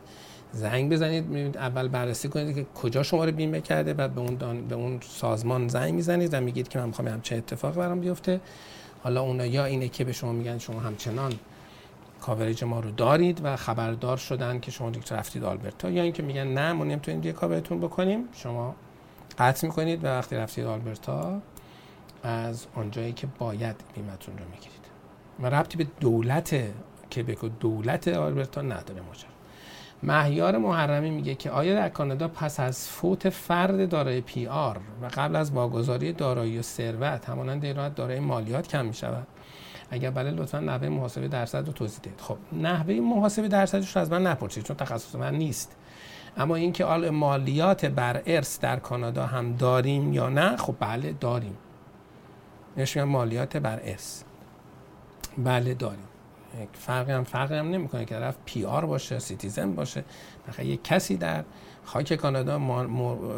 زنگ 0.58 0.92
بزنید 0.92 1.58
اول 1.58 1.88
بررسی 1.88 2.30
کنید 2.30 2.56
که 2.56 2.66
کجا 2.76 3.04
شما 3.04 3.26
رو 3.26 3.32
بیمه 3.32 3.62
کرده 3.62 3.94
بعد 3.94 4.14
به 4.14 4.22
اون 4.22 4.36
به 4.68 4.76
اون 4.76 5.00
سازمان 5.02 5.68
زنگ 5.68 5.94
می‌زنید 5.94 6.34
و 6.34 6.42
میگید 6.42 6.68
که 6.68 6.80
من 6.80 6.86
می‌خوام 6.86 7.08
همچین 7.08 7.38
اتفاق 7.38 7.76
برام 7.76 8.00
بیفته. 8.00 8.42
حالا 9.04 9.22
اونا 9.22 9.46
یا 9.46 9.66
اینه 9.66 9.88
که 9.88 10.04
به 10.04 10.12
شما 10.12 10.32
میگن 10.32 10.58
شما 10.58 10.80
همچنان 10.80 11.34
کاورج 12.22 12.64
ما 12.64 12.80
رو 12.80 12.92
دارید 12.92 13.42
و 13.44 13.56
خبردار 13.56 14.18
شدن 14.18 14.60
که 14.60 14.72
شما 14.72 14.90
دیگه 14.90 15.16
رفتید 15.16 15.44
آلبرتا 15.44 15.90
یا 15.90 16.04
اینکه 16.04 16.24
میگن 16.24 16.48
نه 16.48 16.74
ما 16.74 16.84
نمی‌تونیم 16.84 17.22
دیگه 17.22 17.34
کاورتون 17.34 17.80
بکنیم. 17.80 18.24
شما 18.34 18.76
قطع 19.40 19.68
می‌کنید 19.68 20.04
و 20.04 20.08
وقتی 20.08 20.36
رفتید 20.36 20.66
آلبرتا 20.66 21.42
از 22.24 22.66
آنجایی 22.76 23.14
که 23.14 23.28
باید 23.40 23.76
بیمتون 23.96 24.38
رو 24.38 24.44
می‌گیرید. 24.52 24.88
و 25.40 25.46
ربطی 25.46 25.78
به 25.78 25.88
دولت 26.00 26.56
کبک 27.16 27.44
و 27.44 27.50
دولت 27.50 28.08
آلبرتا 28.08 28.62
نداره 28.62 29.02
ماجرا. 29.02 29.37
مهیار 30.04 30.58
محرمی 30.58 31.10
میگه 31.10 31.36
که 31.36 31.52
آیا 31.52 31.74
در 31.74 31.90
کانادا 31.90 32.28
پس 32.28 32.60
از 32.60 32.90
فوت 32.90 33.30
فرد 33.30 33.90
دارای 33.90 34.22
پی 34.22 34.48
آر 34.48 34.80
و 35.02 35.06
قبل 35.14 35.36
از 35.36 35.52
واگذاری 35.52 36.14
دارایی 36.14 36.60
و 36.60 36.62
ثروت 36.62 37.30
همانند 37.30 37.66
ایران 37.66 37.94
دارای 37.94 38.20
مالیات 38.20 38.68
کم 38.68 38.86
می‌شود؟ 38.86 39.28
اگر 39.92 40.12
بله 40.12 40.32
لطفا 40.32 40.60
نحوه 40.60 40.90
محاسبه 40.90 41.28
درصد 41.28 41.68
رو 41.68 41.74
توضیح 41.74 42.00
دهید. 42.04 42.22
خب 42.22 42.38
نحوه 42.54 42.94
محاسبه 42.94 43.48
درصدش 43.48 43.96
رو 43.96 44.02
از 44.02 44.12
من 44.12 44.28
نپرسید 44.28 44.64
چون 44.64 44.78
تخصص 44.78 45.16
من 45.16 45.36
نیست. 45.36 45.76
اما 46.38 46.56
اینکه 46.56 46.86
آل 46.86 47.10
مالیات 47.10 47.86
بر 47.86 48.22
ارث 48.26 48.60
در 48.60 48.76
کانادا 48.80 49.26
هم 49.26 49.56
داریم 49.56 50.14
یا 50.14 50.30
نه؟ 50.30 50.58
خب 50.58 50.76
بله 50.80 51.14
داریم. 51.20 51.58
نشون 52.78 53.04
مالیات 53.04 53.58
بر 53.58 53.80
ارث. 53.84 54.24
بله 55.38 55.74
داریم. 55.74 56.08
فرقی 56.74 57.12
هم 57.12 57.24
فرقی 57.24 57.56
هم 57.56 57.70
نمی‌کنه 57.70 58.06
که 58.06 58.16
طرف 58.16 58.36
PR 58.46 58.86
باشه 58.86 59.20
citizen 59.20 59.76
باشه. 59.76 60.04
بخاطر 60.48 60.66
یک 60.66 60.84
کسی 60.84 61.18
در 61.18 61.44
خاک 61.84 62.14
کانادا 62.14 62.60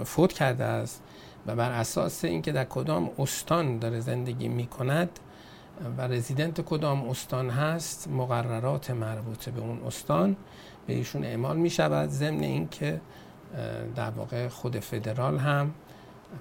فوت 0.04 0.34
کرده 0.34 0.64
است 0.64 1.04
و 1.48 1.56
بر 1.56 1.72
اساس 1.72 2.26
اینکه 2.26 2.52
در 2.52 2.64
کدام 2.64 3.10
استان 3.20 3.80
داره 3.80 4.00
زندگی 4.00 4.48
می‌کند 4.48 5.20
و 5.98 6.02
رزیدنت 6.02 6.62
کدام 6.62 7.10
استان 7.10 7.50
هست 7.50 8.08
مقررات 8.08 8.92
مربوطه 8.92 9.52
به 9.52 9.62
اون 9.62 9.84
استان 9.88 10.36
به 10.88 10.94
ایشون 10.94 11.24
اعمال 11.24 11.58
می 11.58 11.70
شود 11.70 12.10
ضمن 12.10 12.44
اینکه 12.44 13.02
در 13.96 14.10
واقع 14.10 14.48
خود 14.48 14.80
فدرال 14.80 15.38
هم 15.38 15.74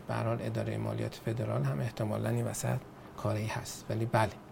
برحال 0.09 0.39
اداره 0.43 0.77
مالیات 0.77 1.15
فدرال 1.15 1.65
هم 1.65 1.81
احتمالا 1.81 2.29
این 2.29 2.45
وسط 2.45 2.79
کاری 3.17 3.47
هست. 3.47 3.85
ولی 3.91 4.07
بله. 4.07 4.48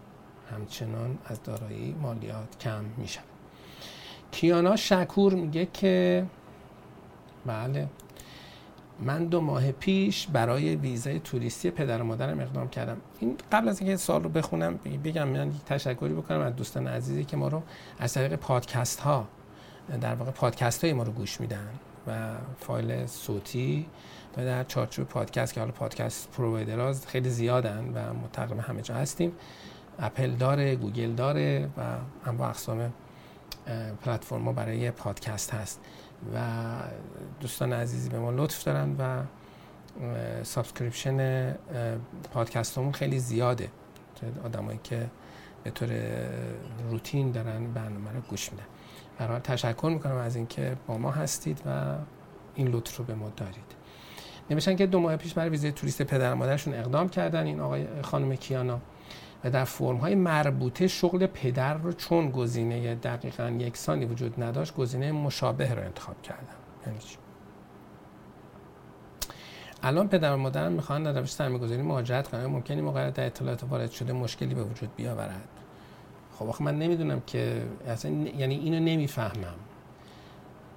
همچنان 0.51 1.17
از 1.25 1.43
دارایی 1.43 1.95
مالیات 2.01 2.57
کم 2.59 2.85
می 2.97 3.07
کیانا 4.31 4.75
شکور 4.75 5.33
میگه 5.33 5.67
که 5.73 6.25
بله 7.45 7.87
من 8.99 9.25
دو 9.25 9.41
ماه 9.41 9.71
پیش 9.71 10.27
برای 10.27 10.75
ویزای 10.75 11.19
توریستی 11.19 11.71
پدر 11.71 12.01
و 12.01 12.05
مادرم 12.05 12.39
اقدام 12.39 12.69
کردم. 12.69 12.97
این 13.19 13.37
قبل 13.51 13.69
از 13.69 13.79
اینکه 13.79 13.97
سال 13.97 14.23
رو 14.23 14.29
بخونم 14.29 14.79
بگم 15.03 15.27
من 15.27 15.47
یک 15.47 15.65
تشکری 15.65 16.13
بکنم 16.13 16.39
از 16.39 16.55
دوستان 16.55 16.87
عزیزی 16.87 17.25
که 17.25 17.37
ما 17.37 17.47
رو 17.47 17.63
از 17.99 18.13
طریق 18.13 18.35
پادکست 18.35 18.99
ها 18.99 19.27
در 20.01 20.15
واقع 20.15 20.31
پادکست 20.31 20.83
های 20.83 20.93
ما 20.93 21.03
رو 21.03 21.11
گوش 21.11 21.41
میدن 21.41 21.69
و 22.07 22.35
فایل 22.59 23.05
صوتی 23.05 23.85
و 24.37 24.45
در 24.45 24.63
چارچوب 24.63 25.07
پادکست 25.07 25.53
که 25.53 25.59
حالا 25.59 25.71
podcast 25.71 26.31
providerز 26.31 27.07
خیلی 27.07 27.29
زیادن 27.29 27.91
و 27.95 28.13
متقم 28.13 28.59
همه 28.59 28.81
جا 28.81 28.95
هستیم. 28.95 29.31
اپل 29.99 30.31
داره 30.31 30.75
گوگل 30.75 31.11
داره 31.11 31.69
و 31.77 31.81
انواع 32.29 32.49
اقسام 32.49 32.93
پلتفرم 34.01 34.51
برای 34.53 34.91
پادکست 34.91 35.53
هست. 35.53 35.81
و 36.33 36.39
دوستان 37.39 37.73
عزیزی 37.73 38.09
به 38.09 38.19
ما 38.19 38.31
لطف 38.31 38.63
دارن 38.63 38.95
و 38.99 39.23
subscription 40.43 41.51
پادکستمون 42.31 42.91
خیلی 42.91 43.19
زیاده. 43.19 43.69
آدمایی 44.45 44.79
که 44.83 45.09
به 45.63 45.71
طور 45.71 45.89
روتین 46.89 47.31
دارن 47.31 47.73
برنامه 47.73 48.11
رو 48.11 48.21
گوش 48.29 48.51
میدن. 48.51 48.63
برای 49.17 49.39
تشکر 49.39 49.89
می‌کنم 49.93 50.17
از 50.17 50.35
اینکه 50.35 50.77
با 50.87 50.97
ما 50.97 51.11
هستید 51.11 51.61
و 51.65 51.95
این 52.55 52.67
لطف 52.67 52.97
رو 52.97 53.05
به 53.05 53.15
ما 53.15 53.29
دارید. 53.37 53.75
نمیشن 54.49 54.75
که 54.75 54.85
دو 54.85 54.99
ماه 54.99 55.17
پیش 55.17 55.33
برای 55.33 55.49
ویزه 55.49 55.71
توریست 55.71 56.01
پدر 56.01 56.33
مادرشون 56.33 56.73
اقدام 56.73 57.09
کردن 57.09 57.45
این 57.45 57.59
آقای 57.59 57.87
خانم 58.01 58.35
کیانا. 58.35 58.79
و 59.43 59.49
در 59.49 59.63
فرم 59.63 59.97
های 59.97 60.15
مربوطه 60.15 60.87
شغل 60.87 61.25
پدر 61.25 61.73
رو 61.73 61.91
چون 61.91 62.31
گزینه 62.31 62.95
دقیقا 62.95 63.49
یکسانی 63.49 64.05
وجود 64.05 64.43
نداشت 64.43 64.75
گزینه 64.75 65.11
مشابه 65.11 65.73
رو 65.73 65.83
انتخاب 65.83 66.21
کردم. 66.21 66.57
یعنی 66.85 66.99
الان 69.83 70.07
پدر 70.07 70.33
و 70.33 70.37
مادرم 70.37 70.71
می‌خوان 70.71 71.03
در 71.03 71.19
روش 71.19 71.31
سرمایه‌گذاری 71.31 71.81
مهاجرت 71.81 72.27
کنن. 72.27 72.45
ممکنه 72.45 72.81
موقع 72.81 73.11
در 73.11 73.25
اطلاعات 73.25 73.63
وارد 73.63 73.91
شده 73.91 74.13
مشکلی 74.13 74.55
به 74.55 74.63
وجود 74.63 74.95
بیاورد. 74.95 75.47
خب 76.39 76.49
آخه 76.49 76.63
من 76.63 76.79
نمی‌دونم 76.79 77.21
که 77.27 77.63
اصلا 77.87 78.11
یعنی 78.11 78.55
اینو 78.55 78.79
نمی‌فهمم. 78.79 79.55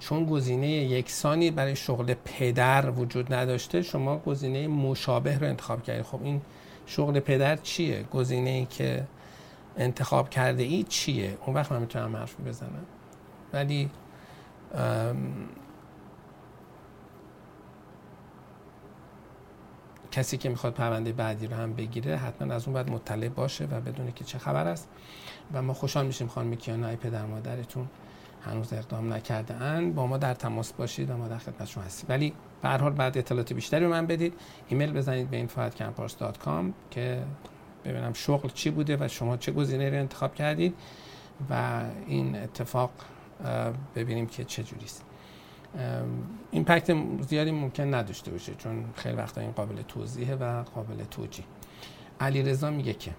چون 0.00 0.26
گزینه 0.26 0.68
یکسانی 0.68 1.50
برای 1.50 1.76
شغل 1.76 2.14
پدر 2.24 2.90
وجود 2.90 3.34
نداشته 3.34 3.82
شما 3.82 4.18
گزینه 4.18 4.68
مشابه 4.68 5.38
رو 5.38 5.46
انتخاب 5.46 5.82
کردید 5.82 6.04
خب 6.04 6.22
این 6.22 6.40
شغل 6.90 7.20
پدر 7.20 7.56
چیه؟ 7.56 8.02
گزینه 8.02 8.50
ای 8.50 8.66
که 8.66 9.06
انتخاب 9.76 10.30
کرده 10.30 10.62
ای 10.62 10.82
چیه؟ 10.82 11.38
اون 11.46 11.56
وقت 11.56 11.72
من 11.72 11.80
می‌تونم 11.80 12.16
حرف 12.16 12.40
بزنم. 12.40 12.84
ولی 13.52 13.90
کسی 20.10 20.36
که 20.36 20.48
می‌خواد 20.48 20.74
پرونده 20.74 21.12
بعدی 21.12 21.46
رو 21.46 21.56
هم 21.56 21.72
بگیره 21.72 22.16
حتما 22.16 22.54
از 22.54 22.64
اون 22.64 22.74
باید 22.74 22.90
مطلع 22.90 23.28
باشه 23.28 23.64
و 23.64 23.80
بدونه 23.80 24.12
که 24.12 24.24
چه 24.24 24.38
خبر 24.38 24.66
است. 24.66 24.88
و 25.52 25.62
ما 25.62 25.74
خوشحال 25.74 26.06
میشیم 26.06 26.28
خانم 26.28 26.54
کیانا 26.54 26.96
پدر 26.96 27.26
مادرتون 27.26 27.88
هنوز 28.40 28.72
اقدام 28.72 29.12
نکرده 29.12 29.54
ان 29.54 29.92
با 29.92 30.06
ما 30.06 30.18
در 30.18 30.34
تماس 30.34 30.72
باشید 30.72 31.10
و 31.10 31.16
ما 31.16 31.28
در 31.28 31.38
خدمتشون 31.38 31.82
هستیم. 31.84 32.06
ولی 32.08 32.32
به 32.62 32.68
هر 32.68 32.78
حال 32.78 32.92
بعد 32.92 33.18
اطلاعات 33.18 33.52
بیشتری 33.52 33.80
به 33.80 33.88
من 33.88 34.06
بدید. 34.06 34.34
ایمیل 34.68 34.92
بزنید 34.92 35.30
به 35.30 35.46
info@campars.com 35.46 36.64
که 36.90 37.22
ببینم 37.84 38.12
شغل 38.12 38.48
چی 38.48 38.70
بوده 38.70 38.96
و 39.00 39.08
شما 39.08 39.36
چه 39.36 39.52
گزینه 39.52 39.90
رو 39.90 39.96
انتخاب 39.96 40.34
کردید 40.34 40.74
و 41.50 41.82
این 42.06 42.36
اتفاق 42.36 42.90
ببینیم 43.94 44.26
که 44.26 44.44
چه 44.44 44.62
جوری 44.62 44.84
است. 44.84 45.04
impact 46.50 46.96
زیادی 47.20 47.50
ممکن 47.50 47.94
نداشته 47.94 48.30
باشه 48.30 48.54
چون 48.54 48.84
خیلی 48.94 49.16
وقتا 49.16 49.40
این 49.40 49.52
قابل 49.52 49.82
توضیحه 49.82 50.34
و 50.34 50.62
قابل 50.62 51.04
توجیه. 51.10 51.44
علیرضا 52.20 52.70
میگه 52.70 52.94
که 52.94 53.10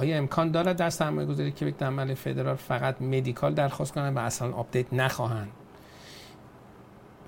آیا 0.00 0.16
امکان 0.16 0.50
دارد 0.50 0.76
در 0.76 0.90
سرمایه 0.90 1.26
گذاری 1.26 1.52
کبک 1.52 1.70
در 1.70 1.86
مرحله 1.86 2.14
فدرال 2.14 2.56
فقط 2.56 3.02
medical 3.02 3.54
درخواست 3.54 3.92
کنند 3.92 4.16
و 4.16 4.20
اصلا 4.20 4.52
update 4.52 4.92
نخواهند؟ 4.92 5.50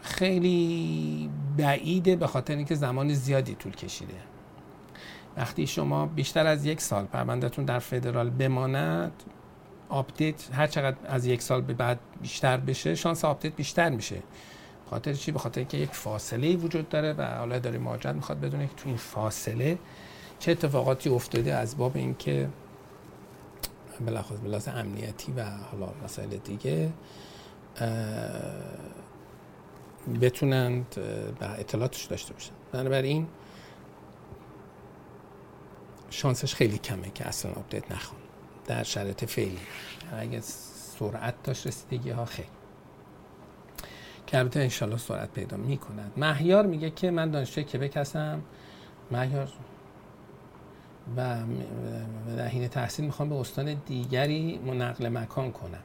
خیلی 0.02 1.30
بعیده 1.56 2.16
به 2.16 2.26
خاطر 2.26 2.56
اینکه 2.56 2.74
زمان 2.74 3.14
زیادی 3.14 3.54
طول 3.54 3.72
کشیده. 3.72 4.14
وقتی 5.36 5.66
شما 5.66 6.06
بیشتر 6.06 6.46
از 6.46 6.66
یک 6.66 6.80
سال 6.80 7.04
پروندهتون 7.04 7.64
در 7.64 7.78
فدرال 7.78 8.30
بماند 8.30 9.12
update 9.88 10.48
هر 10.52 10.66
چقدر 10.66 10.96
از 11.04 11.26
یک 11.26 11.42
سال 11.42 11.60
به 11.60 11.74
بعد 11.74 11.98
بیشتر 12.22 12.56
بشه 12.56 12.94
شانس 12.94 13.24
update 13.24 13.56
بیشتر 13.56 13.90
میشه. 13.90 14.22
خاطر 14.90 15.12
چی؟ 15.12 15.32
به 15.32 15.38
خاطر 15.38 15.58
اینکه 15.60 15.78
یک 15.78 15.90
فاصله 15.90 16.56
وجود 16.56 16.88
داره 16.88 17.12
و 17.12 17.22
حالا 17.22 17.58
داره 17.58 17.78
مهاجرت 17.78 18.14
می‌خواد 18.14 18.40
بدونه 18.40 18.66
که 18.66 18.74
تو 18.74 18.88
این 18.88 18.96
فاصله 18.96 19.78
چه 20.38 20.52
اتفاقاتی 20.52 21.10
افتاده 21.10 21.54
از 21.54 21.76
باب 21.76 21.96
اینکه 21.96 22.48
بلخص 24.04 24.36
بلاس 24.44 24.68
امنیتی 24.68 25.32
و 25.32 25.44
حالا 25.44 25.92
مسائل 26.04 26.28
دیگه 26.28 26.92
بتونند 30.20 30.94
و 31.40 31.44
اطلاعاتش 31.44 32.04
داشته 32.04 32.32
باشن. 32.32 32.52
بنابراین 32.72 33.26
شانسش 36.10 36.54
خیلی 36.54 36.78
کمه 36.78 37.10
که 37.10 37.26
اصلا 37.28 37.52
update 37.52 37.92
نخوان. 37.92 38.20
در 38.66 38.82
شرایط 38.82 39.24
فعلی. 39.24 39.58
اگه 40.12 40.40
سرعت 40.40 41.42
داشت 41.42 41.66
رسیدگی 41.66 42.10
ها 42.10 42.24
خیلی 42.24 42.48
که 44.26 44.38
البته 44.38 44.60
انشالله 44.60 44.96
سرعت 44.96 45.32
پیدا 45.32 45.56
می 45.56 45.78
کند 45.78 46.12
مهیار 46.16 46.66
میگه 46.66 46.90
که 46.90 47.10
من 47.10 47.30
دانشجوی 47.30 47.64
کبک 47.64 47.96
هستم. 47.96 48.42
مهیار 49.10 49.52
و 51.16 51.36
در 52.36 52.46
حین 52.46 52.68
تحصیل 52.68 53.04
می‌خوام 53.04 53.28
به 53.28 53.34
استان 53.34 53.74
دیگری 53.74 54.58
نقل 54.58 55.08
مکان 55.08 55.52
کنم. 55.52 55.82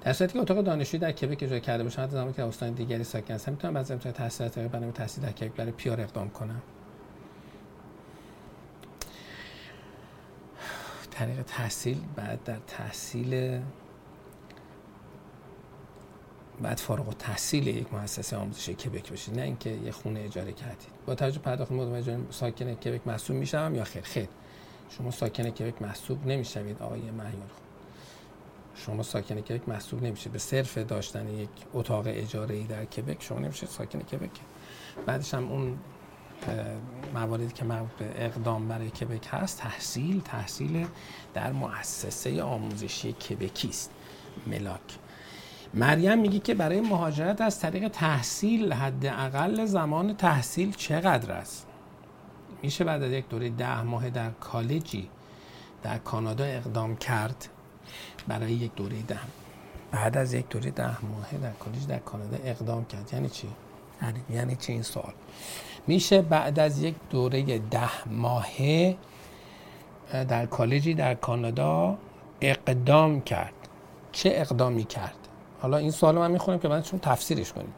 در 0.00 0.12
صورتی 0.12 0.32
که 0.32 0.38
اقدام 0.38 0.60
دانشجویی 0.60 1.00
در 1.00 1.12
کبک 1.12 1.42
اجرا 1.42 1.58
کرده 1.58 1.84
باشم 1.84 2.02
حتی 2.02 2.12
زمانی 2.12 2.32
که 2.32 2.44
استان 2.44 2.72
دیگری 2.72 3.04
ساکن 3.04 3.34
هستم 3.34 3.52
می‌تونم 3.52 3.74
بعد 3.74 3.92
از 3.92 3.97
اتمام 3.97 4.12
تحصیلات 4.12 4.58
برنامه 4.58 4.92
تحصیل 4.92 5.24
در 5.24 5.32
کبک 5.32 5.52
برای 5.52 5.72
PR 5.72 6.00
اقدام 6.00 6.30
کنم. 6.30 6.62
طریق 11.10 11.42
تحصیل 11.42 11.98
بعد 12.16 12.44
در 12.44 12.58
تحصیل 12.66 13.60
بعد 16.62 16.78
فارغ 16.78 17.08
و 17.08 17.12
تحصیل 17.12 17.66
یک 17.66 17.94
مؤسسه 17.94 18.36
آموزشی 18.36 18.74
کبک 18.74 19.12
بشید 19.12 19.34
نه 19.34 19.42
اینکه 19.42 19.70
یه 19.70 19.92
خونه 19.92 20.20
اجاره 20.20 20.52
کردید. 20.52 20.88
با 21.06 21.14
توجه 21.14 21.38
پرداخت 21.38 21.72
مدام 21.72 22.26
ساکن 22.30 22.74
کبک 22.74 23.06
محسوب 23.06 23.36
میشم 23.36 23.72
یا 23.74 23.84
خیر؟ 23.84 24.02
خیر. 24.02 24.28
شما 24.98 25.10
ساکن 25.10 25.50
کبک 25.50 25.82
محسوب 25.82 26.26
نمی‌شوید 26.26 26.82
آقای 26.82 27.00
مهیار 27.00 27.50
شما 28.74 29.02
ساکن 29.02 29.40
کبک 29.40 29.68
محسوب 29.68 30.02
نمیشه 30.02 30.30
به 30.30 30.38
صرف 30.38 30.78
داشتن 30.78 31.28
یک 31.28 31.48
اتاق 31.74 32.04
اجاره 32.06 32.54
ای 32.54 32.64
در 32.64 32.84
کبک 32.84 33.22
شما 33.22 33.38
نمیشه 33.38 33.66
ساکن 33.66 33.98
کبک. 33.98 34.30
بعدش 35.06 35.34
هم 35.34 35.52
اون 35.52 35.78
مواردی 37.14 37.48
که 37.48 37.64
مربوط 37.64 37.90
به 37.98 38.24
اقدام 38.24 38.68
برای 38.68 38.90
کبک 38.90 39.28
هست 39.30 39.58
تحصیل 39.58 40.20
تحصیل 40.20 40.86
در 41.34 41.52
مؤسسه 41.52 42.42
آموزشی 42.42 43.12
کبکی 43.12 43.68
است. 43.68 43.90
ملاک. 44.46 44.80
مریم 45.74 46.18
میگه 46.18 46.38
که 46.38 46.54
برای 46.54 46.80
مهاجرت 46.80 47.40
از 47.40 47.60
طریق 47.60 47.88
تحصیل 47.88 48.72
حداقل 48.72 49.64
زمان 49.64 50.16
تحصیل 50.16 50.74
چقدر 50.76 51.32
است؟ 51.32 51.66
میشه 52.62 52.84
بعد 52.84 53.02
از 53.02 53.12
یک 53.12 53.28
دوره 53.28 53.48
ده 53.48 53.82
ماه 53.82 54.10
در 54.10 54.30
کالجی 54.30 55.08
در 55.82 55.98
کانادا 55.98 56.44
اقدام 56.44 56.96
کرد 56.96 57.48
برای 58.28 58.52
یک 58.52 58.74
دوره 58.74 59.02
ده. 59.02 59.18
بعد 59.92 60.16
از 60.16 60.34
یک 60.34 60.48
دوره 60.48 60.70
ده 60.70 61.04
ماه 61.04 61.32
در 61.42 61.52
کالج 61.52 61.86
در 61.86 61.98
کانادا 61.98 62.36
اقدام 62.44 62.84
کرد. 62.84 63.10
یعنی 63.12 63.28
چی؟ 63.28 63.48
یعنی, 64.02 64.20
یعنی 64.30 64.56
چی 64.56 64.72
این 64.72 64.82
سوال؟ 64.82 65.12
میشه 65.86 66.22
بعد 66.22 66.58
از 66.58 66.82
یک 66.82 66.94
دوره 67.10 67.58
ده 67.58 68.08
ماهه 68.08 68.96
در 70.12 70.46
کالجی 70.46 70.94
در 70.94 71.14
کانادا 71.14 71.98
اقدام 72.40 73.20
کرد. 73.20 73.52
چه 74.12 74.32
اقدامی 74.34 74.84
کرد؟ 74.84 75.21
حالا 75.62 75.76
این 75.76 75.90
سوال 75.90 76.14
من 76.14 76.30
می‌خونم 76.30 76.58
که 76.58 76.68
بعد 76.68 76.82
چون 76.84 77.00
تفسیرش 77.00 77.52
کنیم. 77.52 77.74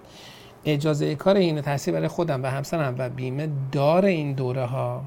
اجازه 0.65 1.15
کار 1.15 1.37
این 1.37 1.61
تحصیل 1.61 1.95
برای 1.95 2.09
خودم 2.09 2.43
و 2.43 2.47
همسرم 2.47 2.95
و 2.99 3.09
بیمه 3.09 3.49
داره 3.73 4.09
این 4.09 4.33
دوره 4.33 4.65
ها 4.65 5.05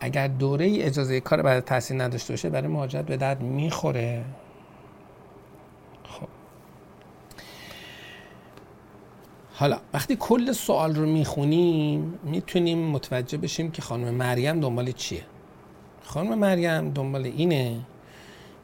اگر 0.00 0.28
دوره 0.28 0.64
ای 0.64 0.82
اجازه 0.82 1.20
کار 1.20 1.42
بعد 1.42 1.64
تحصیل 1.64 2.00
نداشته 2.00 2.32
باشه 2.32 2.50
برای 2.50 2.68
مهاجرت 2.68 3.06
به 3.06 3.16
درد 3.16 3.42
می‌خوره. 3.42 4.24
خب. 6.04 6.26
حالا 9.54 9.78
وقتی 9.94 10.16
کل 10.16 10.52
سوال 10.52 10.94
رو 10.94 11.06
می‌خونیم 11.06 12.18
می‌تونیم 12.24 12.78
متوجه 12.78 13.38
بشیم 13.38 13.70
که 13.70 13.82
خانم 13.82 14.14
مریم 14.14 14.60
دنبال 14.60 14.92
چیه. 14.92 15.22
خانم 16.04 16.38
مریم 16.38 16.90
دنبال 16.90 17.24
اینه 17.24 17.80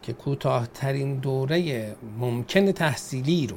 که 0.02 0.12
کوتاهترین 0.12 1.16
دوره 1.16 1.88
ممکن 2.18 2.72
تحصیلی 2.72 3.46
رو 3.46 3.56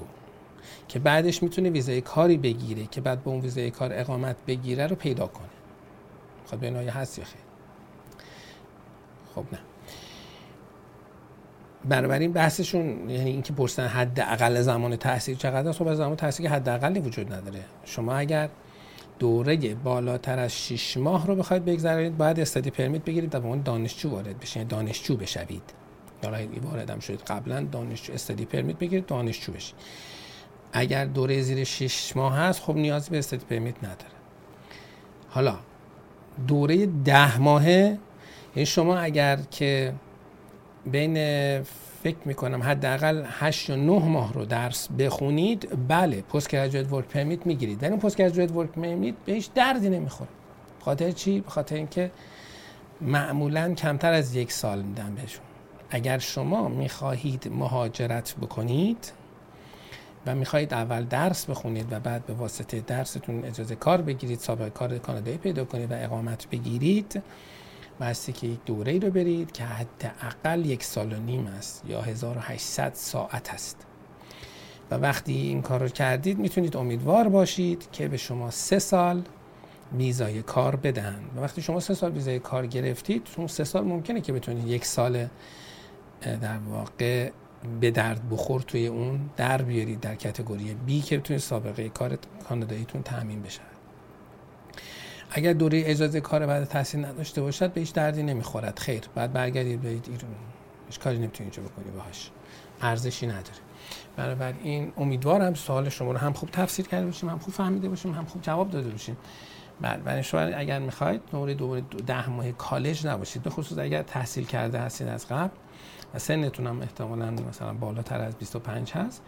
که 0.87 0.99
بعدش 0.99 1.43
می‌تونه 1.43 1.69
ویزای 1.69 2.01
کاری 2.01 2.37
بگیره 2.37 2.85
که 2.85 3.01
بعد 3.01 3.23
به 3.23 3.29
اون 3.29 3.41
ویزای 3.41 3.71
کار 3.71 3.89
اقامت 3.93 4.35
بگیره 4.47 4.87
رو 4.87 4.95
پیدا 4.95 5.27
کنه. 5.27 5.47
خب 6.45 6.57
به 6.57 6.91
هست 6.91 7.19
یا 7.19 7.25
خیر؟ 7.25 7.41
خب 9.35 9.45
نه. 9.51 9.59
بنابراین 11.89 12.31
بحثشون 12.31 13.09
یعنی 13.09 13.29
اینکه 13.29 13.53
پرسن 13.53 13.87
حد 13.87 14.19
اقل 14.19 14.61
زمان 14.61 14.95
تحصیل 14.95 15.35
چقدر 15.37 15.69
است؟ 15.69 15.79
خب 15.79 15.87
از 15.87 15.97
زمان 15.97 16.15
تحصیل 16.15 16.45
که 16.45 16.51
حد 16.51 16.69
اقلی 16.69 16.99
وجود 16.99 17.33
نداره. 17.33 17.59
شما 17.85 18.15
اگر 18.15 18.49
دوره 19.19 19.75
بالاتر 19.75 20.39
از 20.39 20.51
6 20.51 20.97
ماه 20.97 21.27
رو 21.27 21.35
بخواید 21.35 21.65
بگذرونید 21.65 22.17
باید 22.17 22.39
استادی 22.39 22.69
پرمیت 22.69 23.03
بگیرید 23.03 23.35
و 23.35 23.39
به 23.39 23.43
عنوان 23.43 23.61
دانشجو 23.61 24.09
وارد 24.09 24.39
بشین 24.39 24.61
یعنی 24.61 24.69
دانشجو 24.69 25.17
بشوید. 25.17 25.84
حالا 26.23 26.37
واردم 26.63 26.99
شدید 26.99 27.21
قبلا 27.21 27.67
دانشجو 27.71 28.13
استادی 28.13 28.45
پرمیت 28.45 28.77
بگیرید 28.77 29.05
دانشجو 29.05 29.51
بشید 29.51 29.75
اگر 30.73 31.05
دوره 31.05 31.41
زیر 31.41 31.63
6 31.63 32.17
ماه 32.17 32.37
هست 32.37 32.61
خب 32.61 32.75
نیازی 32.75 33.09
به 33.09 33.17
استادی 33.17 33.45
پرمیت 33.45 33.77
نداره. 33.77 34.15
حالا 35.29 35.55
دوره 36.47 36.85
ده 36.85 37.37
ماهه 37.39 37.97
یعنی 38.55 38.65
شما 38.65 38.97
اگر 38.97 39.39
که 39.51 39.93
بین 40.85 41.13
فکر 42.03 42.17
می‌کنم 42.25 42.63
حداقل 42.63 43.23
8 43.29 43.69
یا 43.69 43.75
9 43.75 43.91
ماه 43.91 44.33
رو 44.33 44.45
درس 44.45 44.87
بخونید 44.91 45.87
بله 45.87 46.21
post 46.21 46.49
graduate 46.49 46.93
work 46.93 47.05
permit 47.05 47.45
می‌گیرید. 47.45 47.83
ولی 47.83 47.95
post 47.97 48.17
graduate 48.17 48.51
work 48.51 48.69
permit 48.69 49.15
بهش 49.25 49.49
دردی 49.55 49.89
نمی‌خوره. 49.89 50.29
خاطر 50.81 51.11
چی؟ 51.11 51.43
خاطر 51.47 51.75
اینکه 51.75 52.11
معمولا 53.01 53.73
کمتر 53.73 54.13
از 54.13 54.35
یک 54.35 54.51
سال 54.51 54.81
میدن 54.81 55.15
بهشون. 55.15 55.44
اگر 55.89 56.17
شما 56.17 56.67
می‌خواهید 56.67 57.47
مهاجرت 57.47 58.35
بکنید 58.41 59.11
و 60.25 60.35
می‌خواهید 60.35 60.73
اول 60.73 61.03
درس 61.03 61.45
بخونید 61.45 61.93
و 61.93 61.99
بعد 61.99 62.25
به 62.25 62.33
واسطه 62.33 62.79
درستون 62.79 63.45
اجازه 63.45 63.75
کار 63.75 64.01
بگیرید 64.01 64.39
سابقه 64.39 64.69
کار 64.69 64.97
کانادایی 64.97 65.37
پیدا 65.37 65.65
کنید 65.65 65.91
و 65.91 65.95
اقامت 66.03 66.49
بگیرید 66.49 67.23
بسته 68.01 68.31
که 68.31 68.47
یک 68.47 68.59
دوره 68.65 68.99
رو 68.99 69.09
برید 69.09 69.51
که 69.51 69.63
حداقل 69.63 70.65
یک 70.65 70.83
سال 70.83 71.13
و 71.13 71.19
نیم 71.19 71.47
است 71.47 71.83
یا 71.87 72.01
1800 72.01 72.91
ساعت 72.93 73.53
است. 73.53 73.85
و 74.91 74.95
وقتی 74.95 75.33
این 75.33 75.61
کار 75.61 75.79
رو 75.79 75.87
کردید 75.87 76.39
می‌تونید 76.39 76.77
امیدوار 76.77 77.29
باشید 77.29 77.87
که 77.91 78.07
به 78.07 78.17
شما 78.17 78.51
سه 78.51 78.79
سال 78.79 79.21
ویزای 79.97 80.41
کار 80.41 80.75
بدن. 80.75 81.19
و 81.35 81.39
وقتی 81.39 81.61
شما 81.61 81.79
سه 81.79 81.93
سال 81.93 82.11
ویزای 82.11 82.39
کار 82.39 82.67
گرفتید 82.67 83.27
اون 83.37 83.47
سه 83.47 83.63
سال 83.63 83.83
ممکنه 83.83 84.21
که 84.21 84.33
بتونید 84.33 84.67
یک 84.67 84.85
سال 84.85 85.27
در 86.21 86.57
واقع 86.57 87.31
به 87.81 87.91
درد 87.91 88.29
بخور 88.29 88.61
توی 88.61 88.87
اون 88.87 89.29
در 89.37 89.61
بیارید 89.61 89.99
در 89.99 90.15
کتگوری 90.15 90.73
بی 90.73 91.01
که 91.01 91.17
بتونید 91.17 91.41
سابقه 91.41 91.89
کار 91.89 92.17
کاناداییتون 92.49 93.03
تامین 93.03 93.41
بشه. 93.41 93.61
اگر 95.31 95.53
دوره 95.53 95.83
اجازه 95.85 96.21
کار 96.21 96.45
بعد 96.45 96.63
تحصیل 96.63 97.05
نداشته 97.05 97.41
باشد 97.41 97.73
به 97.73 97.81
هیچ 97.81 97.93
دردی 97.93 98.23
نمی‌خورد. 98.23 98.79
خیر 98.79 99.01
بعد 99.15 99.33
برگردید 99.33 99.81
برید 99.81 100.05
ایران 100.11 100.31
هیچ 100.87 100.99
کاری 100.99 101.17
نمی‌تونید 101.17 101.53
اینجا 101.57 101.71
بکنی 101.71 101.91
باهاش. 101.91 102.31
ارزشی 102.81 103.27
نداره. 103.27 104.53
این 104.63 104.93
امیدوارم 104.97 105.53
سوال 105.53 105.89
شما 105.89 106.11
رو 106.11 106.17
هم 106.17 106.33
خوب 106.33 106.49
تفسیر 106.51 106.87
کرده 106.87 107.05
باشیم 107.05 107.29
هم 107.29 107.39
خوب 107.39 107.53
فهمیده 107.53 107.89
باشیم 107.89 108.13
هم 108.13 108.25
خوب 108.25 108.41
جواب 108.41 108.71
داده 108.71 108.89
باشیم. 108.89 109.17
بله 109.81 110.21
شما 110.21 110.39
اگر 110.39 110.79
می‌خواید 110.79 111.21
دوره 111.31 111.53
دوره 111.53 111.81
ده 111.81 112.29
ماه 112.29 112.51
کالج 112.51 113.07
نباشید 113.07 113.43
به 113.43 113.49
خصوص 113.49 113.77
اگر 113.77 114.03
تحصیل 114.03 114.45
کرده 114.45 114.79
هستید 114.79 115.07
از 115.07 115.27
قبل 115.27 115.49
و 116.15 116.19
سنتون 116.19 116.67
هم 116.67 116.81
احتمالاً 116.81 117.31
مثلا 117.31 117.73
بالاتر 117.73 118.21
از 118.21 118.35
25 118.35 118.91
هست. 118.91 119.23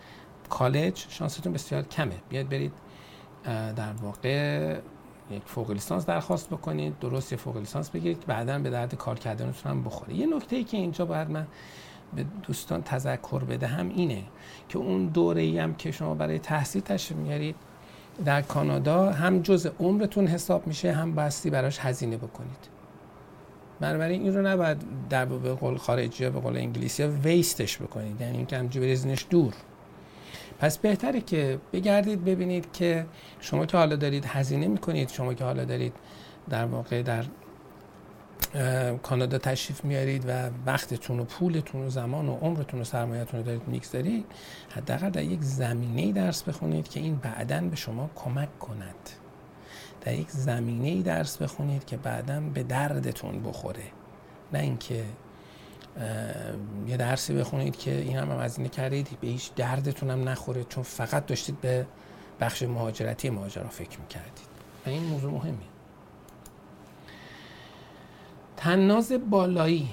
کالج 0.49 1.05
شانستون 1.09 1.53
بسیار 1.53 1.83
کمه. 1.83 2.15
بیاید 2.29 2.49
برید 2.49 2.71
در 3.75 3.93
واقع 4.01 4.79
یک 5.31 5.41
فوق 5.45 5.71
لیسانس 5.71 6.05
درخواست 6.05 6.49
بکنید 6.49 6.99
درست 6.99 7.31
یه 7.31 7.37
فوق 7.37 7.57
لیسانس 7.57 7.89
بگیرید 7.89 8.25
بعدا 8.27 8.59
به 8.59 8.69
درد 8.69 8.95
کار 8.95 9.19
کردنتون 9.19 9.71
هم 9.71 9.83
بخوره. 9.83 10.13
یه 10.13 10.35
نکته 10.35 10.55
ای 10.55 10.63
که 10.63 10.77
اینجا 10.77 11.05
باید 11.05 11.29
من 11.29 11.47
به 12.15 12.25
دوستان 12.43 12.83
تذکر 12.83 13.43
بدهم 13.43 13.89
اینه 13.89 14.23
که 14.69 14.77
اون 14.77 15.05
دوره 15.05 15.41
ای 15.41 15.59
هم 15.59 15.75
که 15.75 15.91
شما 15.91 16.13
برای 16.15 16.39
تحصیل 16.39 16.81
تشریف 16.81 17.19
میارید 17.19 17.55
در 18.25 18.41
کانادا 18.41 19.11
هم 19.11 19.41
جز 19.41 19.69
عمرتون 19.79 20.27
حساب 20.27 20.67
میشه 20.67 20.91
هم 20.91 21.15
بستی 21.15 21.49
براش 21.49 21.79
هزینه 21.79 22.17
بکنید. 22.17 22.76
بنابراین 23.79 24.21
این 24.21 24.35
رو 24.35 24.47
نباید 24.47 24.77
در 25.09 25.25
به 25.25 25.53
قول 25.53 25.77
خارجی 25.77 26.23
یا 26.23 26.29
به 26.29 26.39
قول 26.39 26.57
انگلیسی 26.57 27.03
ویستش 27.03 27.77
بکنید. 27.77 28.21
یعنی 28.21 28.37
اینکه 28.37 28.57
همجوری 28.57 28.85
بریزنش 28.85 29.25
دور. 29.29 29.53
پس 30.59 30.77
بهتره 30.77 31.21
که 31.21 31.59
بگردید 31.73 32.25
ببینید 32.25 32.71
که 32.73 33.05
شما 33.39 33.65
که 33.65 33.77
حالا 33.77 33.95
دارید 33.95 34.25
هزینه 34.25 34.67
می‌کنید 34.67 35.09
شما 35.09 35.33
که 35.33 35.43
حالا 35.43 35.65
دارید 35.65 35.93
در 36.49 36.65
واقع 36.65 37.01
در 37.01 37.23
کانادا 39.03 39.37
تشریف 39.37 39.85
میارید 39.85 40.23
و 40.27 40.49
وقتتون 40.65 41.19
و 41.19 41.23
پولتون 41.23 41.81
و 41.81 41.89
زمان 41.89 42.29
و 42.29 42.35
عمرتون 42.35 42.81
و 42.81 42.83
سرمایهتون 42.83 43.39
رو 43.39 43.45
دارید 43.45 43.67
می‌گذارید 43.67 44.25
حداقل 44.69 45.09
در 45.09 45.23
یک 45.23 45.41
زمینه 45.41 46.11
درس 46.11 46.43
بخونید 46.43 46.87
که 46.87 46.99
این 46.99 47.15
بعدا 47.15 47.61
به 47.61 47.75
شما 47.75 48.09
کمک 48.15 48.59
کند. 48.59 49.09
در 50.01 50.13
یک 50.13 50.31
زمینه 50.31 51.01
درس 51.01 51.37
بخونید 51.37 51.85
که 51.85 51.97
بعدا 51.97 52.39
به 52.39 52.63
دردتون 52.63 53.43
بخوره. 53.43 53.83
نه 54.53 54.59
اینکه 54.59 55.03
یه 56.87 56.97
درسی 56.97 57.33
بخونید 57.33 57.77
که 57.77 57.95
این 57.95 58.17
هم, 58.17 58.29
از 58.29 58.57
اینه 58.57 58.69
کردید 58.69 59.17
به 59.21 59.27
هیچ 59.27 59.53
دردتون 59.55 60.09
هم 60.09 60.29
نخوره 60.29 60.63
چون 60.63 60.83
فقط 60.83 61.25
داشتید 61.25 61.61
به 61.61 61.87
بخش 62.39 62.63
مهاجرتی 62.63 63.29
ماجرا 63.29 63.69
فکر 63.69 63.99
می‌کردید. 63.99 64.47
و 64.85 64.89
این 64.89 65.03
موضوع 65.03 65.31
مهمی 65.31 65.65
تناز 68.57 69.13
بالایی. 69.29 69.89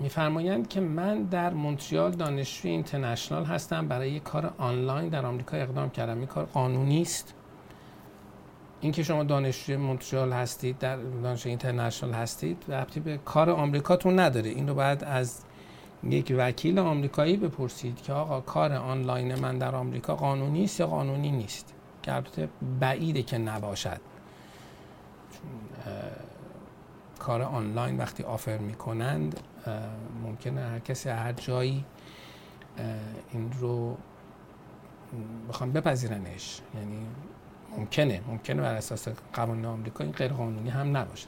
میفرمایند 0.00 0.68
که 0.68 0.80
من 0.80 1.22
در 1.22 1.50
مونتریال 1.54 2.10
دانشجوی 2.10 2.70
اینترنشنال 2.70 3.44
هستم 3.44 3.88
برای 3.88 4.20
کار 4.20 4.54
آنلاین 4.58 5.08
در 5.08 5.26
آمریکا 5.26 5.56
اقدام 5.56 5.90
کردم. 5.90 6.18
این 6.18 6.26
کار 6.26 6.44
قانونی 6.44 7.02
است. 7.02 7.34
اینکه 8.82 9.02
شما 9.02 9.24
دانشجوی 9.24 9.76
مونتریال 9.76 10.32
هستید 10.32 10.78
در 10.78 10.96
دانشجوی 10.96 11.50
اینترنشنال 11.50 12.12
هستید 12.12 12.64
ربطی 12.68 13.00
به 13.00 13.18
کار 13.18 13.50
آمریکاتون 13.50 14.18
نداره. 14.18 14.50
این 14.50 14.68
رو 14.68 14.74
باید 14.74 15.04
از 15.04 15.40
یک 16.02 16.34
وکیل 16.38 16.78
آمریکایی 16.78 17.36
بپرسید 17.36 18.02
که 18.02 18.12
آقا 18.12 18.40
کار 18.40 18.72
آنلاین 18.72 19.34
من 19.34 19.58
در 19.58 19.74
آمریکا 19.74 20.16
قانونی 20.16 20.64
است 20.64 20.80
یا 20.80 20.86
قانونی 20.86 21.30
نیست؟ 21.30 21.74
که 22.02 22.14
البته 22.14 22.48
بعیده 22.80 23.22
که 23.22 23.38
نباشد. 23.38 24.00
کار 27.18 27.42
آنلاین 27.42 27.96
وقتی 27.96 28.22
آفر 28.22 28.58
می‌کنند 28.58 29.40
ممکنه 30.22 30.60
هر 30.60 30.78
کسی 30.78 31.08
هر 31.08 31.32
جایی 31.32 31.84
این 33.32 33.52
رو 33.60 33.96
بخوام 35.48 35.72
بپذیرنش. 35.72 36.60
یعنی 36.74 37.06
ممکنه 37.78 38.20
ممکنه 38.28 38.62
بر 38.62 38.74
اساس 38.74 39.08
قوانین 39.32 39.64
آمریکا 39.64 40.04
این 40.04 40.12
غیر 40.12 40.32
قانونی 40.32 40.70
هم 40.70 40.96
نباشه. 40.96 41.26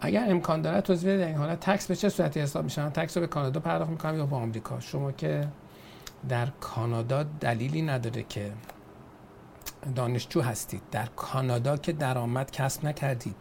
اگر 0.00 0.26
امکان 0.28 0.62
داره 0.62 0.80
توضیح 0.80 1.14
بده 1.14 1.26
این 1.26 1.36
حالا 1.36 1.56
تکس 1.56 1.86
به 1.86 1.96
چه 1.96 2.08
صورتی 2.08 2.40
حساب 2.40 2.64
میشه 2.64 2.90
تکس 2.90 3.16
رو 3.16 3.20
به 3.20 3.26
کانادا 3.26 3.60
پرداخت 3.60 3.90
می‌کنم 3.90 4.18
یا 4.18 4.26
به 4.26 4.36
آمریکا؟ 4.36 4.80
شما 4.80 5.12
که 5.12 5.48
در 6.28 6.46
کانادا 6.60 7.22
دلیلی 7.22 7.82
نداره 7.82 8.22
که 8.22 8.52
دانشجو 9.96 10.40
هستید. 10.40 10.82
در 10.90 11.06
کانادا 11.06 11.76
که 11.76 11.92
درآمد 11.92 12.50
کسب 12.50 12.84
نکردید. 12.84 13.36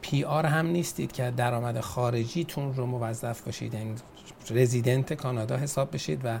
پی 0.00 0.24
آر 0.24 0.46
هم 0.46 0.66
نیستید 0.66 1.12
که 1.12 1.30
درآمد 1.30 1.80
خارجیتون 1.80 2.74
رو 2.74 2.86
موظف 2.86 3.40
باشید. 3.40 3.74
یعنی 3.74 3.94
رزیدنت 4.50 5.12
کانادا 5.12 5.56
حساب 5.56 5.94
بشید 5.94 6.20
و 6.24 6.38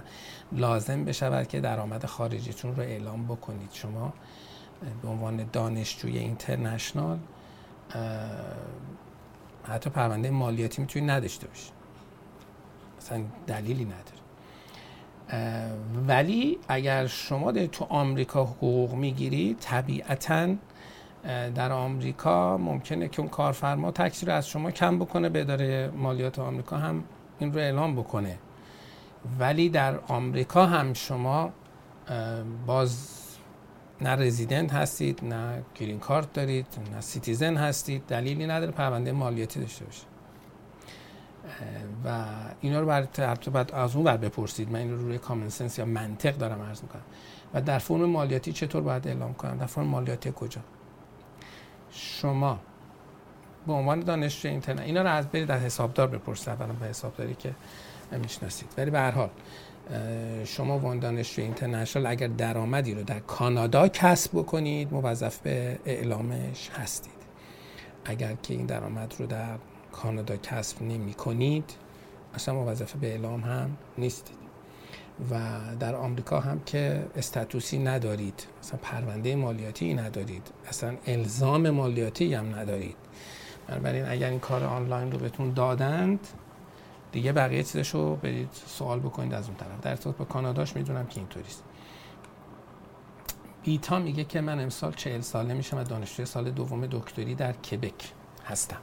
لازم 0.52 1.04
بشود 1.04 1.48
که 1.48 1.60
درآمد 1.60 2.06
خارجیتون 2.06 2.76
رو 2.76 2.82
اعلام 2.82 3.24
بکنید. 3.24 3.70
شما 3.72 4.12
به 5.02 5.08
عنوان 5.08 5.46
دانشجوی 5.52 6.18
اینترنشنال 6.18 7.18
حتی 9.64 9.90
پرونده 9.90 10.30
مالیاتی 10.30 10.82
می‌تونید 10.82 11.10
نداشته 11.10 11.46
باشید 11.48 11.72
مثلا 12.98 13.20
دلیلی 13.46 13.84
نداره. 13.84 14.22
ولی 16.06 16.58
اگر 16.68 17.06
شما 17.06 17.52
تو 17.52 17.84
آمریکا 17.84 18.44
حقوق 18.44 18.94
می‌گیرید 18.94 19.58
طبیعتاً 19.58 20.54
در 21.54 21.72
آمریکا 21.72 22.56
ممکنه 22.56 23.08
که 23.08 23.20
اون 23.20 23.28
کارفرما 23.28 23.90
تکسی 23.90 24.26
رو 24.26 24.32
از 24.32 24.48
شما 24.48 24.70
کم 24.70 24.98
بکنه 24.98 25.28
به 25.28 25.40
اداره 25.40 25.90
مالیات 25.96 26.38
آمریکا 26.38 26.76
هم 26.76 27.04
این 27.38 27.52
رو 27.52 27.58
اعلام 27.58 27.96
بکنه. 27.96 28.38
ولی 29.38 29.68
در 29.68 29.98
آمریکا 29.98 30.66
هم 30.66 30.92
شما 30.92 31.52
باز 32.66 33.21
نه 34.02 34.10
رزیدنت 34.10 34.72
هستید 34.72 35.24
نه 35.24 35.62
green 35.74 35.98
card 35.98 36.32
دارید 36.32 36.66
نه 36.94 37.00
citizen 37.00 37.56
هستید 37.56 38.02
دلیلی 38.06 38.46
نداره 38.46 38.72
پرونده 38.72 39.12
مالیاتی 39.12 39.60
داشته 39.60 39.84
باشید. 39.84 40.12
و 42.04 42.24
اینا 42.60 42.80
رو 42.80 42.86
برای 42.86 43.06
بعد 43.52 43.72
از 43.72 43.96
اون 43.96 44.04
بر 44.04 44.16
بپرسید. 44.16 44.70
من 44.70 44.78
این 44.78 44.90
رو 44.90 44.96
روی 44.98 45.18
common 45.18 45.48
sense 45.48 45.78
یا 45.78 45.84
منطق 45.84 46.36
دارم 46.36 46.62
عرض 46.62 46.82
می‌کنم. 46.82 47.02
و 47.54 47.60
در 47.60 47.78
فرم 47.78 48.04
مالیاتی 48.04 48.52
چطور 48.52 48.82
باید 48.82 49.08
اعلام 49.08 49.34
کنم؟ 49.34 49.58
در 49.58 49.66
فرم 49.66 49.86
مالیاتی 49.86 50.32
کجا؟ 50.36 50.60
شما 51.90 52.60
به 53.66 53.72
عنوان 53.72 54.00
دانشجو 54.00 54.48
اینترنت 54.48 54.80
اینا 54.80 55.02
رو 55.02 55.08
از 55.08 55.28
برید 55.28 55.50
از 55.50 55.62
حسابدار 55.62 56.06
بپرسید. 56.06 56.48
اولا 56.48 56.72
به 56.72 56.86
حسابداری 56.86 57.34
که 57.34 57.54
می‌شناسید. 58.12 58.68
ولی 58.76 58.90
به 58.90 58.98
هر 58.98 59.10
حال 59.10 59.30
شما 60.44 60.78
وان 60.78 60.98
دانشجو 60.98 61.42
اینترنشنال 61.42 62.06
اگر 62.06 62.26
درآمدی 62.26 62.94
رو 62.94 63.02
در 63.02 63.18
کانادا 63.18 63.88
کسب 63.88 64.30
بکنید 64.32 64.92
موظف 64.92 65.38
به 65.38 65.78
اعلامش 65.84 66.70
هستید. 66.70 67.12
اگر 68.04 68.34
که 68.42 68.54
این 68.54 68.66
درآمد 68.66 69.14
رو 69.18 69.26
در 69.26 69.56
کانادا 69.92 70.36
کسب 70.36 70.82
نمی 70.82 71.14
کنید 71.14 71.64
اصلا 72.34 72.54
موظف 72.54 72.92
به 72.92 73.06
اعلام 73.06 73.40
هم 73.40 73.76
نیستید. 73.98 74.42
و 75.30 75.40
در 75.80 75.94
آمریکا 75.94 76.40
هم 76.40 76.60
که 76.60 77.04
استاتوسی 77.16 77.78
ندارید 77.78 78.46
مثلا 78.62 78.78
پرونده 78.82 79.36
مالیاتی 79.36 79.94
ندارید 79.94 80.50
اصلا 80.68 80.96
الزام 81.06 81.70
مالیاتی 81.70 82.34
هم 82.34 82.54
ندارید. 82.54 82.96
بنابراین 83.68 84.04
اگر 84.08 84.30
این 84.30 84.40
کار 84.40 84.64
آنلاین 84.64 85.12
رو 85.12 85.18
بهتون 85.18 85.52
دادند 85.52 86.28
دیگه 87.12 87.32
بقیه 87.32 87.62
چیزش 87.62 87.90
رو 87.90 88.16
برید 88.16 88.48
سوال 88.66 89.00
بکنید 89.00 89.34
از 89.34 89.46
اون 89.46 89.56
طرف. 89.56 89.80
در 89.82 89.90
ارتباط 89.90 90.16
با 90.16 90.24
کاناداش 90.24 90.76
می‌دونم 90.76 91.06
که 91.06 91.18
اینطوریست. 91.18 91.64
بیتا 93.62 93.98
میگه 93.98 94.24
که 94.24 94.40
من 94.40 94.60
امسال 94.60 94.92
چهل 94.92 95.20
ساله 95.20 95.54
میشم 95.54 95.78
و 95.78 95.84
دانشجوی 95.84 96.26
سال 96.26 96.50
دوم 96.50 96.86
دکتری 96.86 97.34
در 97.34 97.52
کبک 97.52 98.12
هستم. 98.46 98.78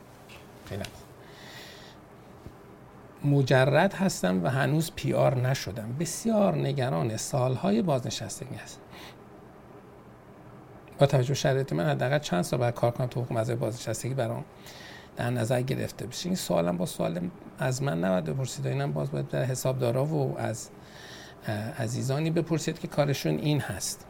خیلی 0.65 0.83
مجرد 3.25 3.93
هستم 3.93 4.43
و 4.43 4.47
هنوز 4.47 4.91
پی 4.95 5.13
آر 5.13 5.35
نشدم. 5.35 5.95
بسیار 5.99 6.55
نگران 6.55 7.17
سالهای 7.17 7.81
بازنشستگی 7.81 8.55
هست 8.55 8.79
با 10.99 11.05
توجه 11.05 11.33
شرایط 11.33 11.73
من 11.73 11.89
حداقل 11.89 12.19
چند 12.19 12.41
سال 12.41 12.59
باید 12.59 12.73
کار 12.73 12.91
کنم 12.91 13.07
تو 13.07 13.25
مزای 13.31 13.55
بازنشستگی 13.55 14.13
برام 14.13 14.45
در 15.19 15.29
نظر 15.29 15.61
گرفته 15.61 16.07
بشه. 16.07 16.27
این 16.27 16.35
سوالم 16.35 16.77
با 16.77 16.85
سوال 16.85 17.29
از 17.59 17.83
من 17.83 18.03
نباید 18.03 18.23
بپرسید 18.23 18.67
اینم 18.67 18.91
باز 18.91 19.11
باید 19.11 19.27
در 19.27 19.43
حسابدارا 19.43 20.05
و 20.05 20.39
از 20.39 20.69
عزیزانی 21.79 22.31
بپرسید 22.31 22.79
که 22.79 22.87
کارشون 22.87 23.37
این 23.37 23.59
هست. 23.59 24.05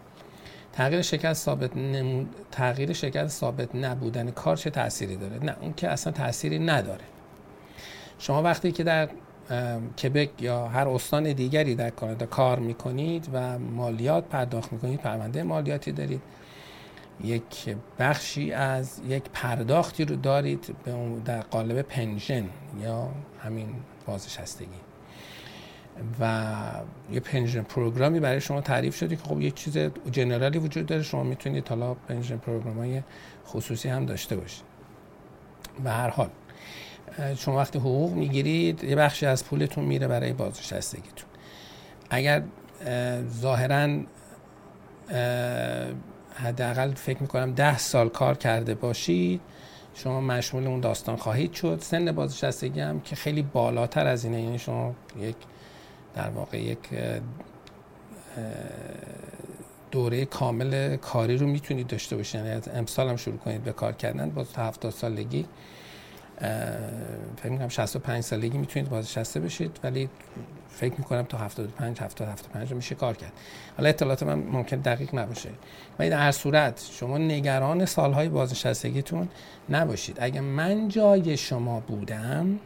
تغییر 0.74 1.02
شکل 1.02 1.34
ثابت 1.34 1.78
نمود... 1.78 2.36
تغییر 2.52 2.94
شکل 2.94 3.28
ثابت 3.28 3.76
نبودن 3.76 4.32
کار 4.32 4.56
چه 4.56 4.70
تأثیری 4.70 5.16
داره؟ 5.16 5.44
نه 5.44 5.56
اون 5.62 5.74
که 5.74 5.90
اصلا 5.90 6.14
تأثیری 6.14 6.60
نداره. 6.60 7.06
شما 8.20 8.42
وقتی 8.42 8.72
که 8.72 8.84
در 8.84 9.10
کبک 10.04 10.30
یا 10.42 10.68
هر 10.68 10.88
استان 10.88 11.34
دیگری 11.34 11.76
در 11.76 11.90
کانادا 11.90 12.26
کار 12.26 12.60
می‌کنید 12.60 13.30
و 13.34 13.60
مالیات 13.60 14.26
پرداخت 14.26 14.74
می‌کنید 14.74 15.00
پرونده 15.00 15.44
مالیاتی 15.44 15.92
دارید. 15.92 16.22
یک 17.24 17.76
بخشی 18.00 18.52
از 18.52 19.02
یک 19.08 19.24
پرداختی 19.34 20.06
رو 20.06 20.16
دارید 20.16 20.76
در 21.26 21.42
قالب 21.42 21.82
پنژن 21.82 22.50
یا 22.84 23.12
همین 23.44 23.68
بازنشستگی. 24.06 24.68
و 26.20 26.54
یه 27.12 27.20
پنژن 27.20 27.62
پروگرامی 27.62 28.20
برای 28.20 28.42
شما 28.42 28.62
تعریف 28.62 28.96
شده 28.96 29.16
که 29.16 29.24
خب 29.24 29.42
یک 29.42 29.54
چیز 29.54 29.78
جنرالی 30.12 30.60
وجود 30.60 30.86
داره. 30.86 31.04
شما 31.04 31.24
می‌تونید 31.24 31.68
حالا 31.68 31.94
پنژن 31.94 32.38
پروگرام 32.38 32.78
های 32.78 33.02
خصوصی 33.48 33.90
هم 33.90 34.06
داشته 34.06 34.36
باشید. 34.36 34.64
به 35.84 35.90
هر 35.90 36.10
حال 36.10 36.30
شما 37.36 37.58
وقتی 37.58 37.80
حقوق 37.80 38.14
می‌گیرید 38.14 38.84
یه 38.84 38.96
بخشی 38.96 39.26
از 39.26 39.46
پولتون 39.46 39.86
میره 39.86 40.08
برای 40.08 40.34
بازنشستگیتون. 40.34 41.30
اگر 42.10 42.44
ظاهرا 43.42 44.00
حداقل 46.44 46.94
فکر 46.94 47.22
می‌کنم 47.22 47.54
ده 47.54 47.78
سال 47.78 48.10
کار 48.10 48.38
کرده 48.38 48.76
باشید 48.76 49.42
شما 49.94 50.22
مشمول 50.22 50.68
اون 50.68 50.80
داستان 50.80 51.16
خواهید 51.16 51.54
شد. 51.54 51.80
سن 51.82 52.12
بازنشستگی 52.12 52.80
هم 52.80 53.02
که 53.02 53.16
خیلی 53.16 53.42
بالاتر 53.42 54.08
از 54.08 54.24
اینه 54.24 54.42
یعنی 54.42 54.60
شما 54.60 54.96
یک 55.20 55.36
در 56.16 56.30
واقع 56.30 56.58
یک 56.58 56.80
دوره 59.92 60.26
کامل 60.26 60.96
کاری 60.96 61.38
رو 61.38 61.48
می‌تونید 61.48 61.88
داشته 61.88 62.16
باشید. 62.16 62.36
یعنی 62.36 62.50
از 62.50 62.68
امسال 62.68 63.10
هم 63.10 63.16
شروع 63.16 63.38
کنید 63.38 63.64
به 63.64 63.72
کار 63.72 63.94
کردن 63.94 64.46
تا 64.54 64.64
70 64.64 64.92
سالگی 64.92 65.46
فکر 66.40 67.50
می‌کنم 67.50 67.68
65 67.68 68.24
سالگی 68.24 68.58
می‌تونید 68.58 68.90
بازنشسته 68.90 69.40
بشید 69.40 69.80
ولی 69.84 70.10
فکر 70.70 70.94
می‌کنم 70.98 71.22
تا 71.22 71.38
75 71.38 72.00
70 72.00 72.28
75 72.28 72.74
میشه 72.74 72.96
کار 72.96 73.16
کرد. 73.16 73.32
حالا 73.78 73.90
اطلاعات 73.90 74.24
من 74.24 74.40
ممکن 74.40 74.78
دقیق 74.78 75.16
نباشه. 75.16 75.50
ولی 76.00 76.10
در 76.10 76.20
هر 76.20 76.32
صورت 76.32 76.88
شما 76.92 77.18
نگران 77.18 77.86
سالهای 77.86 78.30
بازنشستگیتون 78.30 79.30
نباشید. 79.70 80.18
اگه 80.22 80.42
من 80.42 80.88
جای 80.88 81.38
شما 81.38 81.80
بودم 81.80 82.60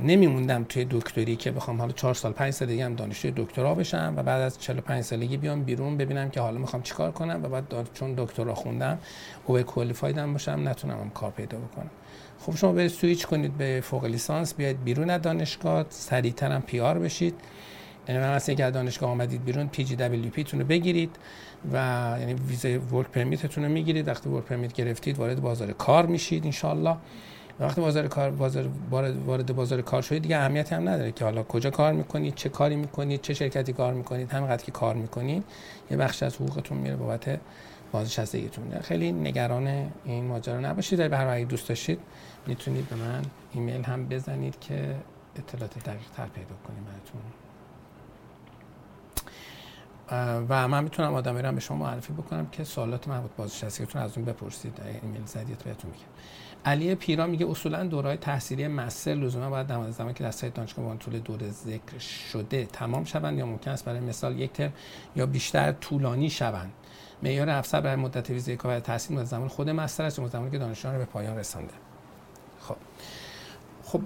نمیموندم 0.00 0.64
توی 0.64 0.86
دکتری 0.90 1.36
که 1.36 1.50
بخوام 1.50 1.78
حالا 1.80 1.92
4 1.92 2.14
سال 2.14 2.32
5 2.32 2.52
سال 2.52 2.68
دیگه 2.68 2.84
هم 2.84 2.94
دانشجوی 2.94 3.32
دکترا 3.36 3.74
بشم 3.74 4.14
و 4.16 4.22
بعد 4.22 4.40
از 4.40 4.58
45 4.58 5.04
سالگی 5.04 5.36
بیام 5.36 5.64
بیرون 5.64 5.96
ببینم 5.96 6.30
که 6.30 6.40
حالا 6.40 6.58
می‌خوام 6.58 6.82
چیکار 6.82 7.12
کنم 7.12 7.40
و 7.42 7.48
بعد 7.48 7.88
چون 7.94 8.14
دکترا 8.16 8.54
خوندم 8.54 8.98
اوور 9.46 9.62
کوالیفایدم 9.62 10.32
باشم 10.32 10.62
نتونم 10.64 11.00
هم 11.00 11.10
کار 11.10 11.30
پیدا 11.30 11.58
بکنم. 11.58 11.90
خب 12.40 12.56
شما 12.56 12.72
برید 12.72 12.90
سویچ 12.90 13.26
کنید 13.26 13.56
به 13.56 13.80
فوق 13.84 14.04
لیسانس 14.04 14.54
بیاید 14.54 14.84
بیرون 14.84 15.10
از 15.10 15.22
دانشگاه 15.22 15.86
سریعتر 15.90 16.52
هم 16.52 16.62
PR 16.62 16.98
بشید. 16.98 17.34
یعنی 18.08 18.20
من 18.20 18.34
مثلا 18.34 18.54
اگر 18.54 18.70
دانشگاه 18.70 19.10
آمدید 19.10 19.44
بیرون 19.44 19.68
PGWP 19.68 20.44
تون 20.44 20.60
رو 20.60 20.66
بگیرید 20.66 21.16
و 21.72 21.76
یعنی 22.20 22.34
ویزای 22.34 22.76
work 22.76 23.08
permit 23.08 23.45
تون 23.45 23.64
رو 23.64 23.70
می‌گیرید. 23.70 24.08
وقتی 24.08 24.28
work 24.28 24.44
permit 24.44 24.72
گرفتید 24.72 25.18
وارد 25.18 25.40
بازار 25.40 25.72
کار 25.72 26.06
میشید 26.06 26.64
and 26.64 26.96
وقتی 27.60 27.80
بازار 27.80 28.08
کار 28.08 28.30
بازار 28.30 28.68
وارد 29.26 29.56
بازار 29.56 29.82
کار 29.82 30.02
شدید 30.02 30.22
دیگه 30.22 30.36
اهمیتی 30.36 30.74
هم 30.74 30.88
نداره 30.88 31.12
که 31.12 31.24
حالا 31.24 31.42
کجا 31.42 31.70
کار 31.70 31.92
می‌کنید 31.92 32.34
چه 32.34 32.48
کاری 32.48 32.76
می‌کنید 32.76 33.20
چه 33.20 33.34
شرکتی 33.34 33.72
کار 33.72 33.94
می‌کنید 33.94 34.32
همینقدر 34.32 34.64
که 34.64 34.72
کار 34.72 34.94
می‌کنید 34.94 35.44
یه 35.90 35.96
بخش 35.96 36.22
از 36.22 36.34
حقوقتون 36.34 36.78
میره 36.78 36.96
بابت 36.96 37.40
بازنشستگیتون 37.92 38.80
خیلی 38.80 39.12
نگران 39.12 39.92
این 40.04 40.24
ماجرا 40.24 40.60
نباشید. 40.60 40.98
در 40.98 41.14
هر 41.14 41.44
دوست 41.44 41.68
داشتید 41.68 42.00
می‌تونید 42.46 42.88
به 42.88 42.96
من 42.96 43.22
ایمیل 43.52 43.84
هم 43.84 44.08
بزنید 44.08 44.60
که 44.60 44.96
اطلاعات 45.36 45.78
دقیق 45.78 46.10
تر 46.16 46.26
پیدا 46.26 46.54
کنیم 46.66 46.84
براتون. 46.84 47.20
و 50.48 50.68
من 50.68 50.84
می‌تونم 50.84 51.14
آدمی 51.14 51.42
رو 51.42 51.52
به 51.52 51.60
شما 51.60 51.76
معرفی 51.76 52.12
بکنم 52.12 52.46
که 52.52 52.64
سوالات 52.64 53.08
مربوط 53.08 53.30
بازنشستگیتون 53.36 54.02
از 54.02 54.16
اون 54.16 54.24
بپرسید. 54.26 54.80
ایمیل 55.02 55.24
زدید 55.26 55.58
بهتون 55.58 55.90
میگم. 55.90 56.04
علی 56.64 56.94
پیرا 56.94 57.26
میگه 57.26 57.46
اصولا 57.50 57.84
دورهای 57.84 58.16
تحصیلی 58.16 58.68
مستر 58.68 59.14
لزوما 59.14 59.50
باید 59.50 59.66
در 59.66 59.90
زمانی 59.90 60.14
که 60.14 60.24
در 60.24 60.30
سایت 60.30 60.54
دانشگاه 60.54 60.84
با 60.84 60.96
طول 60.96 61.18
دوره 61.18 61.50
ذکر 61.50 61.98
شده 61.98 62.64
تمام 62.64 63.04
شوند 63.04 63.38
یا 63.38 63.46
ممکن 63.46 63.70
است 63.70 63.84
برای 63.84 64.00
مثال 64.00 64.38
یک 64.38 64.52
ترم 64.52 64.72
یا 65.16 65.26
بیشتر 65.26 65.72
طولانی 65.72 66.30
شوند. 66.30 66.72
معیار 67.22 67.50
افسر 67.50 67.80
برای 67.80 67.96
مدت 67.96 68.30
ویزه 68.30 68.56
کار 68.56 68.80
تحصیل 68.80 69.24
زمان 69.24 69.48
خود 69.48 69.70
مستر 69.70 70.04
است 70.04 70.26
زمانی 70.26 70.50
که 70.50 70.58
دانشجو 70.58 70.88
رو 70.88 70.98
به 70.98 71.04
پایان 71.04 71.38
رسانده. 71.38 71.74
خب. 72.60 72.76
خب 73.84 74.00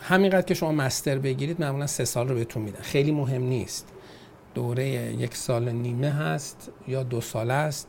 همینقدر 0.00 0.42
که 0.42 0.54
شما 0.54 0.72
مستر 0.72 1.18
بگیرید 1.18 1.60
معمولا 1.60 1.86
سه 1.86 2.04
سال 2.04 2.28
رو 2.28 2.34
بهتون 2.34 2.62
میدن. 2.62 2.80
خیلی 2.80 3.12
مهم 3.12 3.42
نیست. 3.42 3.88
دوره 4.54 4.86
یک 4.88 5.36
سال 5.36 5.72
نیمه 5.72 6.10
هست 6.10 6.70
یا 6.88 7.02
دو 7.02 7.20
ساله 7.20 7.54
است 7.54 7.88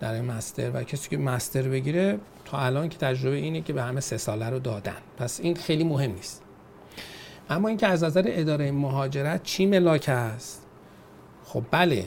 در 0.00 0.20
مستر 0.20 0.70
و 0.74 0.82
کسی 0.82 1.08
که 1.08 1.16
مستر 1.16 1.62
بگیره 1.62 2.18
تا 2.44 2.58
الان 2.58 2.88
که 2.88 2.98
تجربه 2.98 3.36
اینه 3.36 3.60
که 3.60 3.72
به 3.72 3.82
همه 3.82 4.00
سه 4.00 4.16
ساله 4.16 4.50
رو 4.50 4.58
دادن. 4.58 4.96
پس 5.16 5.40
این 5.40 5.54
خیلی 5.54 5.84
مهم 5.84 6.12
نیست. 6.12 6.42
اما 7.50 7.68
اینکه 7.68 7.86
از 7.86 8.04
نظر 8.04 8.24
اداره 8.26 8.72
مهاجرت 8.72 9.42
چی 9.42 9.66
ملاک 9.66 10.08
است 10.08 10.66
خب 11.44 11.64
بله. 11.70 12.04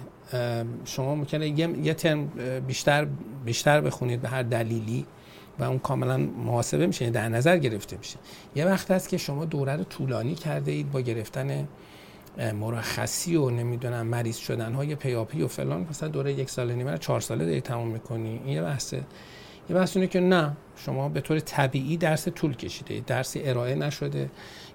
شما 0.86 1.16
ممکنه 1.16 1.48
یه 1.60 1.94
ترم 1.94 2.32
بیشتر 2.68 3.08
بیشتر 3.46 3.82
بخونید 3.82 4.22
به 4.22 4.30
هر 4.30 4.44
دلیلی 4.44 5.06
و 5.60 5.64
اون 5.64 5.80
کاملا 5.80 6.18
محاسبه 6.18 6.88
میشه 6.88 7.10
در 7.10 7.30
نظر 7.30 7.58
گرفته 7.58 7.98
میشه. 7.98 8.18
یه 8.56 8.66
وقت 8.66 8.92
هست 8.92 9.10
که 9.10 9.18
شما 9.18 9.46
دوره 9.46 9.76
رو 9.76 9.84
طولانی 9.84 10.36
کرده 10.36 10.72
اید 10.72 10.92
با 10.92 11.02
گرفتن 11.02 11.68
مرخصی 12.38 13.36
و 13.36 13.50
نمی‌دونم 13.50 14.08
مریض 14.08 14.38
شدن 14.38 14.74
های 14.74 14.96
پیاپی 14.96 15.42
و 15.42 15.48
فلان. 15.48 15.88
مثلا 15.90 16.10
دوره 16.10 16.34
یک 16.34 16.50
سال 16.50 16.72
نیمه 16.72 16.98
چهار 16.98 17.22
ساله 17.22 17.46
داری 17.46 17.62
تموم 17.62 17.88
می‌کنی. 17.88 18.42
این 18.46 18.48
یه 18.48 18.62
بحثه. 18.62 19.04
یه 19.70 19.76
بحث 19.76 19.98
اینه 19.98 20.08
که 20.08 20.20
نه 20.20 20.58
شما 20.76 21.10
به 21.10 21.22
طور 21.22 21.40
طبیعی 21.40 21.98
درس 21.98 22.28
طول 22.28 22.56
کشیده 22.56 23.04
درسی 23.08 23.42
ارائه 23.44 23.76
نشده. 23.76 24.30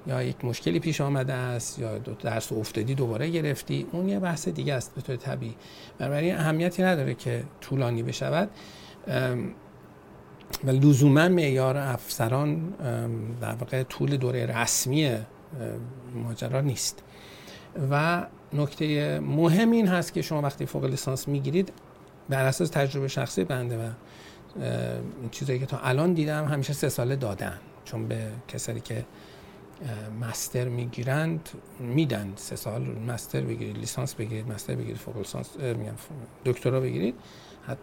یا 0.08 0.22
یک 0.22 0.44
مشکلی 0.44 0.80
پیش 0.80 1.00
آمده 1.00 1.32
است 1.32 1.78
یا 1.78 1.98
درس 1.98 2.52
افتادی 2.52 2.94
دوباره 2.94 3.30
گرفتی 3.30 3.86
اون 3.92 4.08
یه 4.08 4.18
بحث 4.18 4.48
دیگه 4.48 4.74
است 4.74 4.94
به 4.94 5.00
طور 5.00 5.16
طبیعی. 5.16 5.54
بنابراین 5.98 6.34
اهمیتی 6.34 6.82
نداره 6.82 7.14
که 7.14 7.44
طولانی 7.60 8.02
بشود. 8.02 8.50
و 10.64 10.70
لزوما 10.70 11.28
معیار 11.28 11.76
افسران 11.76 12.70
در 13.40 13.54
واقع 13.54 13.82
طول 13.82 14.16
دوره 14.16 14.46
رسمی 14.46 15.16
ماجرا 16.14 16.60
نیست. 16.60 17.02
و 17.90 18.26
نکته 18.52 19.20
مهم 19.20 19.70
این 19.70 19.88
هست 19.88 20.12
که 20.12 20.22
شما 20.22 20.42
وقتی 20.42 20.66
فوق 20.66 20.84
لیسانس 20.84 21.28
می‌گیرید 21.28 21.72
بر 22.28 22.44
اساس 22.44 22.70
تجربه 22.70 23.08
شخصی 23.08 23.44
بنده 23.44 23.78
و 23.78 23.90
چیزایی 25.30 25.58
که 25.58 25.66
تا 25.66 25.78
الان 25.78 26.12
دیدم 26.12 26.44
همیشه 26.44 26.72
سه 26.72 26.88
ساله 26.88 27.16
دادن. 27.16 27.58
چون 27.84 28.08
به 28.08 28.26
کسایی 28.48 28.80
که 28.80 29.04
مستر 30.20 30.68
می‌گیرند 30.68 31.48
میدن 31.80 32.32
سه 32.36 32.56
سال 32.56 32.82
مستر 32.82 33.40
بگیرید 33.40 33.78
لیسانس 33.78 34.14
بگیرید 34.14 34.52
مستر 34.52 34.74
بگیرید 34.74 34.96
فوق 34.96 35.16
لیسانس 35.16 35.56
میگم 35.56 35.92
دکترا 36.44 36.80
بگیرید 36.80 37.14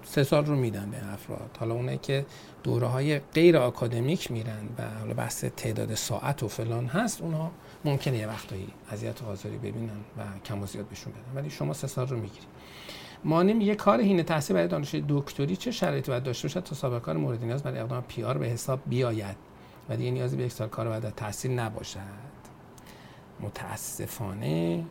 سه 0.04 0.24
سال 0.24 0.46
رو 0.46 0.56
میدن 0.56 0.92
به 0.92 1.14
افراد. 1.14 1.58
حالا 1.60 1.74
اونه 1.74 1.98
که 1.98 2.26
دوره 2.64 2.88
های 2.88 3.20
غیر 3.20 3.58
آکادمیک 3.58 4.32
میرن 4.32 4.70
و 4.78 5.00
حالا 5.00 5.14
بحث 5.14 5.46
تعداد 5.46 5.96
ساعت 5.96 6.44
و 6.44 6.48
فلان 6.48 6.86
هست 6.86 7.22
اونها 7.22 7.52
ممکنه 7.86 8.18
یه 8.18 8.28
وقتایی 8.28 8.68
اذیت 8.92 9.22
و 9.22 9.26
آزاری 9.26 9.58
ببینن 9.58 10.00
و 10.18 10.24
کم 10.46 10.62
و 10.62 10.66
زیاد 10.66 10.86
بهشون 10.86 11.14
بدن. 11.14 11.42
ولی 11.42 11.50
شما 11.50 11.74
سه 11.74 11.88
سال 11.88 12.08
رو 12.08 12.18
می‌گیرید. 12.18 12.48
مانع 13.24 13.64
یه 13.64 13.76
کار 13.76 14.02
هینه 14.02 14.24
تحصیل 14.24 14.54
برای 14.54 14.68
دانشجوی 14.68 15.06
دکتری 15.10 15.56
چه 15.56 15.72
شرایطی 15.72 16.12
باید 16.12 16.24
داشته 16.24 16.48
باشد 16.48 16.60
تا 16.60 16.76
سابقه 16.76 17.00
کار 17.00 17.18
مورد 17.18 17.44
نیاز 17.44 17.64
برای 17.64 17.80
اقدام 17.80 18.04
پی 18.08 18.24
آر 18.24 18.38
به 18.38 18.46
حساب 18.46 18.80
بیاید؟ 18.86 19.36
و 19.90 19.98
دیگه 19.98 20.12
نیازی 20.12 20.38
به 20.38 20.44
یک 20.44 20.52
سال 20.52 20.68
کار 20.68 20.90
بعد 20.90 21.10
تحصیل 21.10 21.60
نباشد. 21.60 22.00
متاسفانه 23.40 24.84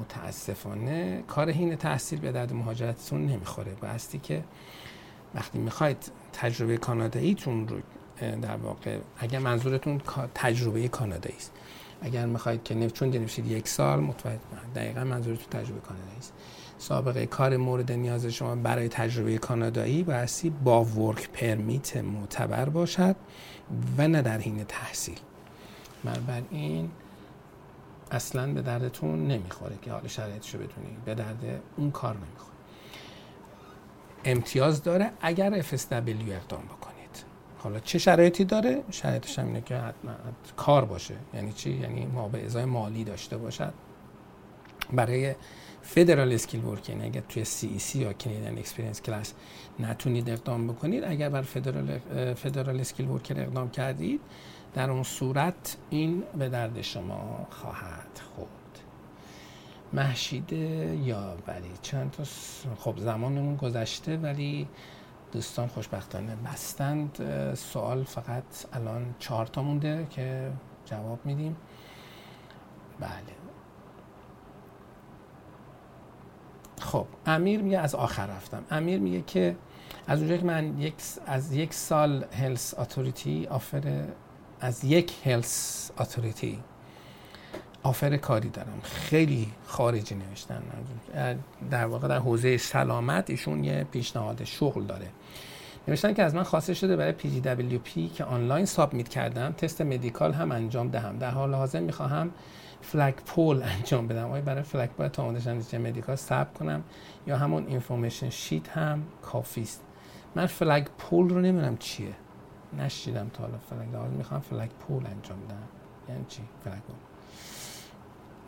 متاسفانه 0.00 1.22
کار 1.28 1.50
هین 1.50 1.76
تحصیل 1.76 2.18
به 2.20 2.32
درد 2.32 2.52
مهاجرتتون 2.52 3.26
نمی‌خوره. 3.26 3.72
بایستی 3.74 4.18
که 4.18 4.44
وقتی 5.34 5.58
می‌خواید 5.58 6.12
تجربه 6.32 6.76
کاناداییتون 6.76 7.68
رو 7.68 7.78
در 8.42 8.56
واقع 8.56 8.98
اگر 9.18 9.38
منظورتون 9.38 10.00
تجربه 10.34 10.88
کانادایی 10.88 11.36
است. 11.36 11.52
اگر 12.02 12.26
می‌خواید 12.26 12.62
که 12.62 12.90
چون 12.90 13.08
نوشید 13.08 13.46
یک 13.46 13.68
سال 13.68 14.00
متوجه 14.00 14.40
دقیقا 14.74 15.04
منظورتون 15.04 15.62
تجربه 15.62 15.80
کانادایی 15.80 16.18
است. 16.18 16.32
سابقه 16.78 17.26
کار 17.26 17.56
مورد 17.56 17.92
نیاز 17.92 18.26
شما 18.26 18.56
برای 18.56 18.88
تجربه 18.88 19.38
کانادایی 19.38 20.02
بایستی 20.02 20.50
با 20.50 20.84
ورک 20.84 21.30
پرمیت 21.30 21.96
معتبر 21.96 22.68
باشد. 22.68 23.16
و 23.98 24.08
نه 24.08 24.22
در 24.22 24.38
حین 24.38 24.64
تحصیل. 24.64 25.18
این 26.50 26.90
اصلا 28.10 28.52
به 28.52 28.62
دردتون 28.62 29.26
نمی‌خوره 29.26 29.76
که 29.82 29.92
حال 29.92 30.08
شرایطشو 30.08 30.58
بدونی. 30.58 30.96
به 31.04 31.14
درد 31.14 31.60
اون 31.76 31.90
کار 31.90 32.14
نمی‌خوره. 32.14 32.56
امتیاز 34.24 34.82
داره 34.82 35.10
اگر 35.20 35.62
FSW 35.62 35.92
اقدام 35.92 36.62
بکنید. 36.62 37.24
حالا 37.58 37.80
چه 37.80 37.98
شرایطی 37.98 38.44
داره؟ 38.44 38.82
شرایطش 38.90 39.38
هم 39.38 39.46
اینه 39.46 39.60
که 39.60 39.76
حتما 39.76 40.12
کار 40.56 40.84
باشه. 40.84 41.14
یعنی 41.34 41.52
چی؟ 41.52 41.70
یعنی 41.70 42.06
ما 42.06 42.28
به 42.28 42.44
ازای 42.44 42.64
مالی 42.64 43.04
داشته 43.04 43.36
باشد. 43.36 43.72
برای 44.92 45.34
فدرال 45.82 46.32
اسکیل 46.32 46.64
ورکینگ 46.64 47.04
اگر 47.04 47.20
توی 47.20 47.44
سی 47.44 47.66
ای 47.66 47.78
سی 47.78 47.98
یا 47.98 48.12
کنیدن 48.12 48.58
اکسپریانس 48.58 49.02
کلاس 49.02 49.32
نتونید 49.80 50.30
اقدام 50.30 50.66
بکنید 50.66 51.04
اگر 51.04 51.28
بر 51.28 51.42
فدرال 51.42 51.98
فدرال 52.34 52.80
اسکیل 52.80 53.08
ورکر 53.08 53.40
اقدام 53.40 53.70
کردید 53.70 54.20
در 54.74 54.90
اون 54.90 55.02
صورت 55.02 55.76
این 55.90 56.22
به 56.38 56.48
درد 56.48 56.82
شما 56.82 57.46
خواهد 57.50 58.20
خود 58.34 58.48
محشیده 59.92 60.98
یا 61.04 61.36
ولی 61.46 61.70
چند 61.82 62.10
تا 62.10 62.24
خب 62.78 62.98
زمانمون 62.98 63.56
گذشته 63.56 64.16
ولی 64.16 64.68
دوستان 65.32 65.68
خوشبختانه 65.68 66.36
بستند. 66.36 67.18
سوال 67.54 68.04
فقط 68.04 68.44
الان 68.72 69.14
چهار 69.18 69.46
تا 69.46 69.62
مونده 69.62 70.06
که 70.10 70.52
جواب 70.84 71.18
میدیم. 71.24 71.56
بله. 73.00 73.10
خب 76.80 77.06
امیر 77.26 77.62
میگه 77.62 77.78
از 77.78 77.94
آخر 77.94 78.26
رفتم. 78.26 78.64
امیر 78.70 79.00
میگه 79.00 79.22
که 79.22 79.56
از 80.06 80.18
اونجایی 80.18 80.40
که 80.40 80.46
من 80.46 80.80
یک 80.80 80.94
از 81.26 81.52
یک 81.52 81.74
سال 81.74 82.24
هلس 82.40 82.74
اتوریتی 82.78 83.46
آفر 83.46 84.04
از 84.60 84.84
یک 84.84 85.12
هلس 85.24 85.90
اتوریتی 85.98 86.58
آفر 87.82 88.16
کاری 88.16 88.48
دارم. 88.48 88.80
خیلی 88.82 89.48
خارجی 89.66 90.14
نوشتن. 90.14 90.62
در 91.70 91.86
واقع 91.86 92.08
در 92.08 92.18
حوزه 92.18 92.56
سلامت 92.56 93.30
ایشون 93.30 93.64
یه 93.64 93.86
پیشنهاد 93.92 94.44
شغل 94.44 94.84
داره. 94.84 95.06
نوشتن 95.88 96.14
که 96.14 96.22
از 96.22 96.34
من 96.34 96.42
خواسته 96.42 96.74
شده 96.74 96.96
برای 96.96 97.12
PGWP 97.12 98.08
که 98.08 98.24
آنلاین 98.24 98.64
submit 98.66 99.08
کردم 99.08 99.52
تست 99.52 99.80
medical 99.80 100.32
هم 100.32 100.52
انجام 100.52 100.88
دهم. 100.88 101.18
در 101.18 101.30
حال 101.30 101.54
حاضر 101.54 101.80
می‌خواهم 101.80 102.30
flagpole 102.80 103.62
انجام 103.76 104.08
بدم. 104.08 104.30
آیا 104.30 104.42
برای 104.42 104.62
flagpole 104.62 105.08
تا 105.08 105.22
آزمایش 105.22 105.74
مدیکال 105.74 106.16
ثبت 106.16 106.54
کنم 106.54 106.82
یا 107.26 107.36
همون 107.36 107.66
information 107.66 108.30
sheet 108.30 108.68
هم 108.68 109.02
کافی 109.22 109.62
است؟ 109.62 109.85
من 110.36 110.46
flagpole 110.46 111.28
رو 111.28 111.40
نمی‌دونم 111.40 111.76
چیه. 111.76 112.14
نشیدم 112.78 113.28
تا 113.28 113.42
حالا 113.42 113.58
flag 113.58 113.94
حالا 113.94 114.10
می‌خوام 114.10 114.40
flagpole 114.40 115.06
انجام 115.06 115.38
بدم. 115.40 115.62
یعنی 116.08 116.24
چی؟ 116.28 116.42
flagpole 116.64 116.96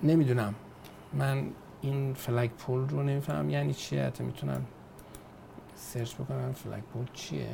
نمی‌دونم. 0.02 0.54
من 1.12 1.50
این 1.80 2.14
flagpole 2.14 2.88
رو 2.88 3.02
نمیفهم 3.02 3.50
یعنی 3.50 3.74
چیه 3.74 4.02
حتی 4.02 4.24
می‌تونم 4.24 4.64
سرچ 5.74 6.14
بکنم 6.14 6.52
فلگ 6.52 6.82
پول 6.82 7.06
چیه. 7.12 7.48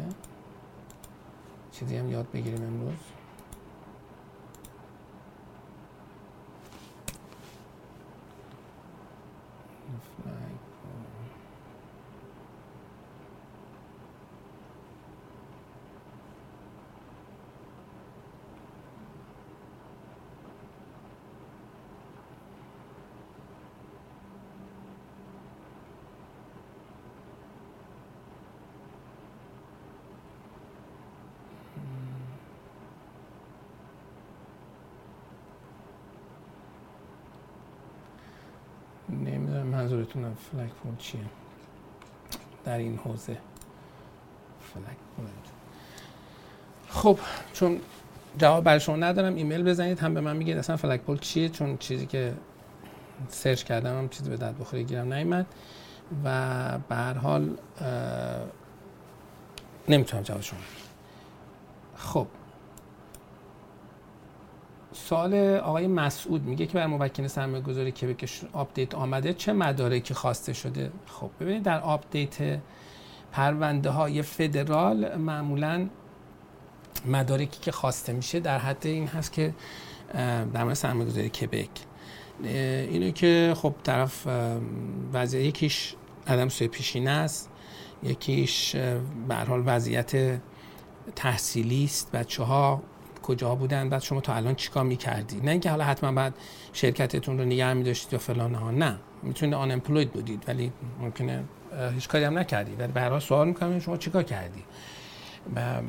چیزی 1.73 1.97
هم 1.97 2.11
یاد 2.11 2.27
بگیریم 2.31 2.63
امروز 2.63 2.99
نمی‌دونم 39.11 39.67
منظورتون 39.67 40.24
فلک 40.35 40.99
چیه؟ 40.99 41.21
در 42.65 42.79
این 42.79 42.97
حوزه. 42.97 43.39
فلک 44.75 44.97
خب 46.89 47.19
چون 47.53 47.81
جواب 48.39 48.65
برای 48.65 48.81
شما 48.81 48.97
ندارم 48.97 49.35
ایمیل 49.35 49.63
بزنید 49.63 49.99
هم 49.99 50.15
به 50.15 50.21
من 50.21 50.37
میگید 50.37 50.59
اصلا 50.59 50.77
فلک 50.77 51.01
پول 51.01 51.19
چیه 51.19 51.49
چون 51.49 51.77
چیزی 51.77 52.07
که 52.07 52.35
سرچ 53.29 53.63
کردم 53.65 53.99
هم 53.99 54.09
چیزی 54.09 54.31
به 54.31 54.37
درد 54.37 54.59
بخوری 54.59 54.85
گیرم 54.85 55.13
نیومد. 55.13 55.47
و 56.25 56.79
به 56.89 56.95
هر 56.95 57.15
حال 57.15 57.57
نمی‌تونم 59.89 60.23
جواب 60.23 60.41
شما 60.41 60.61
خب. 61.97 62.27
سوال 65.09 65.35
آقای 65.57 65.87
مسعود 65.87 66.43
میگه 66.43 66.67
که 66.67 66.73
بر 66.73 66.87
موکل 66.87 67.27
سرمایه 67.27 67.63
گذاری 67.63 67.93
که 67.93 68.17
update 68.53 68.95
آمده 68.95 69.35
چه 69.35 69.53
مدارکی 69.53 70.15
خواسته 70.15 70.53
شده؟ 70.53 70.93
خب 71.07 71.31
ببینید 71.41 71.63
در 71.63 71.81
update 71.81 72.61
پرونده 73.33 73.91
های 73.91 74.23
فدرال 74.23 75.17
معمولا 75.17 75.89
مدارکی 77.07 77.61
که 77.61 77.73
خواسته 77.73 78.13
میشه 78.13 78.41
در 78.41 78.59
حد 78.59 78.87
این 78.87 79.07
هست 79.07 79.33
که 79.33 79.55
در 80.53 80.65
مورد 80.65 80.75
سرمایه 80.75 81.11
گذاری 81.11 81.29
کبک 81.29 81.71
اینو 82.45 83.11
که 83.11 83.55
خب 83.57 83.75
طرف 83.83 84.27
وضعیت 85.13 85.47
یکیش 85.47 85.95
عدم 86.27 86.49
سوء 86.49 86.69
پیشینه 86.69 87.11
است 87.11 87.51
یکیش 88.03 88.77
به 89.29 89.32
هر 89.32 89.35
حال 89.49 89.63
وضعیت 89.67 90.41
تحصیلی 91.17 91.85
است 91.85 92.13
بچه 92.13 92.43
ها 92.43 92.83
کجا 93.25 93.55
بودن 93.55 93.89
بعد 93.89 94.03
شما 94.03 94.21
تا 94.21 94.35
الان 94.35 94.55
چیکار 94.55 94.85
می‌کردی؟ 94.85 95.41
نه 95.41 95.51
اینکه 95.51 95.71
حالا 95.71 95.85
حتما 95.85 96.13
بعد 96.13 96.35
شرکتتون 96.73 97.39
رو 97.39 97.45
نگه 97.45 97.73
میداشتید 97.73 98.13
یا 98.13 98.19
فلان 98.19 98.55
ها 98.55 98.71
نه. 98.71 98.99
می‌تونه 99.23 99.57
آن 99.57 99.71
امپلوید 99.71 100.13
بودید 100.13 100.45
ولی 100.49 100.73
ممکنه 101.01 101.45
هیچ 101.95 102.09
کاری 102.09 102.25
هم 102.25 102.39
نکردی 102.39 102.73
ولی 102.73 102.93
به 102.93 103.21
سوال 103.21 103.49
می‌کنم 103.49 103.81
شما 103.81 103.97
چیکار 103.97 104.23
کردی؟ 104.23 104.65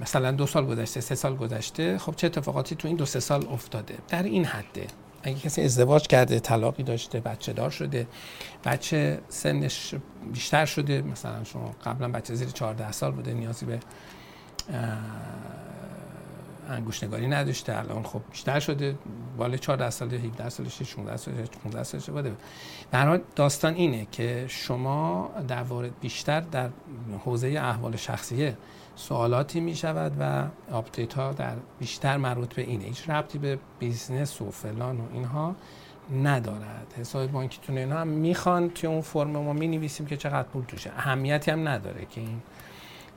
مثلا 0.02 0.32
دو 0.32 0.46
سال 0.46 0.66
گذشته 0.66 1.02
سه 1.02 1.16
سال 1.16 1.36
گذشته 1.36 1.98
خب 1.98 2.16
چه 2.16 2.28
اتفاقاتی 2.28 2.76
تو 2.76 2.88
این 2.88 2.98
دو 2.98 3.06
سه 3.06 3.20
سال 3.20 3.48
افتاده؟ 3.48 3.96
در 4.08 4.24
این 4.24 4.46
حده. 4.46 4.88
اگه 5.24 5.36
کسی 5.40 5.62
ازدواج 5.62 6.08
کرده 6.08 6.40
طلاقی 6.40 6.84
داشته 6.84 7.20
بچه 7.20 7.54
دار 7.54 7.70
شده 7.70 8.08
بچه 8.66 9.20
سنش 9.30 9.96
بیشتر 10.34 10.66
شده 10.66 11.02
مثلا 11.02 11.44
شما 11.44 11.76
قبلا 11.86 12.08
بچه 12.08 12.36
زیر 12.36 12.50
14 12.50 12.92
سال 12.92 13.12
بوده 13.12 13.34
نیازی 13.34 13.66
به 13.66 13.80
انگشت 16.70 17.04
نگاری 17.04 17.28
نداشته 17.28 17.78
الان 17.78 18.04
خب 18.04 18.22
بیشتر 18.32 18.60
شده 18.60 18.96
بالا 19.38 19.58
14 19.58 19.90
سال 19.90 20.14
17 20.14 20.50
سالشه 20.50 20.84
16 20.86 21.18
سالشه 21.18 21.44
15 21.64 21.84
سالشه 21.84 22.12
بوده 22.12 22.36
در 22.92 23.08
حال 23.08 23.22
داستان 23.36 23.74
اینه 23.74 24.08
که 24.12 24.46
شما 24.48 25.32
در 25.48 25.64
وارد 25.64 26.00
بیشتر 26.00 26.42
در 26.42 26.70
حوزه 27.26 27.48
احوال 27.48 27.96
شخصیه 27.96 28.58
سوالاتی 28.96 29.60
می 29.60 29.76
شود 29.76 30.12
و 30.20 30.44
update 30.72 31.14
ها 31.14 31.32
در 31.32 31.56
بیشتر 31.80 32.18
مربوط 32.18 32.54
به 32.54 32.62
اینه. 32.62 32.86
هیچ 32.86 33.10
ربطی 33.10 33.38
به 33.38 33.60
business 33.80 34.42
و 34.42 34.52
فلان 34.52 35.00
و 35.00 35.04
اینها 35.14 35.56
ندارد. 36.24 36.94
حساب 36.98 37.32
بانکیتون 37.32 37.78
اینا 37.78 37.98
هم 37.98 38.08
می‌خوان 38.08 38.70
توی 38.70 38.90
اون 38.90 39.02
فرم 39.02 39.30
ما 39.30 39.54
می 39.54 39.68
نویسیم 39.68 40.06
که 40.06 40.18
چقدر 40.18 40.48
پول 40.48 40.64
توشه. 40.64 40.92
اهمیتی 40.98 41.52
هم 41.52 41.68
نداره 41.68 42.06
که 42.06 42.22
این 42.22 42.42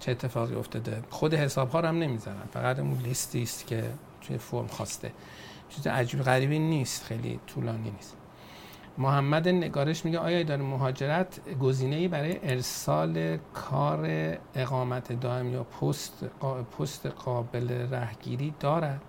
چه 0.01 0.11
اتفاقی 0.11 0.55
افتاده. 0.55 1.03
خود 1.11 1.35
حساب 1.35 1.71
ها 1.71 1.81
رو 1.81 1.89
هم 1.89 1.99
نمی‌زنن 1.99 2.47
فقط 2.53 2.79
اون 2.79 2.99
لیستی 2.99 3.43
است 3.43 3.67
که 3.67 3.85
توی 4.21 4.39
فرم 4.39 4.67
خواسته. 4.67 5.13
چیز 5.69 5.87
عجیب 5.87 6.23
غریبی 6.23 6.59
نیست. 6.59 7.05
خیلی 7.05 7.41
طولانی 7.47 7.91
نیست. 7.91 8.17
محمد 8.99 9.49
نگارش 9.49 10.05
میگه 10.05 10.19
آیا 10.19 10.39
اداره 10.39 10.63
مهاجرت 10.63 11.41
گزینه‌ای 11.61 12.09
برای 12.09 12.39
ارسال 12.43 13.39
کار 13.55 14.09
اقامت 14.55 15.13
دائم 15.13 15.53
یا 15.53 15.65
پست 15.65 16.25
پست 16.79 17.07
قابل 17.07 17.71
رهگیری 17.91 18.55
دارد؟ 18.61 19.01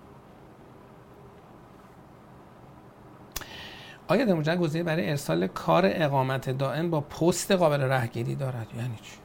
آیا 4.08 4.24
در 4.24 4.34
مجرد 4.34 4.58
گزینه 4.58 4.84
برای 4.84 5.10
ارسال 5.10 5.46
کار 5.46 5.82
اقامت 5.86 6.50
دائم 6.50 6.90
با 6.90 7.00
پست 7.00 7.52
قابل 7.52 7.80
رهگیری 7.80 8.34
دارد؟ 8.34 8.66
یعنی 8.76 8.96
چی؟ 9.02 9.16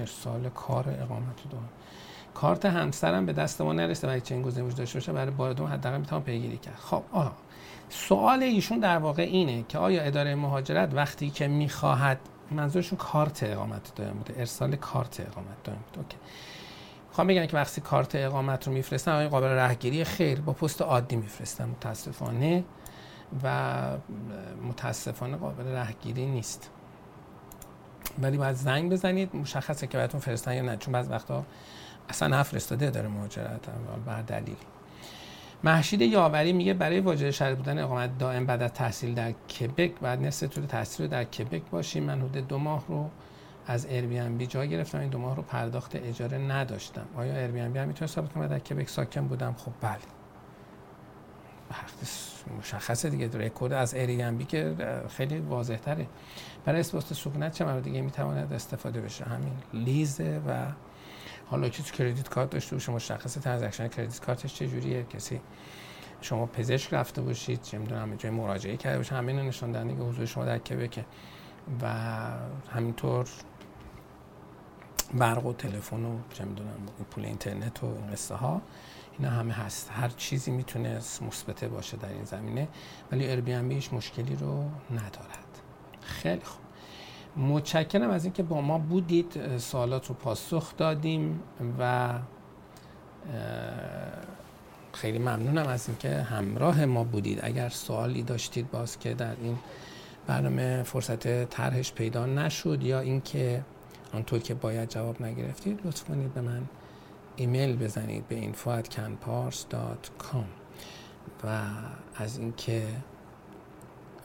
ارسال 0.00 0.48
کار 0.48 0.88
اقامت 0.88 1.50
دائم 1.50 1.68
کارت 2.34 2.66
همسرم 2.66 3.26
به 3.26 3.32
دست 3.32 3.60
ما 3.60 3.72
نرسیده 3.72 4.16
و 4.16 4.20
چه 4.20 4.42
گزینه 4.42 4.72
داشته 4.72 4.98
باشه 4.98 5.12
برای 5.12 5.30
بار 5.30 5.52
دوم 5.52 5.66
حداقل 5.66 5.98
می‌تونم 5.98 6.22
پیگیری 6.22 6.56
کرد. 6.56 6.76
خب 6.76 7.02
آها. 7.12 7.32
سوال 7.88 8.42
ایشون 8.42 8.78
در 8.78 8.98
واقع 8.98 9.22
اینه 9.22 9.64
که 9.68 9.78
آیا 9.78 10.02
اداره 10.02 10.34
مهاجرت 10.34 10.94
وقتی 10.94 11.30
که 11.30 11.48
می‌خواهد 11.48 12.20
منظورشون 12.50 12.98
کارت 12.98 13.42
اقامت 13.42 13.94
دائم 13.94 14.12
بوده 14.12 14.34
ارسال 14.36 14.76
کارت 14.76 15.20
اقامت 15.20 15.62
دائم 15.64 15.78
بوده. 15.86 15.98
اوکی. 15.98 16.16
خواهم 17.12 17.28
بگم 17.28 17.46
که 17.46 17.56
وقتی 17.56 17.80
کارت 17.80 18.14
اقامت 18.14 18.66
رو 18.66 18.72
میفرستن 18.72 19.12
آیا 19.12 19.28
قابل 19.28 19.46
رهگیری 19.46 20.04
خیر 20.04 20.40
با 20.40 20.52
پست 20.52 20.82
عادی 20.82 21.16
میفرستن 21.16 21.68
متاسفانه. 21.68 22.64
و 23.44 23.80
متاسفانه 24.68 25.36
قابل 25.36 25.64
رهگیری 25.64 26.26
نیست. 26.26 26.70
ولی 28.18 28.36
باید 28.36 28.56
زنگ 28.56 28.92
بزنید. 28.92 29.36
مشخصه 29.36 29.86
که 29.86 29.98
براتون 29.98 30.20
فرستن 30.20 30.54
یا 30.54 30.62
نه. 30.62 30.76
چون 30.76 30.92
بعض 30.92 31.08
وقتا 31.08 31.44
اصلا 32.08 32.28
نفرستاده 32.28 32.90
داره 32.90 33.08
مهاجرت. 33.08 33.60
بر 34.06 34.22
دلیل. 34.22 34.56
محشید 35.64 36.02
یاوری 36.02 36.52
میگه 36.52 36.74
برای 36.74 37.00
واجد 37.00 37.30
شرط 37.30 37.56
بودن 37.56 37.78
اقامت 37.78 38.18
دائم 38.18 38.46
بعد 38.46 38.62
از 38.62 38.72
تحصیل 38.72 39.14
در 39.14 39.32
کبک 39.32 40.00
بعد 40.00 40.22
نصف 40.22 40.48
طول 40.48 40.66
تحصیل 40.66 41.06
در 41.06 41.24
کبک 41.24 41.62
باشیم. 41.70 42.04
من 42.04 42.18
حدود 42.18 42.48
دو 42.48 42.58
ماه 42.58 42.84
رو 42.88 43.10
از 43.66 43.86
بی 43.86 44.46
جا 44.46 44.64
گرفتم. 44.64 44.98
این 44.98 45.08
دو 45.08 45.18
ماه 45.18 45.36
رو 45.36 45.42
پرداخت 45.42 45.96
اجاره 45.96 46.38
نداشتم. 46.38 47.06
آیا 47.16 47.48
بی 47.48 47.58
هم 47.60 47.88
می‌تونه 47.88 48.10
ثابت 48.10 48.32
کنه 48.32 48.48
در 48.48 48.58
کبک 48.58 48.88
ساکن 48.88 49.26
بودم. 49.26 49.54
خب 49.58 49.72
بله. 49.80 49.98
مشخصه 52.58 53.10
دیگه. 53.10 53.28
رکورد 53.28 53.72
از 53.72 53.94
بی 53.94 54.44
که 54.44 54.74
خیلی 55.16 55.38
واضح 55.38 55.76
تره 55.76 56.06
برای 56.64 56.80
اثبات 56.80 57.14
سکونت 57.14 57.52
چه 57.52 57.64
موارد 57.64 57.82
دیگه 57.82 58.00
می‌تواند 58.00 58.52
استفاده 58.52 59.00
بشه. 59.00 59.24
همین. 59.24 59.52
lease 59.74 60.31
ه 60.31 60.42
و 60.46 60.66
حالا 61.46 61.68
که 61.68 61.82
تو 61.82 61.94
credit 61.94 62.28
card 62.28 62.50
داشته 62.50 62.76
باشه 62.76 62.92
مشخص 62.92 63.34
transaction 63.34 63.88
credit 63.88 64.20
card 64.20 64.48
ش 64.48 64.62
جوریه. 64.62 65.02
کسی 65.02 65.40
شما 66.20 66.46
پزشک 66.46 66.94
رفته 66.94 67.22
باشید 67.22 67.62
چه 67.62 67.78
می‌دونم 67.78 68.14
جای 68.14 68.32
مراجعه 68.32 68.76
کرده 68.76 68.96
باشه 68.96 69.14
همین 69.14 69.36
نشون 69.36 69.72
دهنده 69.72 69.94
حضور 69.94 70.26
شما 70.26 70.44
در 70.44 70.58
کبکه 70.58 71.04
و 71.82 71.86
همینطور 72.70 73.28
برق 75.14 75.46
و 75.46 75.52
تلفن 75.52 76.04
و 76.04 76.18
چه 76.32 76.44
می‌دونم 76.44 76.86
پول 77.10 77.24
اینترنت 77.24 77.84
و 77.84 77.86
این 77.86 78.06
قصه 78.12 78.34
ها. 78.34 78.62
اینا 79.18 79.30
همه 79.30 79.54
هست. 79.54 79.90
هر 79.92 80.08
چیزی 80.08 80.50
می‌تونه 80.50 80.96
مثبته 80.96 81.68
باشه 81.68 81.96
در 81.96 82.08
این 82.08 82.24
زمینه 82.24 82.68
ولی 83.12 83.30
اربی 83.30 83.74
هیچ 83.74 83.92
مشکلی 83.92 84.36
رو 84.36 84.70
ندارد. 84.90 85.49
خیلی 86.10 86.44
خوب. 86.44 86.60
متشکرم 87.36 88.10
از 88.10 88.24
اینکه 88.24 88.42
با 88.42 88.60
ما 88.60 88.78
بودید. 88.78 89.58
سوالات 89.58 90.06
رو 90.06 90.14
پاسخ 90.14 90.76
دادیم 90.76 91.40
و 91.78 92.12
خیلی 94.92 95.18
ممنونم 95.18 95.66
از 95.66 95.88
اینکه 95.88 96.22
همراه 96.22 96.84
ما 96.84 97.04
بودید. 97.04 97.38
اگر 97.42 97.68
سوالی 97.68 98.22
داشتید 98.22 98.70
باز 98.70 98.98
که 98.98 99.14
در 99.14 99.36
این 99.42 99.58
برنامه 100.26 100.82
فرصت 100.82 101.44
طرحش 101.44 101.92
پیدا 101.92 102.26
نشد 102.26 102.82
یا 102.82 103.00
اینکه 103.00 103.64
آنطور 104.14 104.38
که 104.38 104.54
باید 104.54 104.88
جواب 104.88 105.22
نگرفتید 105.22 105.80
لطف 105.84 106.04
کنید 106.04 106.34
به 106.34 106.40
من 106.40 106.62
ایمیل 107.36 107.76
بزنید 107.76 108.28
به 108.28 108.52
info@canpars.com 108.52 110.44
و 111.44 111.60
از 112.16 112.38
اینکه 112.38 112.86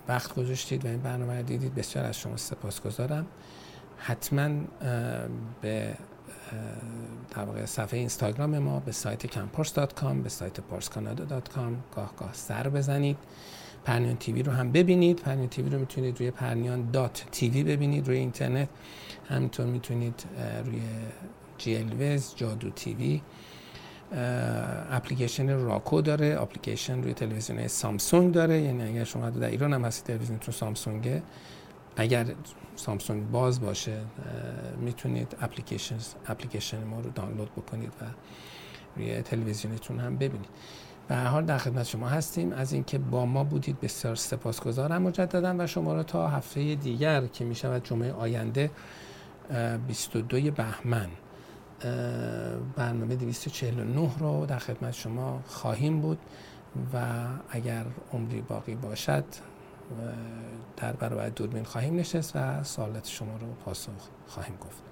وقت 0.08 0.36
گذاشتید 0.36 0.86
و 0.86 0.88
این 0.88 1.02
برنامه 1.02 1.38
رو 1.38 1.44
دیدید 1.44 1.76
بسیار 1.76 2.06
از 2.06 2.20
شما 2.20 2.38
سپاسگزارم. 2.38 3.26
حتما 3.98 4.50
به 5.62 5.96
در 7.36 7.66
صفحه 7.66 8.00
اینستاگرام 8.00 8.60
ما 8.60 8.80
به 8.80 8.92
سایت 8.92 9.28
campars.com 9.28 10.16
به 10.24 10.30
سایت 10.30 10.58
parscanada.com 10.58 11.96
گاه 11.96 12.14
گاه 12.18 12.34
سر 12.34 12.70
بزنید. 12.70 13.18
پرنیان 13.86 14.18
تیوی 14.18 14.44
رو 14.44 14.52
هم 14.52 14.72
ببینید. 14.72 15.20
پرنیان 15.20 15.50
تیوی 15.50 15.70
رو 15.70 15.80
می‌تونید 15.80 16.20
روی 16.20 16.32
پرنیان 16.32 16.92
دات 16.92 17.26
تیوی 17.32 17.64
ببینید 17.64 18.08
روی 18.08 18.18
اینترنت. 18.18 18.70
همینطور 19.30 19.66
می‌تونید 19.66 20.24
روی 20.66 20.82
جی 21.58 22.20
جادو 22.36 22.70
تیوی 22.70 23.22
اپلیکیشن 24.92 25.60
راکو 25.60 26.02
داره 26.02 26.38
اپلیکیشن 26.42 27.04
روی 27.04 27.14
تلویزیون 27.14 27.68
سامسونگ 27.68 28.34
داره. 28.34 28.62
یعنی 28.62 28.84
اگر 28.84 29.04
شما 29.04 29.30
در 29.30 29.48
ایران 29.48 29.74
هم 29.74 29.86
هستید 29.86 30.06
تلویزیونتون 30.06 30.54
سامسونگه. 30.54 31.24
اگر 31.98 32.26
سامسونگ 32.76 33.32
باز 33.32 33.62
باشه 33.62 33.98
می‌تونید 34.80 35.36
اپلیکیشن 35.42 35.98
اپلیکیشن 36.28 36.84
ما 36.84 37.00
رو 37.00 37.10
دانلود 37.10 37.52
بکنید 37.52 37.94
و 38.02 38.06
روی 38.96 39.22
تلویزیونتون 39.22 40.00
هم 40.00 40.16
ببینید. 40.16 40.50
به 41.08 41.16
هر 41.16 41.26
حال 41.26 41.46
در 41.46 41.58
خدمت 41.58 41.84
شما 41.84 42.10
هستیم. 42.10 42.52
از 42.54 42.74
اینکه 42.74 42.98
با 42.98 43.26
ما 43.26 43.44
بودید 43.44 43.80
بسیار 43.80 44.16
سپاسگزارم 44.16 45.02
مجددا 45.02 45.56
و 45.60 45.68
شما 45.68 45.94
را 45.94 46.04
تا 46.04 46.28
هفته 46.28 46.76
دیگر 46.76 47.28
که 47.28 47.46
می 47.46 47.56
شود 47.56 47.84
جمعه 47.84 48.14
آینده 48.14 48.72
22 49.88 50.52
بهمن. 50.52 51.10
برنامه 52.76 53.16
249 53.16 54.10
رو 54.20 54.46
در 54.46 54.60
خدمت 54.60 54.94
شما 54.94 55.44
خواهیم 55.48 56.02
بود 56.02 56.20
و 56.94 57.26
اگر 57.50 57.86
عمری 58.14 58.42
باقی 58.42 58.76
باشد 58.76 59.26
در 60.78 60.94
برابر 60.94 61.30
دوربین 61.30 61.64
خواهیم 61.64 61.96
نشست 61.96 62.36
و 62.36 62.64
سوالات 62.64 63.08
شما 63.08 63.38
رو 63.38 63.48
پاسخ 63.66 63.92
خواهیم 64.28 64.56
گفت. 64.56 64.84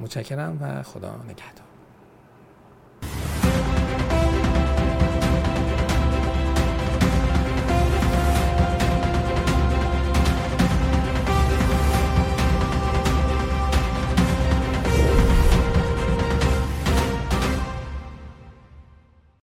متشکرم 0.00 0.58
و 0.60 0.82
خدا 0.82 1.16
نگهدار. 1.16 1.66